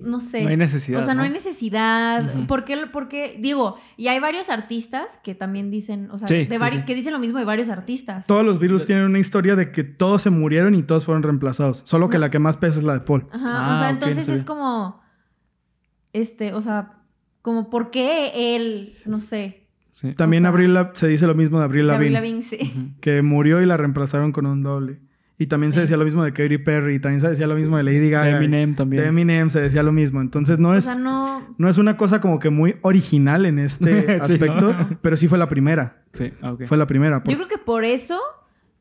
no 0.01 0.21
sé. 0.21 0.43
No 0.43 0.49
hay 0.51 0.57
necesidad. 0.57 1.01
O 1.01 1.05
sea, 1.05 1.15
no, 1.15 1.23
hay 1.23 1.31
necesidad. 1.31 2.35
Ujú. 2.37 2.47
¿Por 2.47 2.65
qué? 2.65 2.77
Porque, 2.93 3.37
digo, 3.41 3.77
y 3.97 4.09
hay 4.09 4.19
varios 4.19 4.51
artistas 4.51 5.19
que 5.23 5.35
también 5.35 5.71
dicen, 5.71 6.11
o 6.11 6.19
sea, 6.19 6.27
Sí, 6.29 6.45
de 6.45 6.59
sí, 6.59 6.63
vari- 6.63 6.81
sí. 6.81 6.85
que 6.85 6.95
dicen 6.95 7.13
lo 7.13 7.19
mismo 7.19 7.39
de 7.39 7.45
varios 7.45 7.69
artistas. 7.69 8.27
Todos 8.27 8.45
los 8.45 8.59
Beatles 8.59 8.85
tienen 8.87 9.05
una 9.05 9.19
historia 9.21 9.57
de 9.57 9.71
que 9.73 9.85
todos 9.85 10.21
se 10.21 10.31
murieron 10.31 10.75
y 10.75 10.83
todos 10.83 11.07
fueron 11.07 11.23
reemplazados. 11.23 11.83
Solo 11.87 12.09
que 12.11 12.17
No. 12.17 12.23
la 12.23 12.31
que 12.31 12.39
más 12.39 12.57
pesa 12.57 12.81
es 12.81 12.85
la 12.85 12.95
de 12.95 13.01
Paul. 13.01 13.29
Ajá, 13.33 13.71
Ah, 13.71 13.75
o 13.75 13.79
sea, 13.79 13.87
ok, 13.89 13.93
entonces 13.95 14.27
sí. 14.27 14.33
es 14.33 14.43
como, 14.43 15.01
este, 16.13 16.53
o 16.53 16.61
sea, 16.61 16.99
como, 17.41 17.71
¿por 17.71 17.91
qué 17.91 18.57
él? 18.57 18.95
No 19.07 19.21
sé. 19.21 19.64
Sí. 19.95 20.13
También 20.15 20.43
O 20.43 20.47
sea, 20.47 20.49
Avril 20.51 20.75
La- 20.75 20.91
se 20.93 21.07
dice 21.07 21.25
lo 21.29 21.37
mismo 21.37 21.59
de 21.59 21.65
Avril 21.67 21.89
Avril 21.89 22.13
Lavigne, 22.15 22.41
Lavigne, 22.41 22.73
sí. 22.75 22.95
Que 23.01 23.23
murió 23.23 23.63
y 23.63 23.67
la 23.67 23.77
reemplazaron 23.77 24.33
con 24.33 24.45
un 24.45 24.61
doble. 24.65 24.99
Y 25.39 25.47
también 25.47 25.73
se 25.73 25.81
decía 25.81 25.97
lo 25.97 26.03
mismo 26.05 26.25
de 26.25 26.33
Katy 26.33 26.59
Perry, 26.59 26.97
y 26.97 26.99
también 27.01 27.21
se 27.21 27.29
decía 27.29 27.47
lo 27.47 27.55
mismo 27.55 27.77
de 27.77 27.85
Lady 27.85 28.11
Gaga. 28.11 28.39
Eminem 28.39 28.75
también. 28.75 29.03
De 29.05 29.09
Eminem 29.09 29.51
se 29.51 29.61
decía 29.61 29.85
lo 29.85 29.93
mismo. 29.93 30.21
Entonces 30.21 30.59
no 30.59 30.71
O 30.71 30.75
es, 30.75 30.85
sea, 30.87 30.97
no. 30.97 31.55
no 31.59 31.69
es 31.69 31.79
una 31.79 31.97
cosa 31.97 32.21
como 32.21 32.41
que 32.41 32.51
muy 32.51 32.75
original 32.83 33.47
en 33.47 33.61
este 33.61 34.03
Sí, 34.27 34.33
aspecto, 34.35 34.73
¿no? 34.73 34.99
pero 35.01 35.17
sí 35.17 35.29
fue 35.29 35.39
la 35.39 35.49
primera. 35.49 36.03
Sí, 36.13 36.33
ah, 36.43 36.53
ok. 36.55 36.65
Fue 36.67 36.77
la 36.77 36.87
primera. 36.89 37.23
por- 37.23 37.33
Yo 37.33 37.37
creo 37.39 37.49
que 37.49 37.59
por 37.59 37.85
eso 37.85 38.19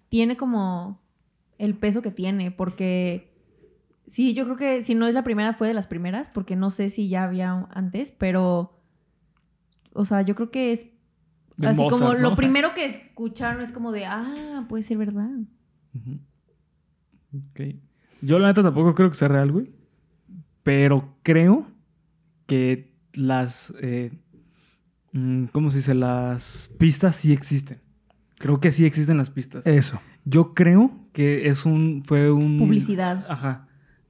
tiene 0.09 0.35
como 0.35 0.99
el 1.59 1.75
peso 1.75 2.01
que 2.01 2.09
tiene, 2.11 2.49
porque 2.51 3.31
sí, 4.07 4.33
yo 4.33 4.45
creo 4.45 4.57
que 4.57 4.81
si 4.83 4.95
no 4.95 5.05
es 5.07 5.13
la 5.13 5.23
primera, 5.23 5.53
fue 5.53 5.67
de 5.67 5.73
las 5.75 5.85
primeras, 5.87 6.29
porque 6.29 6.55
no 6.55 6.71
sé 6.71 6.89
si 6.89 7.07
ya 7.07 7.23
había 7.23 7.67
antes, 7.71 8.11
pero, 8.11 8.79
o 9.93 10.05
sea, 10.05 10.21
yo 10.23 10.35
creo 10.35 10.49
que 10.51 10.71
es 10.71 10.87
De 11.57 11.67
así 11.67 11.87
como 11.89 12.13
lo 12.13 12.35
primero 12.35 12.73
que 12.73 12.85
escucharon 12.85 13.61
es 13.61 13.71
como 13.71 13.91
de, 13.91 14.05
ah, 14.05 14.65
puede 14.67 14.83
ser 14.83 14.97
verdad. 14.97 15.29
Yo 18.21 18.39
la 18.39 18.47
neta 18.47 18.63
tampoco 18.63 18.95
creo 18.95 19.09
que 19.09 19.17
sea 19.17 19.27
real, 19.27 19.51
güey. 19.51 19.71
Pero 20.63 21.15
creo 21.23 21.67
que 22.47 22.93
las... 23.13 23.73
eh, 23.81 24.11
mm, 25.11 25.45
¿Cómo 25.45 25.69
se 25.71 25.77
dice? 25.77 25.93
Las 25.93 26.71
pistas 26.77 27.15
sí 27.17 27.33
existen. 27.33 27.81
Creo 28.37 28.59
que 28.59 28.71
sí 28.71 28.85
existen 28.85 29.17
las 29.17 29.29
pistas. 29.29 29.67
Eso. 29.67 30.01
Yo 30.25 30.53
creo 30.53 30.91
que 31.11 31.49
es 31.49 31.65
un... 31.65 32.03
Fue 32.05 32.31
un... 32.31 32.59
Publicidad. 32.59 33.25
Ajy. 33.29 33.59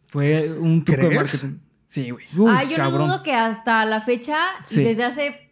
Fue 0.06 0.52
un 0.58 0.84
truco 0.86 1.10
de 1.10 1.16
marketing. 1.16 1.58
Sí, 1.86 2.10
güey. 2.12 2.26
Uy, 2.38 2.52
ah, 2.52 2.64
yo 2.64 2.76
cabrón. 2.78 2.94
no 3.00 3.06
dudo 3.08 3.24
que 3.24 3.34
hasta 3.34 3.86
la 3.86 4.02
fecha 4.02 4.38
Sí. 4.64 4.82
y 4.82 4.84
desde 4.84 5.04
hace 5.04 5.43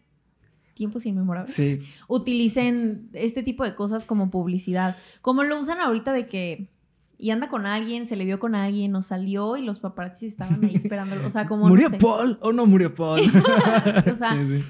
tiempos 0.74 1.06
inmemorables 1.06 1.54
Sí. 1.54 1.82
utilicen 2.08 3.10
este 3.14 3.44
tipo 3.44 3.64
de 3.64 3.76
cosas 3.76 4.06
como 4.06 4.30
publicidad. 4.30 4.96
Como 5.22 5.44
lo 5.44 5.60
usan 5.60 5.80
ahorita 5.80 6.14
de 6.14 6.28
que 6.28 6.70
y 7.18 7.30
anda 7.30 7.50
con 7.50 7.68
alguien, 7.68 8.08
se 8.08 8.16
le 8.16 8.26
vio 8.26 8.40
con 8.40 8.56
alguien, 8.56 8.96
o 8.96 9.04
salió 9.04 9.56
y 9.56 9.64
los 9.64 9.80
paparazzi 9.80 10.26
estaban 10.26 10.64
ahí 10.66 10.74
esperándolo. 10.74 11.28
O 11.28 11.30
sea, 11.30 11.46
como. 11.46 11.68
¿Murió 11.68 11.90
no 11.90 11.96
sé. 11.96 11.98
Paul 12.04 12.40
o 12.42 12.52
no 12.52 12.66
murió 12.66 12.94
Paul? 12.96 13.22
O 14.12 14.16
sea, 14.18 14.34
Sí, 14.34 14.60
sí. 14.60 14.66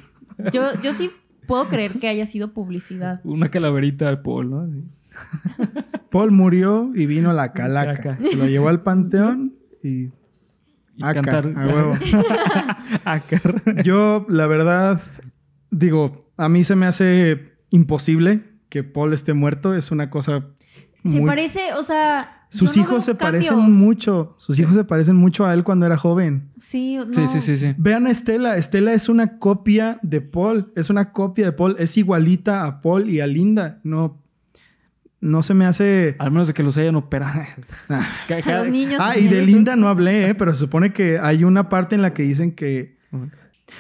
Yo, 0.52 0.64
yo 0.82 0.92
sí 0.92 1.12
puedo 1.48 1.70
creer 1.70 2.00
que 2.00 2.10
haya 2.10 2.26
sido 2.26 2.52
publicidad. 2.54 3.22
Una 3.24 3.50
calaverita 3.50 4.10
de 4.10 4.18
Paul, 4.18 4.50
¿no? 4.50 4.68
Sí. 4.68 4.84
Paul 6.12 6.32
murió 6.32 6.92
y 6.94 7.06
vino 7.06 7.32
la 7.32 7.54
calaca. 7.54 8.18
Se 8.22 8.36
lo 8.36 8.46
llevó 8.48 8.68
al 8.70 8.82
panteón 8.84 9.54
y... 9.84 10.10
Y 10.98 11.04
Acá, 11.04 11.22
cantar. 11.22 11.54
a 11.56 11.68
huevo. 11.68 11.94
Acá. 13.06 13.42
Yo, 13.84 14.26
la 14.30 14.46
verdad, 14.48 15.02
digo, 15.72 16.32
a 16.38 16.50
mí 16.50 16.64
se 16.64 16.76
me 16.76 16.86
hace 16.86 17.54
imposible 17.72 18.44
que 18.70 18.84
Paul 18.84 19.14
esté 19.14 19.34
muerto. 19.34 19.74
Es 19.74 19.92
una 19.92 20.10
cosa 20.10 20.46
Se 21.04 21.22
parece, 21.22 21.74
o 21.74 21.84
sea. 21.84 22.38
Sus 22.50 22.76
no 22.76 22.84
hijos 22.84 23.06
se 23.06 23.16
parecen 23.16 23.60
mucho. 23.60 24.36
Sus 24.38 24.60
hijos 24.60 24.76
se 24.76 24.84
parecen 24.84 25.16
mucho 25.16 25.46
a 25.46 25.54
él 25.54 25.64
cuando 25.64 25.86
era 25.86 25.96
joven. 25.96 26.52
Sí, 26.60 26.98
no. 26.98 27.14
Sí, 27.14 27.28
sí, 27.30 27.40
sí, 27.40 27.56
sí. 27.56 27.74
Vean 27.78 28.08
a 28.08 28.12
Estela. 28.12 28.58
Estela 28.58 28.92
es 28.94 29.08
una 29.08 29.40
copia 29.40 30.00
de 30.02 30.20
Paul. 30.20 30.74
Es 30.76 30.90
una 30.90 31.14
copia 31.14 31.46
de 31.46 31.52
Paul. 31.54 31.78
Es 31.80 31.96
igualita 31.96 32.66
a 32.66 32.82
Paul 32.82 33.10
y 33.10 33.22
a 33.22 33.28
Linda. 33.28 33.80
No, 33.84 34.22
no 35.22 35.44
se 35.44 35.54
me 35.54 35.66
hace... 35.66 36.18
Al 36.20 36.32
menos 36.32 36.50
de 36.50 36.54
que 36.54 36.62
los 36.62 36.76
hayan 36.76 36.96
operado. 36.96 37.42
Ah. 37.88 38.06
A 38.28 38.52
los 38.64 38.68
niños. 38.68 39.00
Ah, 39.00 39.18
y 39.18 39.30
de 39.30 39.42
Linda 39.44 39.78
no 39.78 39.88
hablé, 39.88 40.28
¿eh? 40.28 40.36
Pero 40.36 40.54
se 40.54 40.60
supone 40.60 40.92
que 40.92 41.20
hay 41.20 41.46
una 41.46 41.70
parte 41.70 41.96
en 41.96 42.02
la 42.02 42.14
que 42.14 42.24
dicen 42.24 42.52
que... 42.52 42.98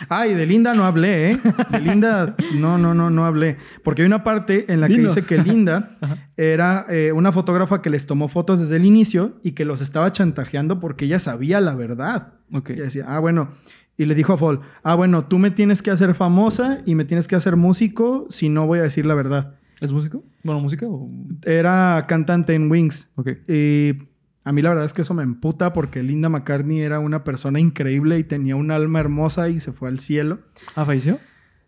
Ah, 0.09 0.27
y 0.27 0.33
de 0.33 0.45
Linda 0.45 0.73
no 0.73 0.85
hablé, 0.85 1.31
¿eh? 1.31 1.39
De 1.71 1.79
Linda 1.79 2.35
no, 2.55 2.77
no, 2.77 2.93
no, 2.93 3.09
no 3.09 3.25
hablé. 3.25 3.57
Porque 3.83 4.01
hay 4.01 4.05
una 4.05 4.23
parte 4.23 4.71
en 4.71 4.81
la 4.81 4.87
que 4.87 4.97
dice 4.97 5.23
que 5.25 5.37
Linda 5.37 5.97
era 6.37 6.85
eh, 6.89 7.11
una 7.11 7.31
fotógrafa 7.31 7.81
que 7.81 7.89
les 7.89 8.05
tomó 8.05 8.27
fotos 8.27 8.59
desde 8.59 8.77
el 8.77 8.85
inicio 8.85 9.39
y 9.43 9.51
que 9.51 9.65
los 9.65 9.81
estaba 9.81 10.11
chantajeando 10.11 10.79
porque 10.79 11.05
ella 11.05 11.19
sabía 11.19 11.61
la 11.61 11.75
verdad. 11.75 12.33
Ok. 12.51 12.71
Y 12.71 12.75
decía, 12.75 13.05
ah, 13.07 13.19
bueno. 13.19 13.51
Y 13.97 14.05
le 14.05 14.15
dijo 14.15 14.33
a 14.33 14.37
Fall, 14.37 14.61
ah, 14.83 14.95
bueno, 14.95 15.25
tú 15.25 15.37
me 15.37 15.51
tienes 15.51 15.81
que 15.81 15.91
hacer 15.91 16.15
famosa 16.15 16.81
y 16.85 16.95
me 16.95 17.05
tienes 17.05 17.27
que 17.27 17.35
hacer 17.35 17.55
músico 17.55 18.25
si 18.29 18.49
no 18.49 18.65
voy 18.65 18.79
a 18.79 18.83
decir 18.83 19.05
la 19.05 19.13
verdad. 19.13 19.55
¿Es 19.79 19.91
músico? 19.91 20.23
Bueno, 20.43 20.61
música 20.61 20.85
o. 20.87 21.09
Era 21.43 22.05
cantante 22.07 22.53
en 22.53 22.69
Wings. 22.71 23.09
Ok. 23.15 23.29
Y 23.47 23.93
a 24.43 24.51
mí 24.51 24.61
la 24.61 24.69
verdad 24.69 24.85
es 24.85 24.93
que 24.93 25.01
eso 25.03 25.13
me 25.13 25.23
emputa 25.23 25.73
porque 25.73 26.01
Linda 26.03 26.29
McCartney 26.29 26.81
era 26.81 26.99
una 26.99 27.23
persona 27.23 27.59
increíble 27.59 28.17
y 28.19 28.23
tenía 28.23 28.55
un 28.55 28.71
alma 28.71 28.99
hermosa 28.99 29.49
y 29.49 29.59
se 29.59 29.71
fue 29.71 29.89
al 29.89 29.99
cielo. 29.99 30.39
¿Ah, 30.75 30.85
falleció? 30.85 31.19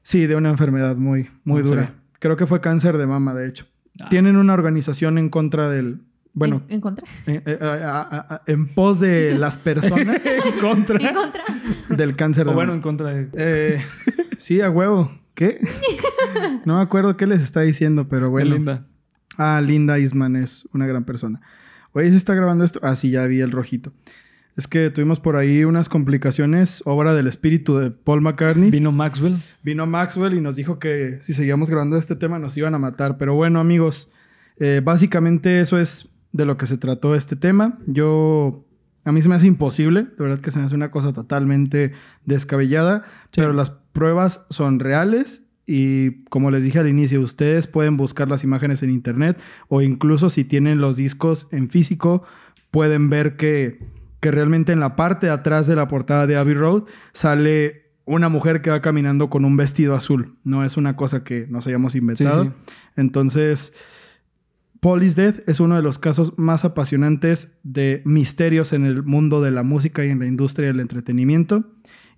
Sí, 0.02 0.26
de 0.28 0.36
una 0.36 0.50
enfermedad 0.50 0.96
muy, 0.96 1.30
muy 1.44 1.62
dura. 1.62 1.94
Creo 2.20 2.36
que 2.36 2.48
fue 2.48 2.62
cáncer 2.62 2.98
de 2.98 3.06
mama, 3.08 3.34
de 3.34 3.48
hecho. 3.48 3.66
Ah. 4.02 4.10
Tienen 4.10 4.38
una 4.38 4.54
organización 4.54 5.18
en 5.18 5.30
contra 5.30 5.70
del... 5.70 6.02
Bueno, 6.36 6.64
En, 6.68 6.76
en 6.76 6.82
contra. 6.82 7.06
eh, 7.28 7.44
eh, 7.46 7.60
a- 7.62 8.42
en 8.48 8.68
pos 8.74 9.00
de 9.00 9.36
las 9.38 9.58
personas 9.58 10.26
en 10.26 10.60
contra. 10.60 10.98
En 11.00 11.14
contra. 11.14 11.44
del 11.90 12.16
cáncer 12.16 12.46
de 12.46 12.52
o 12.52 12.56
bueno, 12.56 12.70
mama. 12.72 12.78
en 12.78 12.82
contra 12.82 13.10
de. 13.14 13.30
Eh, 13.36 13.82
sí, 14.40 14.60
a 14.62 14.72
huevo. 14.72 15.12
¿Qué? 15.36 15.60
no 16.66 16.78
me 16.78 16.82
acuerdo 16.82 17.18
qué 17.18 17.28
les 17.28 17.44
está 17.44 17.62
diciendo, 17.62 18.08
pero 18.10 18.32
bueno. 18.32 18.50
de 18.50 18.56
Linda. 18.56 18.86
Ah, 19.38 19.62
Linda 19.64 20.00
Isman 20.00 20.36
es 20.36 20.68
una 20.74 20.88
gran 20.88 21.04
persona. 21.04 21.40
Oye, 21.94 22.10
¿se 22.12 22.18
está 22.18 22.34
grabando 22.34 22.64
esto? 22.64 22.80
Ah, 22.84 22.96
sí, 22.96 23.12
ya 23.12 23.26
vi 23.28 23.40
el 23.42 23.52
rojito. 23.52 23.94
Es 24.56 24.68
que 24.68 24.90
tuvimos 24.92 25.20
por 25.20 25.36
ahí 25.36 25.64
unas 25.64 25.90
complicaciones, 25.90 26.84
obra 26.86 27.14
del 27.16 27.26
espíritu 27.28 27.78
de 27.78 27.90
Paul 27.92 28.22
McCartney. 28.22 28.70
Vino 28.70 28.92
Maxwell. 28.92 29.36
Vino 29.64 29.86
Maxwell 29.88 30.34
y 30.36 30.42
nos 30.42 30.56
dijo 30.56 30.78
que 30.78 31.20
si 31.24 31.34
seguíamos 31.34 31.70
grabando 31.70 31.98
este 31.98 32.16
tema 32.16 32.38
nos 32.38 32.56
iban 32.58 32.76
a 32.76 32.80
matar. 32.80 33.18
Pero 33.18 33.34
bueno, 33.34 33.60
amigos, 33.60 34.12
eh, 34.58 34.82
básicamente 34.84 35.60
eso 35.60 35.80
es 35.80 36.10
de 36.32 36.46
lo 36.46 36.58
que 36.58 36.68
se 36.68 36.78
trató 36.78 37.16
este 37.16 37.36
tema. 37.36 37.80
Yo, 37.88 38.64
a 39.06 39.12
mí 39.12 39.22
se 39.24 39.30
me 39.30 39.36
hace 39.36 39.48
imposible, 39.48 40.04
de 40.04 40.16
verdad 40.24 40.40
que 40.40 40.52
se 40.52 40.60
me 40.60 40.66
hace 40.66 40.76
una 40.76 40.92
cosa 40.92 41.14
totalmente 41.14 41.94
descabellada, 42.26 43.04
Sí. 43.32 43.42
pero 43.42 43.54
las 43.54 43.72
pruebas 43.72 44.46
son 44.52 44.80
reales 44.80 45.46
y 45.66 46.24
como 46.26 46.52
les 46.52 46.64
dije 46.64 46.80
al 46.80 46.90
inicio, 46.90 47.22
ustedes 47.22 47.68
pueden 47.68 47.96
buscar 47.98 48.28
las 48.28 48.44
imágenes 48.44 48.84
en 48.84 48.90
internet 48.90 49.40
o 49.70 49.82
incluso 49.82 50.30
si 50.30 50.44
tienen 50.44 50.82
los 50.82 50.98
discos 50.98 51.48
en 51.52 51.70
físico, 51.70 52.24
pueden 52.72 53.10
ver 53.10 53.38
que, 53.38 53.80
que 54.20 54.32
realmente 54.32 54.72
en 54.72 54.80
la 54.80 54.96
parte 54.96 55.28
de 55.28 55.32
atrás 55.32 55.68
de 55.68 55.76
la 55.76 55.88
portada 55.88 56.28
de 56.28 56.36
Abbey 56.36 56.56
Road 56.56 56.84
sale 57.14 57.84
una 58.06 58.30
mujer 58.30 58.62
que 58.62 58.70
va 58.70 58.82
caminando 58.82 59.30
con 59.30 59.46
un 59.46 59.56
vestido 59.56 59.96
azul. 59.96 60.36
No 60.44 60.66
es 60.66 60.76
una 60.76 60.96
cosa 60.96 61.24
que 61.24 61.48
nos 61.50 61.68
hayamos 61.68 61.96
inventado. 61.96 62.44
Sí, 62.44 62.50
sí. 62.50 62.74
Entonces, 62.98 63.74
is 65.02 65.16
Dead 65.16 65.42
es 65.48 65.60
uno 65.60 65.76
de 65.76 65.82
los 65.82 66.00
casos 66.00 66.34
más 66.38 66.66
apasionantes 66.66 67.58
de 67.64 68.02
misterios 68.06 68.74
en 68.74 68.86
el 68.86 69.04
mundo 69.04 69.42
de 69.42 69.52
la 69.52 69.64
música 69.64 70.04
y 70.06 70.10
en 70.10 70.20
la 70.20 70.26
industria 70.26 70.68
del 70.68 70.82
entretenimiento. 70.82 71.72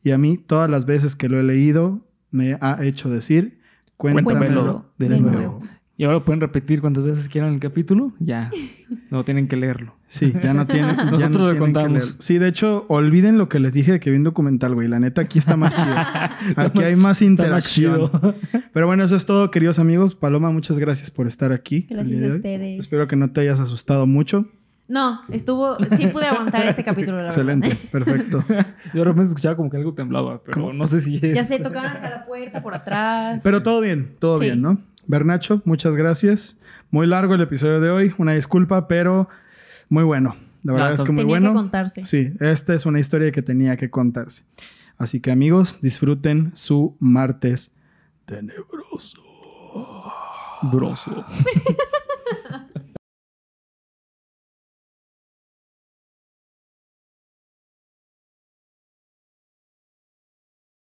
Y 0.03 0.11
a 0.11 0.17
mí, 0.17 0.37
todas 0.37 0.69
las 0.69 0.85
veces 0.85 1.15
que 1.15 1.29
lo 1.29 1.39
he 1.39 1.43
leído, 1.43 2.07
me 2.31 2.57
ha 2.61 2.83
hecho 2.83 3.09
decir, 3.09 3.59
cuéntamelo, 3.97 4.25
Cuéntamelo 4.39 4.85
de, 4.97 5.09
de 5.09 5.19
nuevo. 5.19 5.37
nuevo. 5.37 5.61
Y 5.97 6.03
ahora 6.03 6.17
lo 6.17 6.25
pueden 6.25 6.41
repetir 6.41 6.81
cuantas 6.81 7.05
veces 7.05 7.29
quieran 7.29 7.53
el 7.53 7.59
capítulo. 7.59 8.13
Ya. 8.19 8.51
No 9.09 9.23
tienen 9.23 9.47
que 9.47 9.55
leerlo. 9.55 9.95
Sí, 10.07 10.31
ya 10.43 10.53
no 10.53 10.67
tienen. 10.67 10.95
ya 10.95 11.05
no 11.05 11.11
Nosotros 11.11 11.31
lo 11.31 11.37
tienen 11.37 11.53
que 11.53 11.59
contamos. 11.59 11.91
leerlo. 11.93 12.15
Sí, 12.19 12.37
de 12.37 12.47
hecho, 12.49 12.85
olviden 12.87 13.37
lo 13.39 13.49
que 13.49 13.59
les 13.59 13.73
dije 13.73 13.93
de 13.93 13.99
que 13.99 14.11
vi 14.11 14.17
un 14.17 14.23
documental, 14.23 14.75
güey. 14.75 14.87
La 14.87 14.99
neta, 14.99 15.21
aquí 15.21 15.39
está 15.39 15.55
más 15.57 15.73
chido. 15.75 15.95
Aquí 16.57 16.83
hay 16.83 16.95
más 16.95 17.21
interacción. 17.23 18.11
Pero 18.73 18.85
bueno, 18.87 19.03
eso 19.05 19.15
es 19.15 19.25
todo, 19.25 19.49
queridos 19.49 19.79
amigos. 19.79 20.13
Paloma, 20.13 20.51
muchas 20.51 20.77
gracias 20.77 21.09
por 21.09 21.25
estar 21.25 21.51
aquí. 21.51 21.87
Gracias 21.89 22.31
a 22.31 22.35
ustedes. 22.35 22.79
Espero 22.79 23.07
que 23.07 23.15
no 23.15 23.31
te 23.31 23.41
hayas 23.41 23.59
asustado 23.59 24.05
mucho. 24.05 24.47
No, 24.87 25.21
estuvo. 25.29 25.77
Sí 25.97 26.07
pude 26.07 26.25
aguantar 26.27 26.67
este 26.67 26.83
capítulo, 26.85 27.17
la 27.17 27.25
Excelente, 27.25 27.69
verdad. 27.69 27.89
perfecto. 27.91 28.43
Yo 28.93 28.99
de 28.99 29.03
repente 29.03 29.29
escuchaba 29.29 29.55
como 29.55 29.69
que 29.69 29.77
algo 29.77 29.93
temblaba, 29.93 30.41
pero 30.43 30.73
no 30.73 30.83
sé 30.87 31.01
si 31.01 31.15
es. 31.15 31.33
Ya 31.35 31.43
se 31.43 31.59
tocaban 31.59 31.95
hasta 31.95 32.09
la 32.09 32.25
puerta 32.25 32.61
por 32.61 32.73
atrás. 32.75 33.41
Pero 33.43 33.63
todo 33.63 33.81
bien, 33.81 34.15
todo 34.19 34.37
Sí. 34.37 34.45
bien, 34.45 34.61
¿no? 34.61 34.77
Bernacho, 35.07 35.61
muchas 35.65 35.95
gracias. 35.95 36.59
Muy 36.91 37.07
largo 37.07 37.33
el 37.35 37.41
episodio 37.41 37.79
de 37.81 37.89
hoy, 37.89 38.13
una 38.17 38.33
disculpa, 38.33 38.87
pero 38.87 39.27
muy 39.89 40.03
bueno. 40.03 40.35
La 40.63 40.73
verdad 40.73 40.93
es 40.93 41.03
que 41.03 41.11
muy 41.11 41.21
Tenía 41.23 41.39
bueno. 41.39 41.51
que 41.51 41.55
contarse. 41.57 42.05
Sí, 42.05 42.31
esta 42.39 42.73
es 42.73 42.85
una 42.87 42.99
historia 42.99 43.31
que 43.31 43.41
tenía 43.43 43.77
que 43.77 43.89
contarse. 43.91 44.43
Así 44.97 45.19
que 45.19 45.31
amigos, 45.31 45.79
disfruten 45.81 46.51
su 46.55 46.95
martes 46.99 47.75
tenebroso. 48.25 49.21
Broso. 50.63 51.25